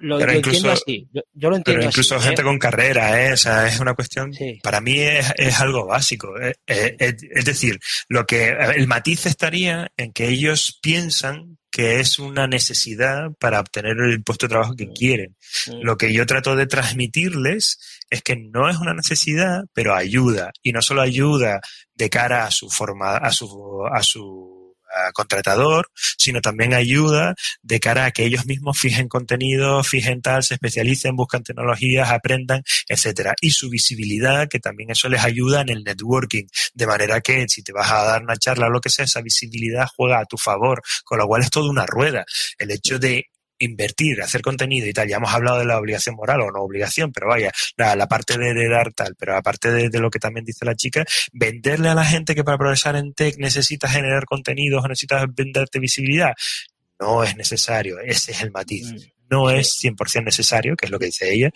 [0.00, 1.08] lo, pero entiendo así.
[1.12, 2.44] Yo, lo entiendo pero incluso gente ¿eh?
[2.44, 3.32] con carrera, ¿eh?
[3.32, 4.32] O sea, es una cuestión.
[4.62, 6.34] Para mí es, es algo básico.
[6.40, 6.54] ¿eh?
[6.66, 7.78] es decir,
[8.08, 13.98] lo que el matiz estaría en que ellos piensan que es una necesidad para obtener
[13.98, 15.36] el puesto de trabajo que quieren.
[15.82, 17.78] Lo que yo trato de transmitirles
[18.08, 20.52] es que no es una necesidad, pero ayuda.
[20.62, 21.60] Y no solo ayuda
[21.94, 24.65] de cara a su forma, a su, a su
[25.12, 30.54] contratador, sino también ayuda de cara a que ellos mismos fijen contenido, fijen tal, se
[30.54, 33.34] especialicen, buscan tecnologías, aprendan, etcétera.
[33.40, 37.62] Y su visibilidad, que también eso les ayuda en el networking, de manera que si
[37.62, 40.36] te vas a dar una charla o lo que sea, esa visibilidad juega a tu
[40.36, 42.24] favor, con lo cual es toda una rueda.
[42.58, 43.26] El hecho de
[43.58, 45.08] invertir, hacer contenido y tal.
[45.08, 48.68] Ya hemos hablado de la obligación moral o no obligación, pero vaya, la, parte de,
[48.68, 52.34] dar tal, pero aparte de, lo que también dice la chica, venderle a la gente
[52.34, 56.34] que para progresar en tech necesitas generar contenidos o necesitas venderte visibilidad,
[56.98, 58.92] no es necesario, ese es el matiz.
[58.92, 58.98] Mm.
[59.28, 61.50] No es 100% necesario, que es lo que dice ella,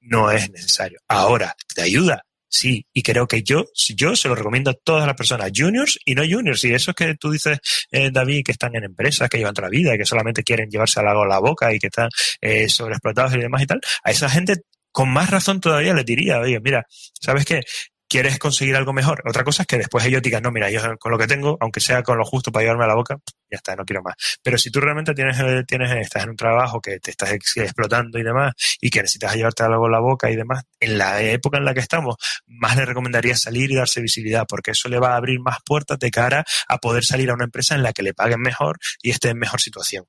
[0.00, 1.00] no es necesario.
[1.08, 3.64] Ahora, te ayuda, Sí, y creo que yo,
[3.96, 6.64] yo se lo recomiendo a todas las personas, juniors y no juniors.
[6.64, 7.58] Y eso es que tú dices,
[7.90, 11.00] eh, David, que están en empresas, que llevan otra vida y que solamente quieren llevarse
[11.00, 12.08] a la boca y que están
[12.40, 13.80] eh, sobreexplotados y demás y tal.
[14.04, 14.54] A esa gente
[14.92, 16.86] con más razón todavía les diría, oye, mira,
[17.20, 17.60] ¿sabes qué?
[18.08, 19.22] Quieres conseguir algo mejor.
[19.26, 21.80] Otra cosa es que después ellos digan, no, mira, yo con lo que tengo, aunque
[21.80, 23.16] sea con lo justo para llevarme a la boca,
[23.50, 24.14] ya está, no quiero más.
[24.42, 28.18] Pero si tú realmente tienes, eh, tienes, estás en un trabajo que te estás explotando
[28.18, 31.58] y demás, y que necesitas llevarte algo a la boca y demás, en la época
[31.58, 32.16] en la que estamos,
[32.46, 35.98] más le recomendaría salir y darse visibilidad, porque eso le va a abrir más puertas
[35.98, 39.10] de cara a poder salir a una empresa en la que le paguen mejor y
[39.10, 40.04] esté en mejor situación.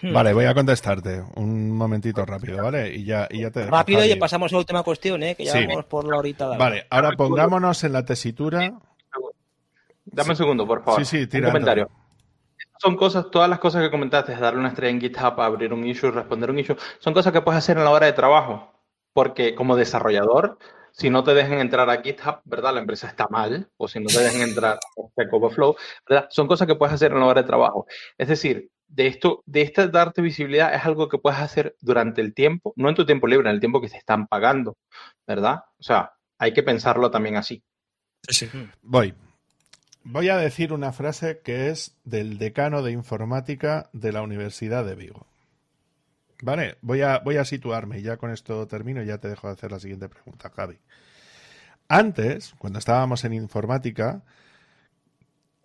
[0.00, 0.12] Hmm.
[0.12, 2.94] Vale, voy a contestarte un momentito rápido, ¿vale?
[2.94, 5.34] Y ya, y ya te Rápido y pasamos a la última cuestión, ¿eh?
[5.34, 6.48] Que ya vamos por la horita.
[6.56, 8.72] Vale, ahora pongámonos en la tesitura.
[10.04, 11.04] Dame un segundo, por favor.
[11.04, 11.90] Sí, sí, Un comentario.
[12.78, 16.10] Son cosas, todas las cosas que comentaste, darle una estrella en GitHub, abrir un issue,
[16.10, 18.72] responder un issue, son cosas que puedes hacer en la hora de trabajo.
[19.12, 20.58] Porque como desarrollador,
[20.90, 22.74] si no te dejan entrar a GitHub, ¿verdad?
[22.74, 25.76] La empresa está mal, o si no te dejan entrar a Overflow,
[26.08, 26.26] ¿verdad?
[26.30, 27.86] Son cosas que puedes hacer en la hora de trabajo.
[28.18, 32.32] Es decir, de esto, de esta darte visibilidad es algo que puedes hacer durante el
[32.32, 34.76] tiempo, no en tu tiempo libre, en el tiempo que te están pagando,
[35.26, 35.64] ¿verdad?
[35.78, 37.62] O sea, hay que pensarlo también así.
[38.28, 38.48] Sí.
[38.82, 39.14] Voy.
[40.04, 44.94] Voy a decir una frase que es del decano de informática de la Universidad de
[44.94, 45.26] Vigo.
[46.42, 49.48] Vale, voy a, voy a situarme y ya con esto termino y ya te dejo
[49.48, 50.78] de hacer la siguiente pregunta, Javi.
[51.88, 54.22] Antes, cuando estábamos en informática,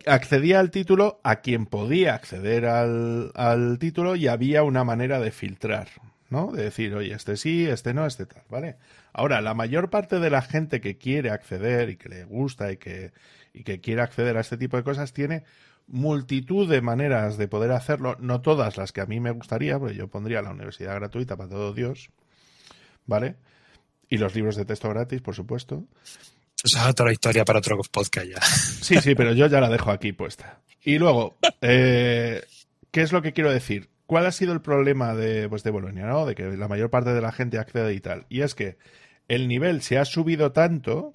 [0.10, 5.32] accedía al título a quien podía acceder al, al, título y había una manera de
[5.32, 5.88] filtrar,
[6.30, 6.52] ¿no?
[6.52, 8.78] De decir, oye, este sí, este no, este tal, ¿vale?
[9.14, 12.78] Ahora, la mayor parte de la gente que quiere acceder y que le gusta y
[12.78, 13.12] que,
[13.54, 15.44] y que quiere acceder a este tipo de cosas tiene
[15.88, 19.96] multitud de maneras de poder hacerlo, no todas las que a mí me gustaría, porque
[19.96, 22.12] yo pondría la universidad gratuita para todo Dios,
[23.06, 23.36] ¿vale?
[24.08, 25.84] Y los libros de texto gratis, por supuesto.
[26.64, 28.42] Esa es otra historia para otro podcast ya.
[28.42, 30.60] Sí, sí, pero yo ya la dejo aquí puesta.
[30.84, 32.44] Y luego, eh,
[32.92, 33.90] ¿qué es lo que quiero decir?
[34.06, 36.26] ¿Cuál ha sido el problema de, pues de Bolonia, ¿no?
[36.26, 38.26] De que la mayor parte de la gente accede y tal.
[38.30, 38.78] Y es que
[39.28, 41.14] el nivel se ha subido tanto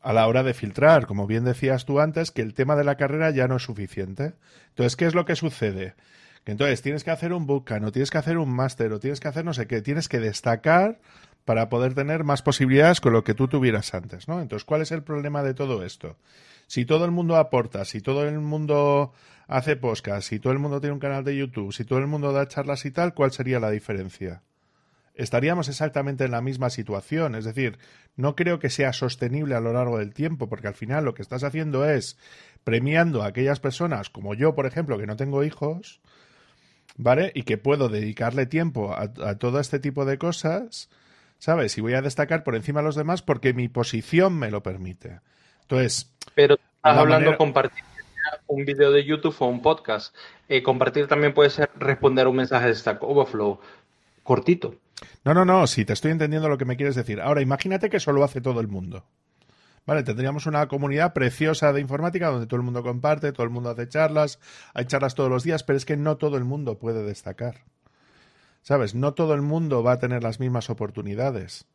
[0.00, 2.96] a la hora de filtrar, como bien decías tú antes, que el tema de la
[2.96, 4.34] carrera ya no es suficiente.
[4.68, 5.94] Entonces, ¿qué es lo que sucede?
[6.46, 9.28] Entonces tienes que hacer un bootcamp, o tienes que hacer un máster, o tienes que
[9.28, 11.00] hacer no sé qué, tienes que destacar
[11.44, 14.40] para poder tener más posibilidades con lo que tú tuvieras antes, ¿no?
[14.40, 16.16] Entonces, ¿cuál es el problema de todo esto?
[16.66, 19.12] Si todo el mundo aporta, si todo el mundo
[19.46, 22.32] hace podcast, si todo el mundo tiene un canal de YouTube, si todo el mundo
[22.32, 24.42] da charlas y tal, ¿cuál sería la diferencia?
[25.14, 27.78] Estaríamos exactamente en la misma situación, es decir,
[28.16, 31.22] no creo que sea sostenible a lo largo del tiempo, porque al final lo que
[31.22, 32.18] estás haciendo es
[32.64, 36.00] premiando a aquellas personas como yo, por ejemplo, que no tengo hijos,
[36.96, 37.32] ¿vale?
[37.34, 40.88] Y que puedo dedicarle tiempo a, a todo este tipo de cosas,
[41.38, 41.76] ¿sabes?
[41.78, 45.20] Y voy a destacar por encima de los demás porque mi posición me lo permite.
[45.62, 46.12] Entonces.
[46.34, 47.84] Pero estás hablando compartir
[48.46, 50.14] un video de YouTube o un podcast.
[50.48, 53.60] Eh, compartir también puede ser responder un mensaje de Stack Overflow
[54.22, 54.76] cortito.
[55.24, 57.20] No, no, no, sí, te estoy entendiendo lo que me quieres decir.
[57.20, 59.04] Ahora, imagínate que eso lo hace todo el mundo.
[59.86, 63.70] Vale, tendríamos una comunidad preciosa de informática donde todo el mundo comparte, todo el mundo
[63.70, 64.40] hace charlas,
[64.74, 67.64] hay charlas todos los días, pero es que no todo el mundo puede destacar.
[68.62, 68.96] ¿Sabes?
[68.96, 71.66] No todo el mundo va a tener las mismas oportunidades.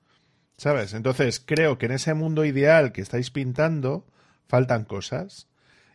[0.57, 0.93] ¿Sabes?
[0.93, 4.05] Entonces, creo que en ese mundo ideal que estáis pintando
[4.45, 5.47] faltan cosas.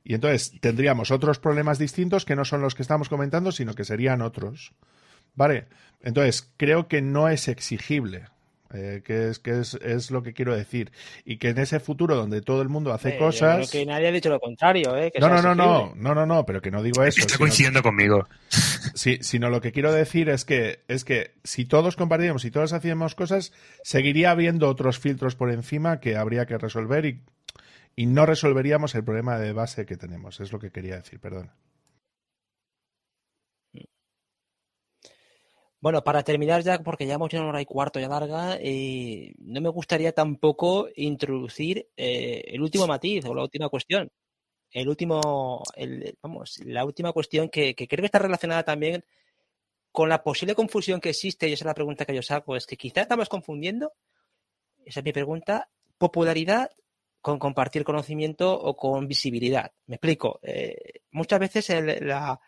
[0.03, 3.85] Y entonces tendríamos otros problemas distintos que no son los que estamos comentando, sino que
[3.85, 4.73] serían otros.
[5.35, 5.69] ¿Vale?
[6.01, 8.29] Entonces, creo que no es exigible.
[8.75, 10.91] Eh, que es que es, lo que quiero decir.
[11.25, 14.13] Y que en ese futuro donde todo el mundo hace cosas creo que nadie ha
[14.13, 15.13] dicho lo contrario ¿eh?
[15.21, 15.93] no no no no.
[15.95, 18.29] no no no pero que no digo eso está coincidiendo conmigo.
[18.95, 22.73] Sí sino lo que quiero decir es que es que si todos compartíamos y todos
[22.73, 23.53] hacíamos cosas
[23.83, 27.21] seguiría habiendo otros filtros por encima que habría que resolver y,
[27.95, 30.41] y no resolveríamos el problema de base que tenemos.
[30.41, 31.51] Es lo que quería decir perdón
[35.87, 39.61] Bueno, para terminar ya, porque ya hemos una hora y cuarto ya larga, eh, no
[39.61, 44.11] me gustaría tampoco introducir eh, el último matiz o la última cuestión.
[44.73, 45.63] El último,
[46.21, 49.05] vamos, la última cuestión que, creo que está relacionada también
[49.93, 52.67] con la posible confusión que existe, y esa es la pregunta que yo saco, es
[52.67, 53.93] que quizá estamos confundiendo,
[54.85, 55.69] esa es mi pregunta,
[55.99, 56.69] popularidad
[57.21, 59.71] con compartir conocimiento o con visibilidad.
[59.87, 60.41] Me explico.
[60.43, 61.69] Eh, muchas veces
[62.03, 62.41] la,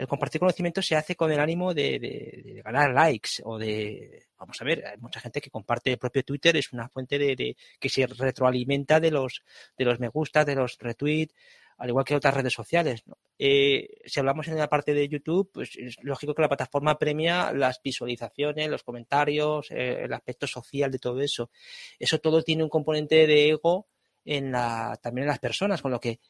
[0.00, 4.64] el compartir conocimiento se hace con el ánimo de, ganar likes o de, vamos a
[4.64, 8.06] ver, hay mucha gente que comparte el propio Twitter, es una fuente de, que se
[8.06, 9.42] retroalimenta de los,
[9.76, 11.34] de los me gusta, de los retweets,
[11.76, 13.02] al igual que otras redes sociales.
[13.38, 17.52] Eh, si hablamos en la parte de YouTube, pues es lógico que la plataforma premia
[17.52, 21.50] las visualizaciones, los comentarios, eh, el aspecto social de todo eso.
[21.98, 23.86] Eso todo tiene un componente de ego
[24.24, 26.20] en la, también en las personas, con lo que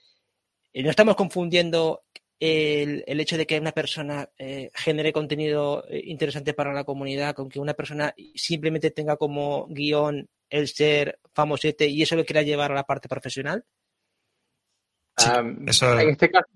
[0.72, 2.02] eh, no estamos confundiendo
[2.40, 7.34] el, el, hecho de que una persona eh, genere contenido eh, interesante para la comunidad,
[7.34, 12.42] con que una persona simplemente tenga como guion el ser famosete y eso lo quiera
[12.42, 13.64] llevar a la parte profesional?
[16.00, 16.48] En este caso,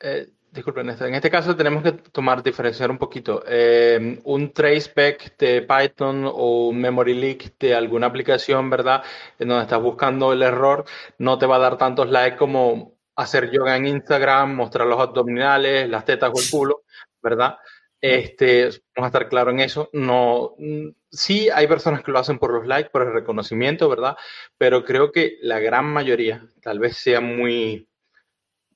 [0.00, 3.42] eh, disculpen, en este caso tenemos que tomar, diferenciar un poquito.
[3.46, 9.02] Eh, un traceback de Python o un memory leak de alguna aplicación, ¿verdad?
[9.38, 10.84] En donde estás buscando el error,
[11.18, 15.88] no te va a dar tantos likes como hacer yoga en Instagram, mostrar los abdominales,
[15.88, 16.82] las tetas o el culo,
[17.22, 17.56] ¿verdad?
[18.00, 18.64] Este,
[18.96, 19.88] vamos a estar claro en eso.
[19.92, 20.56] No,
[21.10, 24.16] sí hay personas que lo hacen por los likes, por el reconocimiento, ¿verdad?
[24.58, 27.88] Pero creo que la gran mayoría, tal vez sea muy,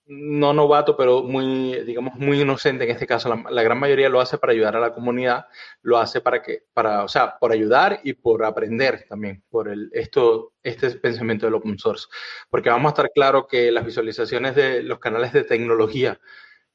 [0.06, 3.34] no novato, pero muy, digamos, muy inocente en este caso.
[3.50, 5.46] La, gran mayoría lo hace para ayudar a la comunidad,
[5.82, 9.90] lo hace para que, para, o sea, por ayudar y por aprender también, por el,
[9.92, 12.06] esto, este pensamiento del open source.
[12.50, 16.20] Porque vamos a estar claro que las visualizaciones de los canales de tecnología,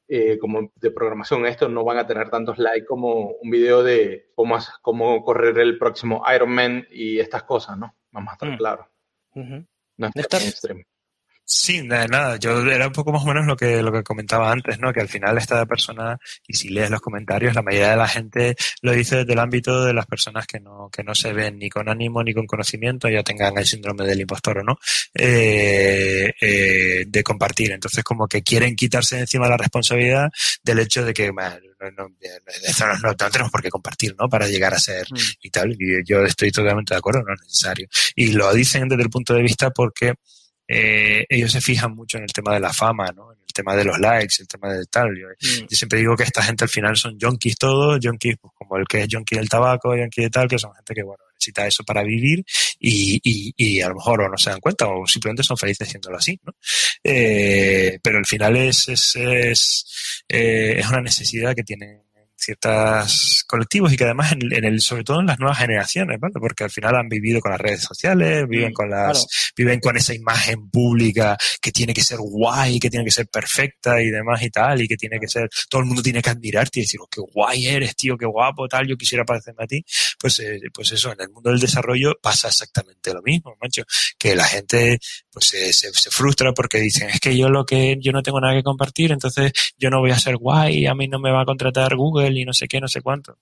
[0.08, 4.30] eh, como de programación, estos no van a tener tantos likes como un video de
[4.34, 7.96] cómo, cómo correr el próximo Ironman y estas cosas, ¿no?
[8.10, 8.56] Vamos a estar mm.
[8.58, 8.86] claros.
[9.96, 10.82] No es extremo.
[11.44, 14.50] Sí, nada, nada, yo era un poco más o menos lo que, lo que comentaba
[14.50, 14.92] antes, ¿no?
[14.92, 18.56] Que al final esta persona, y si lees los comentarios, la mayoría de la gente
[18.80, 21.68] lo dice desde el ámbito de las personas que no, que no se ven ni
[21.68, 24.78] con ánimo ni con conocimiento, ya tengan el síndrome del impostor o no,
[25.14, 27.72] eh, eh, de compartir.
[27.72, 30.30] Entonces, como que quieren quitarse encima la responsabilidad
[30.62, 31.56] del hecho de que, bueno,
[31.96, 34.28] no, no, no, tenemos por qué compartir, ¿no?
[34.28, 35.16] Para llegar a ser mm.
[35.42, 35.72] y tal.
[35.72, 37.88] Y yo estoy totalmente de acuerdo, no es necesario.
[38.14, 40.14] Y lo dicen desde el punto de vista porque
[40.74, 43.30] eh, ellos se fijan mucho en el tema de la fama, ¿no?
[43.30, 45.10] En el tema de los likes, el tema del tal.
[45.18, 45.68] Yo, mm.
[45.68, 49.02] siempre digo que esta gente al final son junkies todos, junkies pues, como el que
[49.02, 52.02] es junkie del tabaco, junkie de tal, que son gente que, bueno, necesita eso para
[52.02, 52.42] vivir
[52.78, 55.86] y, y, y a lo mejor o no se dan cuenta o simplemente son felices
[55.86, 56.54] haciéndolo así, ¿no?
[57.04, 62.02] Eh, pero al final es, es, es, eh, es una necesidad que tienen
[62.42, 66.34] ciertos colectivos y que además en, el, sobre todo en las nuevas generaciones, ¿vale?
[66.40, 69.96] Porque al final han vivido con las redes sociales, viven mm, con las, viven con
[69.96, 74.42] esa imagen pública que tiene que ser guay, que tiene que ser perfecta y demás
[74.42, 77.00] y tal, y que tiene que ser, todo el mundo tiene que admirarte y decir,
[77.00, 79.84] oh, qué guay eres, tío, qué guapo, tal, yo quisiera parecerme a ti.
[80.18, 83.84] Pues, eh, pues eso, en el mundo del desarrollo pasa exactamente lo mismo, macho,
[84.18, 84.98] que la gente,
[85.30, 88.40] pues se, se, se frustra porque dicen, es que yo lo que, yo no tengo
[88.40, 91.42] nada que compartir, entonces yo no voy a ser guay, a mí no me va
[91.42, 93.38] a contratar Google y no sé qué, no sé cuánto.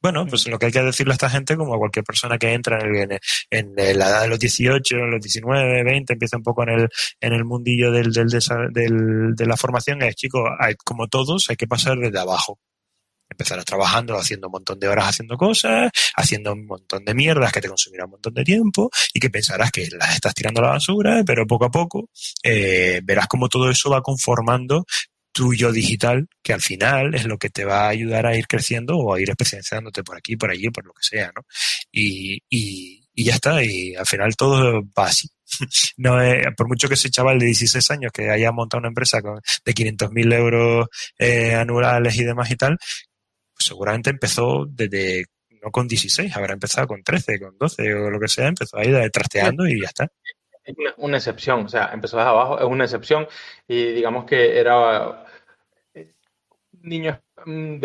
[0.00, 2.52] Bueno, pues lo que hay que decirle a esta gente, como a cualquier persona que
[2.52, 3.18] entra en, el,
[3.50, 6.88] en la edad de los 18, los 19, 20, empieza un poco en el,
[7.20, 8.28] en el mundillo del, del,
[8.72, 10.42] del, de la formación, es, chicos,
[10.84, 12.60] como todos, hay que pasar desde abajo.
[13.28, 17.60] Empezarás trabajando, haciendo un montón de horas haciendo cosas, haciendo un montón de mierdas que
[17.60, 20.70] te consumirán un montón de tiempo y que pensarás que las estás tirando a la
[20.70, 22.08] basura, pero poco a poco
[22.42, 24.86] eh, verás cómo todo eso va conformando
[25.38, 28.48] tu yo digital, que al final es lo que te va a ayudar a ir
[28.48, 31.42] creciendo o a ir especializándote por aquí, por allí, por lo que sea, ¿no?
[31.92, 35.28] Y, y, y ya está, y al final todo va así.
[35.96, 39.22] No es, por mucho que ese chaval de 16 años que haya montado una empresa
[39.22, 42.76] con, de 500.000 euros eh, anuales y demás y tal,
[43.54, 45.24] pues seguramente empezó desde,
[45.62, 48.84] no con 16, habrá empezado con 13, con 12 o lo que sea, empezó a
[48.84, 50.08] ir trasteando y ya está.
[50.68, 53.26] Es una, una excepción, o sea, empezó desde abajo, es una excepción
[53.66, 55.24] y digamos que era
[55.94, 56.12] eh,
[56.74, 57.80] un niño, un,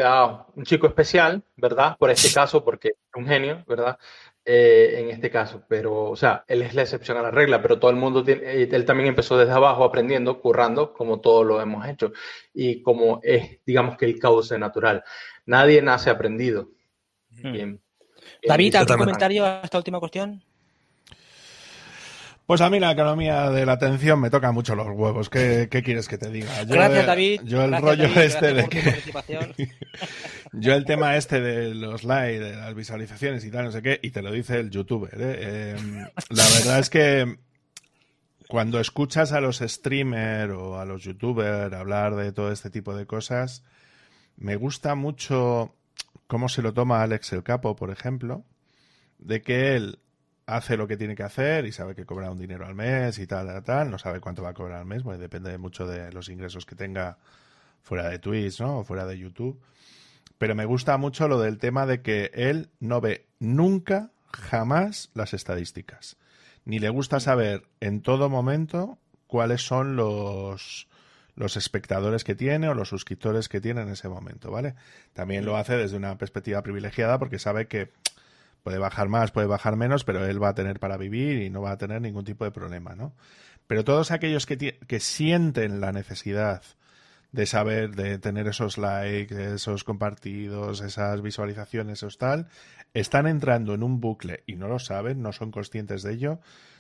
[0.56, 1.96] un chico especial, ¿verdad?
[1.98, 3.98] Por este caso, porque es un genio, ¿verdad?
[4.44, 7.80] Eh, en este caso, pero, o sea, él es la excepción a la regla, pero
[7.80, 11.62] todo el mundo tiene, eh, él también empezó desde abajo aprendiendo, currando, como todos lo
[11.62, 12.12] hemos hecho,
[12.54, 15.06] y como es, digamos que el cauce natural.
[15.46, 16.68] Nadie nace aprendido.
[17.30, 17.54] Hmm.
[17.54, 17.82] Bien.
[18.46, 20.44] David, ¿algún comentario a esta última cuestión?
[22.46, 25.30] Pues a mí la economía de la atención me toca mucho los huevos.
[25.30, 26.64] ¿Qué, qué quieres que te diga?
[26.64, 27.42] Yo, gracias, David.
[27.46, 29.70] Yo el gracias, rollo David, este de que...
[30.52, 34.00] yo el tema este de los likes, de las visualizaciones y tal, no sé qué,
[34.04, 35.14] y te lo dice el youtuber.
[35.14, 35.36] ¿eh?
[35.40, 37.38] Eh, la verdad es que
[38.50, 43.06] cuando escuchas a los streamers o a los youtubers hablar de todo este tipo de
[43.06, 43.64] cosas,
[44.36, 45.74] me gusta mucho
[46.28, 48.44] cómo se lo toma Alex el Capo, por ejemplo,
[49.18, 50.00] de que él
[50.46, 53.28] hace lo que tiene que hacer y sabe que cobra un dinero al mes y
[53.28, 53.92] tal, tal, tal.
[53.92, 56.76] No sabe cuánto va a cobrar al mes, porque depende mucho de los ingresos que
[56.76, 57.18] tenga
[57.82, 58.80] fuera de Twitch, ¿no?
[58.80, 59.62] O fuera de YouTube.
[60.38, 65.34] Pero me gusta mucho lo del tema de que él no ve nunca, jamás las
[65.34, 66.18] estadísticas.
[66.66, 68.98] Ni le gusta saber en todo momento
[69.28, 70.88] cuáles son los,
[71.36, 74.76] los espectadores que tiene o los suscriptores que tiene en ese momento, ¿vale?
[75.14, 77.92] También lo hace desde una perspectiva privilegiada porque sabe que
[78.64, 81.62] Puede bajar más, puede bajar menos, pero él va a tener para vivir y no
[81.62, 83.14] va a tener ningún tipo de problema, ¿no?
[83.68, 86.64] Pero todos aquellos que, que sienten la necesidad
[87.34, 92.48] de saber, de tener esos likes, esos compartidos, esas visualizaciones, esos tal,
[92.94, 96.40] están entrando en un bucle y no lo saben, no son conscientes de ello,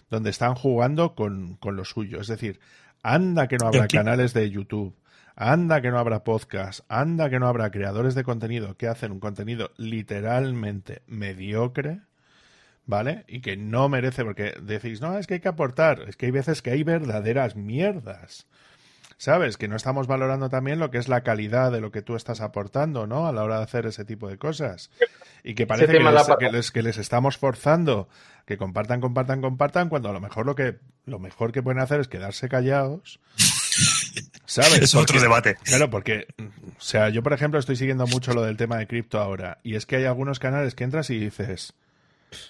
[0.09, 2.21] donde están jugando con, con lo suyo.
[2.21, 2.59] Es decir,
[3.01, 4.95] anda que no habrá canales de YouTube,
[5.35, 9.19] Anda que no habrá podcast, anda que no habrá creadores de contenido que hacen un
[9.19, 12.01] contenido literalmente mediocre,
[12.85, 13.23] ¿vale?
[13.27, 16.31] Y que no merece, porque decís, no, es que hay que aportar, es que hay
[16.31, 18.45] veces que hay verdaderas mierdas.
[19.17, 19.57] ¿Sabes?
[19.57, 22.41] Que no estamos valorando también lo que es la calidad de lo que tú estás
[22.41, 23.25] aportando, ¿no?
[23.25, 24.91] A la hora de hacer ese tipo de cosas.
[25.45, 28.09] Y que parece que les, que les, que les estamos forzando
[28.45, 32.01] que compartan, compartan, compartan, cuando a lo mejor lo que lo mejor que pueden hacer
[32.01, 33.21] es quedarse callados
[34.53, 34.81] ¿Sabes?
[34.81, 35.55] Es otro debate.
[35.63, 39.19] Claro, porque, o sea, yo por ejemplo estoy siguiendo mucho lo del tema de cripto
[39.19, 41.73] ahora, y es que hay algunos canales que entras y dices,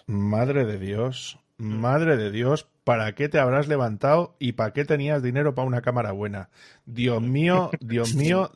[0.05, 5.23] madre de Dios, madre de Dios, ¿para qué te habrás levantado y para qué tenías
[5.23, 6.49] dinero para una cámara buena?
[6.85, 8.51] Dios mío, Dios mío,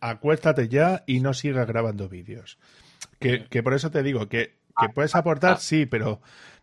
[0.00, 2.58] acuéstate ya y no sigas grabando vídeos.
[3.20, 6.20] Que, que por eso te digo que, que puedes aportar, sí, pero,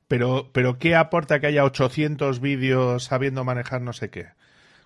[0.09, 4.27] pero, pero ¿qué aporta que haya 800 vídeos sabiendo manejar no sé qué?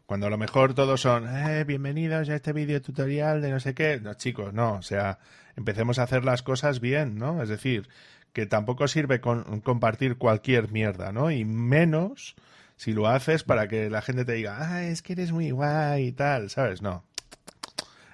[0.05, 3.73] Cuando a lo mejor todos son, eh, bienvenidos a este video tutorial de no sé
[3.73, 3.99] qué.
[4.01, 4.73] No, chicos, no.
[4.73, 5.19] O sea,
[5.55, 7.41] empecemos a hacer las cosas bien, ¿no?
[7.41, 7.87] Es decir,
[8.33, 11.31] que tampoco sirve con, compartir cualquier mierda, ¿no?
[11.31, 12.35] Y menos
[12.75, 16.07] si lo haces para que la gente te diga, ah, es que eres muy guay
[16.07, 16.81] y tal, ¿sabes?
[16.81, 17.03] No.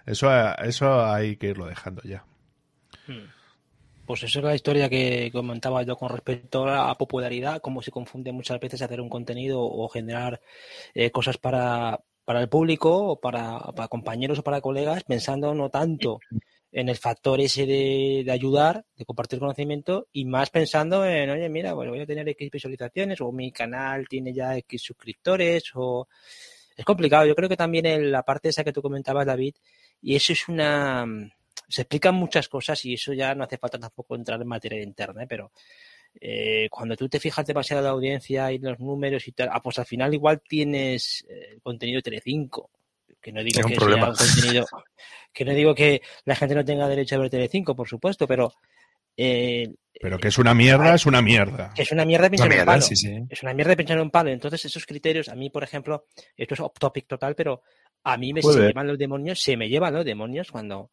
[0.06, 2.24] Eso, eso hay que irlo dejando ya.
[3.08, 3.37] Hmm.
[4.08, 7.92] Pues eso es la historia que comentaba yo con respecto a la popularidad, cómo se
[7.92, 10.40] confunde muchas veces hacer un contenido o generar
[10.94, 15.70] eh, cosas para, para el público o para, para, compañeros o para colegas, pensando no
[15.70, 16.22] tanto
[16.72, 21.50] en el factor ese de, de, ayudar, de compartir conocimiento, y más pensando en, oye,
[21.50, 26.08] mira, pues voy a tener X visualizaciones, o mi canal tiene ya X suscriptores, o...
[26.78, 27.26] Es complicado.
[27.26, 29.56] Yo creo que también en la parte esa que tú comentabas, David,
[30.02, 31.06] y eso es una
[31.68, 35.24] se explican muchas cosas y eso ya no hace falta tampoco entrar en materia interna,
[35.24, 35.28] ¿eh?
[35.28, 35.52] pero
[36.20, 39.62] eh, cuando tú te fijas demasiado en la audiencia y los números y tal, ah,
[39.62, 42.72] pues al final igual tienes eh, contenido de Telecinco,
[43.22, 44.66] que no digo que sea un contenido,
[45.34, 48.54] que no digo que la gente no tenga derecho a ver Telecinco, por supuesto, pero
[49.18, 51.74] eh, pero que es una mierda, es una mierda.
[51.74, 52.82] Que es una mierda de pinchar un palo.
[52.82, 53.16] Sí, sí.
[53.30, 54.30] Es una mierda de pinchar un palo.
[54.30, 56.06] Entonces, esos criterios, a mí, por ejemplo,
[56.36, 57.64] esto es off topic total, pero
[58.04, 60.92] a mí me se llevan los demonios, se me llevan los demonios cuando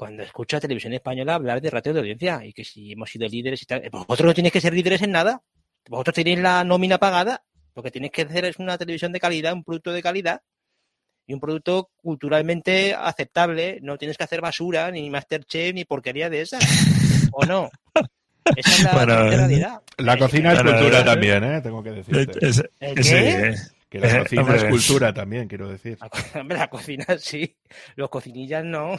[0.00, 3.28] cuando escucha a televisión española hablar de ratio de audiencia y que si hemos sido
[3.28, 5.42] líderes y tal, vosotros no tenéis que ser líderes en nada.
[5.90, 7.44] Vosotros tenéis la nómina pagada.
[7.76, 10.40] Lo que tenéis que hacer es una televisión de calidad, un producto de calidad.
[11.26, 13.78] y un producto culturalmente aceptable.
[13.82, 16.64] No tienes que hacer basura, ni Masterchef, ni porquería de esas.
[17.32, 17.68] ¿O no?
[18.56, 19.82] Esa es la, realidad.
[19.98, 21.60] La cocina es cultura también, ¿eh?
[21.60, 22.38] Tengo que decirte.
[22.80, 23.54] ¿Qué?
[23.90, 25.98] Que la eh, cocina es cultura también, quiero decir.
[26.34, 27.56] Hombre, la cocina sí.
[27.96, 28.96] Los cocinillas no.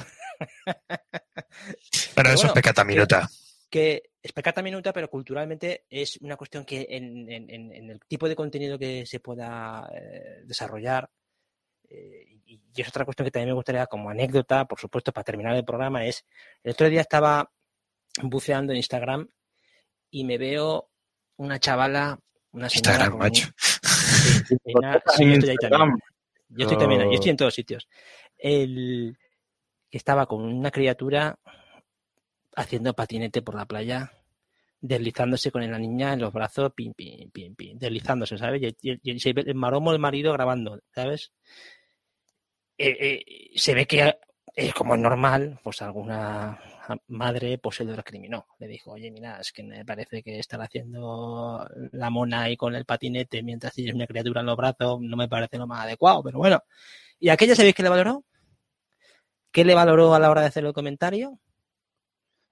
[2.15, 3.29] Pero eso es pecata minuta.
[3.69, 8.77] Que es pecata minuta, pero culturalmente es una cuestión que en, el tipo de contenido
[8.77, 11.09] que se pueda eh, desarrollar,
[11.89, 15.55] eh, y es otra cuestión que también me gustaría como anécdota, por supuesto, para terminar
[15.55, 16.25] el programa, es
[16.63, 17.49] el otro día estaba
[18.21, 19.29] buceando en Instagram
[20.09, 20.89] y me veo
[21.37, 22.19] una chavala,
[22.51, 22.91] una señora.
[22.91, 23.49] Instagram, macho.
[24.65, 25.99] yo estoy ahí también.
[26.49, 27.87] Yo estoy también, yo estoy en todos sitios.
[28.37, 29.17] El
[29.91, 31.37] que estaba con una criatura
[32.55, 34.11] haciendo patinete por la playa,
[34.79, 38.73] deslizándose con la niña en los brazos, pim, pim, pim, pim, deslizándose, ¿sabes?
[38.81, 41.31] Y, el maromo el marido grabando, ¿sabes?
[42.77, 44.17] Eh, eh, se ve que
[44.55, 46.59] es como normal, pues alguna
[47.07, 48.47] madre pues se lo recriminó.
[48.59, 52.75] Le dijo, oye, mira, es que me parece que estar haciendo la mona ahí con
[52.75, 56.23] el patinete mientras tienes una criatura en los brazos no me parece lo más adecuado,
[56.23, 56.63] pero bueno.
[57.19, 58.25] ¿Y aquella sabéis que le valoró?
[59.51, 61.39] ¿Qué le valoró a la hora de hacer el comentario?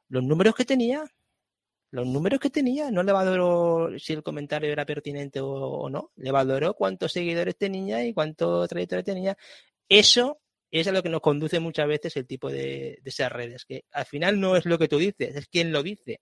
[0.09, 1.03] Los números que tenía.
[1.91, 2.91] Los números que tenía.
[2.91, 6.11] No le valoró si el comentario era pertinente o, no.
[6.17, 9.37] Le valoró cuántos seguidores tenía y cuánto trayectoria tenía.
[9.87, 13.85] Eso es a lo que nos conduce muchas veces el tipo de, esas redes, que
[13.91, 16.19] al final no es lo que tú dices, es quien lo dice.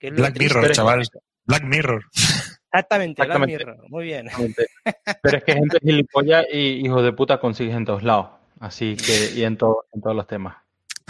[0.00, 1.02] Black Mirror, chaval.
[1.44, 2.04] Black Mirror.
[2.72, 3.88] Exactamente, Black Mirror.
[3.88, 4.28] Muy bien.
[5.22, 8.39] Pero es que gente gilipollas y hijo de puta consigues en todos lados.
[8.60, 10.54] Así que, y en, todo, en todos los temas.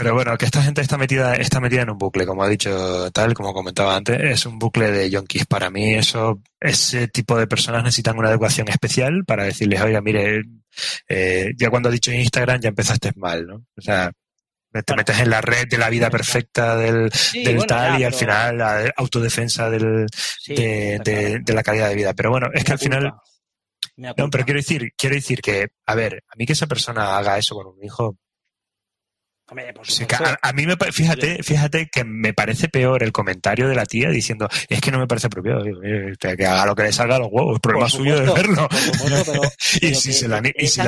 [0.01, 3.11] Pero bueno, que esta gente está metida, está metida en un bucle, como ha dicho
[3.11, 5.45] tal, como comentaba antes, es un bucle de yonkis.
[5.45, 10.43] Para mí, eso, ese tipo de personas necesitan una educación especial para decirles, oiga, mire,
[11.07, 13.57] eh, ya cuando ha dicho Instagram ya empezaste mal, ¿no?
[13.77, 14.11] O sea,
[14.73, 17.11] te metes en la red de la vida perfecta del,
[17.67, 20.07] tal y al final la autodefensa del,
[20.47, 22.15] de, la calidad de vida.
[22.15, 23.13] Pero bueno, es que al final...
[24.01, 27.37] No, pero quiero decir, quiero decir que, a ver, a mí que esa persona haga
[27.37, 28.17] eso con un hijo,
[29.51, 34.49] a, mí me fíjate, fíjate que me parece peor el comentario de la tía diciendo
[34.69, 35.65] es que no me parece apropiado
[36.19, 38.69] que haga lo que le salga a los huevos, el problema suyo de verlo.
[39.81, 40.41] y si, la,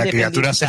[0.05, 0.67] criatura se,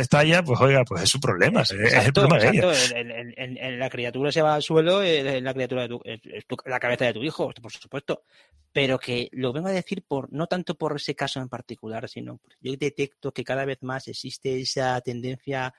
[0.00, 3.70] estalla, pues oiga, pues es su problema, es el problema de ella.
[3.78, 6.20] la criatura se va al suelo, es la criatura de
[6.66, 8.24] la cabeza de tu hijo, por supuesto.
[8.72, 12.40] Pero que lo vengo a decir por no tanto por ese caso en particular, sino
[12.60, 15.74] yo detecto que cada vez más existe esa tendencia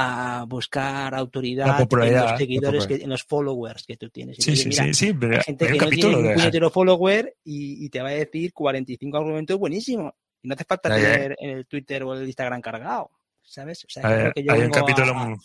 [0.00, 4.36] a buscar autoridad en los seguidores, que, en los followers que tú tienes.
[4.38, 8.08] sí, sí, sí, sí, Hay gente que no tiene un puñetero follower y, te va
[8.08, 10.12] a decir 45 argumentos buenísimos.
[10.42, 13.10] Y no hace falta tener en el Twitter o el Instagram cargado,
[13.42, 13.86] ¿sabes?
[14.02, 15.38] hay, un capítulo muy, un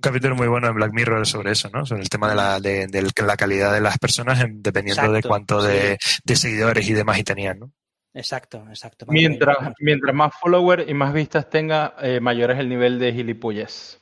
[0.00, 1.84] capítulo muy bueno en Black Mirror sobre eso, ¿no?
[1.84, 5.98] Sobre el tema de la, de, la calidad de las personas dependiendo de cuánto de,
[6.24, 7.72] de, seguidores y demás y tenían, ¿no?
[8.18, 9.06] Exacto, exacto.
[9.08, 14.00] Mientras, mientras más followers y más vistas tenga, eh, mayor es el nivel de gilipollas.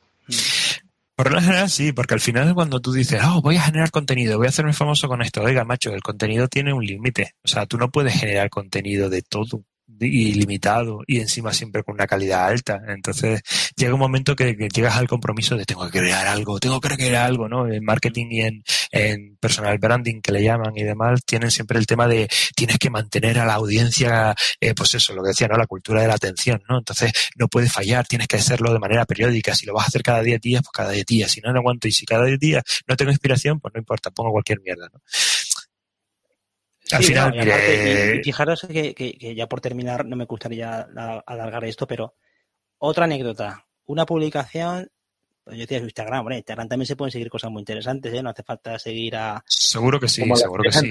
[1.15, 4.39] Por lo general sí, porque al final cuando tú dices, oh, voy a generar contenido,
[4.39, 7.35] voy a hacerme famoso con esto, oiga, macho, el contenido tiene un límite.
[7.45, 9.63] O sea, tú no puedes generar contenido de todo
[10.01, 12.81] ilimitado y encima siempre con una calidad alta.
[12.89, 13.43] Entonces
[13.77, 17.27] llega un momento que, llegas al compromiso de tengo que crear algo, tengo que crear
[17.27, 17.69] algo, ¿no?
[17.69, 21.87] En marketing y en, en, personal branding que le llaman y demás, tienen siempre el
[21.87, 25.57] tema de tienes que mantener a la audiencia, eh, pues eso, lo que decía, ¿no?
[25.57, 26.79] La cultura de la atención, ¿no?
[26.79, 29.55] Entonces no puede fallar, tienes que hacerlo de manera periódica.
[29.55, 31.31] Si lo vas a hacer cada 10 días, pues cada 10 días.
[31.31, 31.89] Si no, no aguanto.
[31.89, 35.01] Y si cada 10 días no tengo inspiración, pues no importa, pongo cualquier mierda, ¿no?
[36.93, 37.35] Al final,
[38.19, 40.87] y, fijaros que, ya por terminar, no me gustaría
[41.27, 42.15] alargar esto, pero
[42.79, 43.67] otra anécdota.
[43.87, 44.91] Una publicación,
[45.43, 48.23] pues yo decía Instagram, bueno, Instagram también se pueden seguir cosas muy interesantes, ¿eh?
[48.23, 49.43] No hace falta seguir a...
[49.47, 50.91] Seguro que sí, seguro que sí.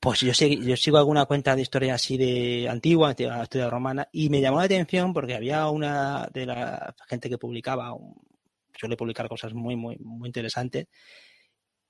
[0.00, 4.28] Pues yo, yo sigo alguna cuenta de historia así de antigua, de historia romana, y
[4.30, 7.94] me llamó la atención porque había una de la gente que publicaba,
[8.76, 10.88] suele publicar cosas muy, muy, muy interesantes,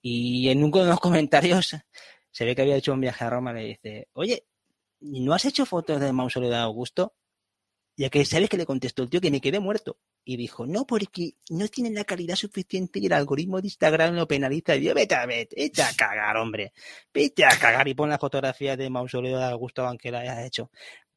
[0.02, 1.74] y en uno de los comentarios
[2.32, 4.46] se ve que había hecho un viaje a Roma, le dice, oye,
[5.00, 7.14] ¿no has hecho fotos del mausoleo de Augusto?
[7.96, 9.98] Ya que sabes que le contestó el tío que me quedé muerto.
[10.24, 14.26] Y dijo, no, porque no tienen la calidad suficiente y el algoritmo de Instagram lo
[14.26, 14.76] penaliza.
[14.76, 16.72] Y yo, vete a, vete, vete a cagar, hombre.
[17.12, 20.70] Vete a cagar y pon la fotografía del mausoleo de Augusto aunque la hayas hecho.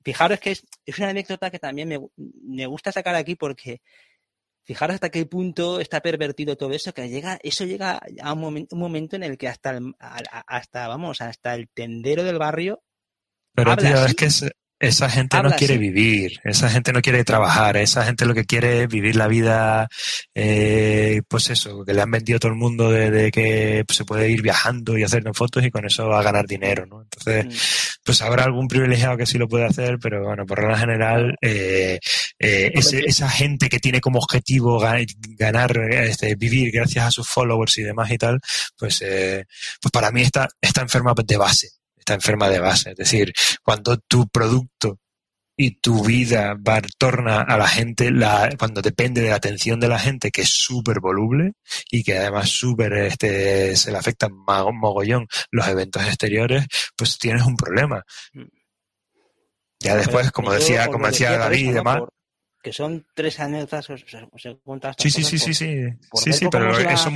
[0.03, 3.81] Fijaros que es, es una anécdota que también me, me gusta sacar aquí porque
[4.65, 9.15] Fijaros hasta qué punto está pervertido todo eso, que llega, eso llega a un, momento,
[9.15, 9.79] en el que hasta,
[10.47, 12.81] hasta, vamos, hasta el tendero del barrio.
[13.53, 14.43] Pero tío, es que es,
[14.79, 18.83] esa gente no quiere vivir, esa gente no quiere trabajar, esa gente lo que quiere
[18.83, 19.87] es vivir la vida,
[20.33, 24.29] eh, pues eso, que le han vendido a todo el mundo de, que se puede
[24.29, 27.03] ir viajando y hacer fotos y con eso va a ganar dinero, ¿no?
[27.03, 28.01] Entonces, mm.
[28.03, 31.99] pues habrá algún privilegiado que sí lo puede hacer, pero bueno, por regla general, eh,
[32.37, 34.79] eh, esa gente que tiene como objetivo
[35.37, 38.39] ganar, este, vivir gracias a sus followers y demás y tal,
[38.77, 41.69] pues, pues para mí está, está enferma de base
[42.05, 42.91] está enferma de base.
[42.91, 43.33] Es decir,
[43.63, 44.99] cuando tu producto
[45.57, 49.87] y tu vida va, torna a la gente, la, cuando depende de la atención de
[49.87, 51.53] la gente, que es súper voluble
[51.89, 57.55] y que además súper este, se le afecta mogollón los eventos exteriores, pues tienes un
[57.55, 58.03] problema.
[59.79, 62.01] Ya después, como decía, como decía David y demás
[62.65, 64.27] que son tres anécdotas, o sea,
[64.97, 67.11] Sí, sí, sí, sí, sí, sí, sí, pero eso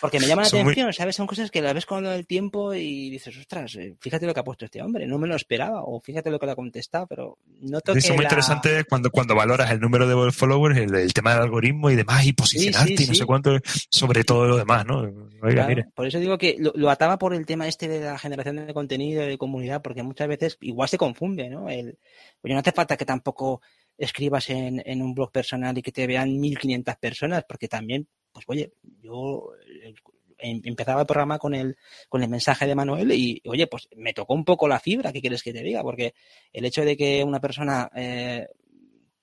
[0.00, 1.16] Porque me llama la atención, ¿sabes?
[1.16, 4.40] Son cosas que la ves con el tiempo y dices, ostras, eh, fíjate lo que
[4.40, 7.06] ha puesto este hombre, no me lo esperaba, o fíjate lo que le ha contestado,
[7.06, 11.12] pero no toque Eso es muy interesante cuando, cuando valoras el número de followers, el,
[11.12, 13.58] tema del algoritmo y demás, y posicionarte y no sé cuánto,
[13.90, 15.10] sobre todo lo demás, ¿no?
[15.42, 15.86] Oiga, mire.
[15.94, 19.22] Por eso digo que lo, ataba por el tema este de la generación de contenido,
[19.22, 21.68] de comunidad, porque muchas veces igual se confunde, ¿no?
[21.68, 21.98] El,
[22.42, 23.60] oye, no hace falta que tampoco
[23.96, 28.44] escribas en, en un blog personal y que te vean 1500 personas, porque también, pues
[28.48, 29.52] oye, yo
[29.82, 29.94] eh,
[30.38, 31.76] em, empezaba el programa con el,
[32.08, 35.20] con el mensaje de Manuel y, oye, pues me tocó un poco la fibra, ¿qué
[35.20, 35.82] quieres que te diga?
[35.82, 36.14] Porque
[36.52, 38.48] el hecho de que una persona eh,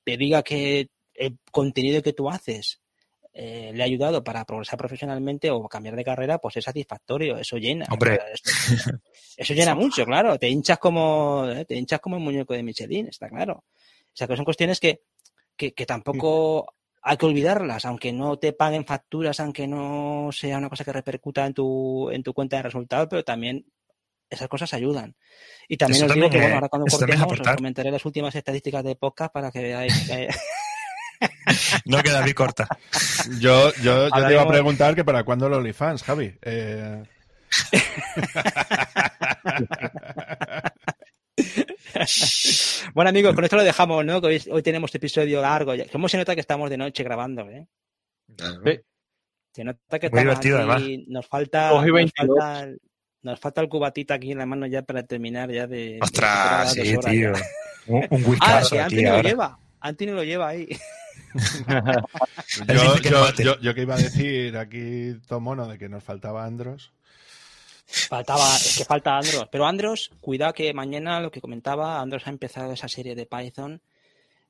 [0.04, 2.82] te diga que el contenido que tú haces
[3.34, 7.58] eh, le ha ayudado para progresar profesionalmente o cambiar de carrera, pues es satisfactorio, eso
[7.58, 7.86] llena.
[7.90, 8.20] Hombre.
[9.38, 10.38] eso, llena mucho, claro.
[10.38, 13.64] Te hinchas como, te hinchas como el muñeco de Michelin, está claro.
[13.64, 15.04] O sea, que son cuestiones que,
[15.56, 20.84] que, tampoco hay que olvidarlas, aunque no te paguen facturas, aunque no sea una cosa
[20.84, 23.65] que repercuta en tu, en tu cuenta de resultados, pero también
[24.30, 25.15] esas cosas ayudan.
[25.68, 28.95] Y también os digo que, bueno, ahora cuando cortemos os comentaré las últimas estadísticas de
[28.95, 30.30] podcast para que veáis que...
[31.86, 32.68] no queda bien corta.
[33.40, 36.34] Yo, yo, yo te iba a preguntar que para cuándo los OnlyFans, Javi.
[36.41, 37.03] Eh...
[42.94, 44.18] bueno, amigos, con esto lo dejamos, ¿no?
[44.18, 45.73] hoy, tenemos episodio largo.
[45.91, 47.68] ¿Cómo se nota que estamos de noche grabando, eh?
[49.53, 50.84] Se nota que Muy divertido, además.
[51.07, 51.72] Nos falta,
[53.22, 55.99] nos falta, el cubatita aquí en la mano ya para terminar ya de.
[56.02, 57.34] Ostras, sí, tío.
[57.88, 59.60] Un, un ah, que Anthony lo lleva.
[59.80, 60.68] Anthony lo lleva ahí.
[62.68, 66.91] yo, yo, que iba a decir aquí, Tomono, de que nos faltaba Andros.
[67.91, 69.47] Faltaba, es que falta Andros.
[69.51, 73.81] Pero Andros, cuidado que mañana lo que comentaba, Andros ha empezado esa serie de Python,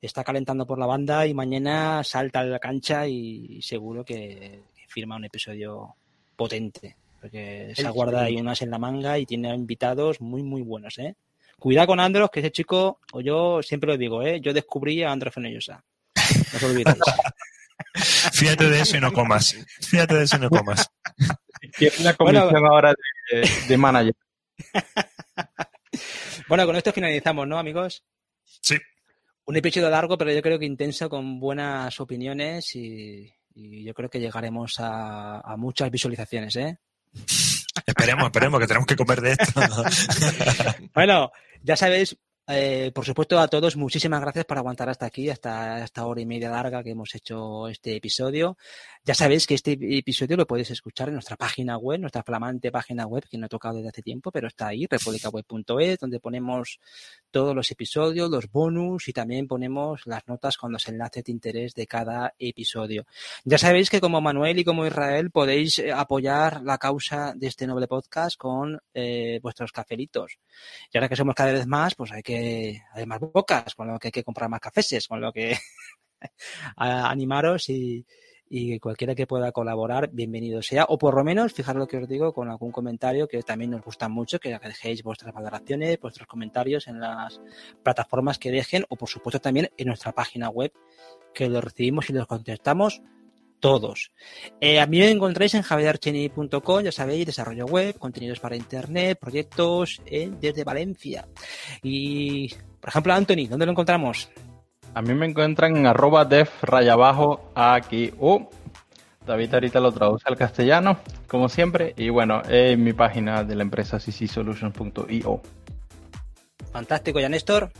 [0.00, 5.16] está calentando por la banda y mañana salta a la cancha y seguro que, firma
[5.16, 5.96] un episodio
[6.36, 6.96] potente.
[7.20, 11.14] Porque se aguarda ahí unas en la manga y tiene invitados muy, muy buenos, ¿eh?
[11.58, 14.40] Cuidado con Andros, que ese chico, o yo siempre lo digo, ¿eh?
[14.40, 15.84] Yo descubrí a Andros Fenellosa.
[16.16, 16.96] No os olvidéis.
[18.32, 19.56] Fíjate de eso y no comas.
[19.80, 20.90] Fíjate de eso y no comas.
[21.90, 22.94] Tiene una comisión ahora
[23.68, 24.14] de, manager.
[26.48, 28.04] bueno, con esto finalizamos, ¿no, amigos?
[28.44, 28.76] Sí.
[29.46, 34.20] Un episodio largo, pero yo creo que intenso, con buenas opiniones y, yo creo que
[34.20, 36.78] llegaremos a, muchas visualizaciones, ¿eh?
[37.86, 39.60] esperemos, esperemos, que tenemos que comer de esto.
[40.94, 41.32] bueno,
[41.62, 42.16] ya sabéis,
[42.48, 46.26] eh, por supuesto, a todos, muchísimas gracias por aguantar hasta aquí, hasta esta hora y
[46.26, 48.56] media larga que hemos hecho este episodio.
[49.04, 53.06] Ya sabéis que este episodio lo podéis escuchar en nuestra página web, nuestra flamante página
[53.06, 56.78] web, que no he tocado desde hace tiempo, pero está ahí, republicaweb.es, donde ponemos
[57.30, 61.74] todos los episodios, los bonus y también ponemos las notas con los enlaces de interés
[61.74, 63.06] de cada episodio.
[63.44, 67.66] Ya sabéis que como Manuel y como Israel podéis eh, apoyar la causa de este
[67.66, 70.38] noble podcast con eh, vuestros cafelitos.
[70.92, 73.98] Y ahora que somos cada vez más, pues hay que, hay más bocas, con lo
[73.98, 75.56] que hay que comprar más cafés, con lo que
[76.76, 78.06] animaros y,
[78.54, 80.84] y cualquiera que pueda colaborar, bienvenido sea.
[80.90, 83.80] O por lo menos, fijaros lo que os digo, con algún comentario que también nos
[83.80, 87.40] gusta mucho, que dejéis vuestras valoraciones, vuestros comentarios en las
[87.82, 90.70] plataformas que dejen, o por supuesto también en nuestra página web,
[91.32, 93.00] que los recibimos y los contestamos
[93.62, 94.12] todos.
[94.60, 100.02] Eh, a mí me encontráis en javierarcheni.com, ya sabéis, desarrollo web, contenidos para internet, proyectos
[100.04, 101.28] eh, desde Valencia.
[101.80, 104.28] Y, por ejemplo, Anthony, ¿dónde lo encontramos?
[104.94, 108.12] A mí me encuentran en arroba def raya abajo aquí.
[109.24, 110.98] David ahorita lo traduce al castellano,
[111.28, 111.94] como siempre.
[111.96, 115.40] Y bueno, en mi página de la empresa ccsolutions.io.
[116.72, 117.70] Fantástico, ¿ya Néstor?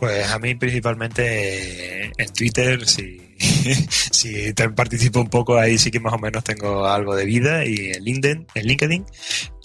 [0.00, 3.20] Pues a mí principalmente en Twitter, si,
[4.74, 8.02] participo un poco ahí sí que más o menos tengo algo de vida y en
[8.02, 9.04] LinkedIn, en LinkedIn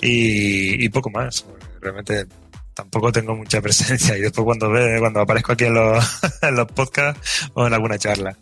[0.01, 1.45] y, poco más.
[1.79, 2.25] Realmente
[2.73, 7.65] tampoco tengo mucha presencia y después cuando ve, cuando aparezco aquí en los podcasts o
[7.65, 8.37] en alguna charla.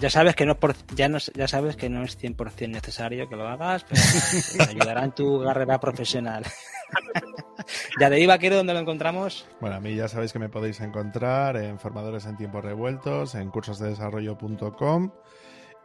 [0.00, 3.36] Ya sabes que no por, ya no, ya sabes que no es 100% necesario que
[3.36, 4.00] lo hagas, pero
[4.56, 6.44] te ayudará en tu carrera profesional.
[8.00, 9.46] ya de Vaquero, ¿dónde lo encontramos?
[9.60, 13.50] Bueno, a mí ya sabéis que me podéis encontrar en Formadores en Tiempos Revueltos, en
[13.50, 15.12] cursosdedesarrollo.com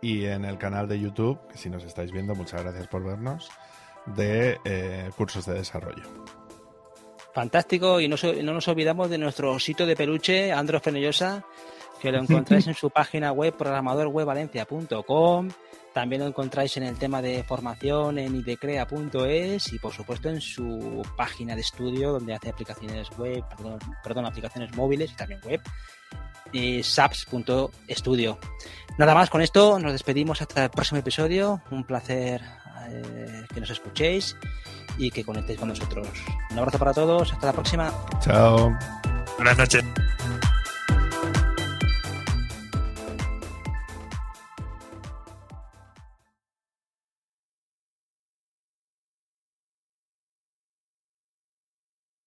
[0.02, 3.50] y en el canal de YouTube, que si nos estáis viendo, muchas gracias por vernos,
[4.06, 6.04] de eh, Cursos de Desarrollo.
[7.34, 11.46] Fantástico, y no, no, nos olvidamos de nuestro sitio de peluche, Andros Fenellosa,
[12.02, 15.49] que lo encontráis en su página web programadorwebvalencia.com.
[15.94, 21.02] También lo encontráis en el tema de formación en idecrea.es y por supuesto en su
[21.15, 23.44] página de estudio donde hace aplicaciones web,
[24.03, 25.60] perdón, aplicaciones móviles y también web,
[26.52, 28.38] y saps.studio.
[28.98, 31.61] Nada más con esto, nos despedimos hasta el próximo episodio.
[31.72, 32.41] Un placer
[32.90, 34.36] eh, que nos escuchéis
[34.98, 36.07] y que conectéis con nosotros.
[36.52, 37.91] Un abrazo para todos, hasta la próxima.
[38.22, 38.72] Chao.
[39.38, 39.84] Buenas noches.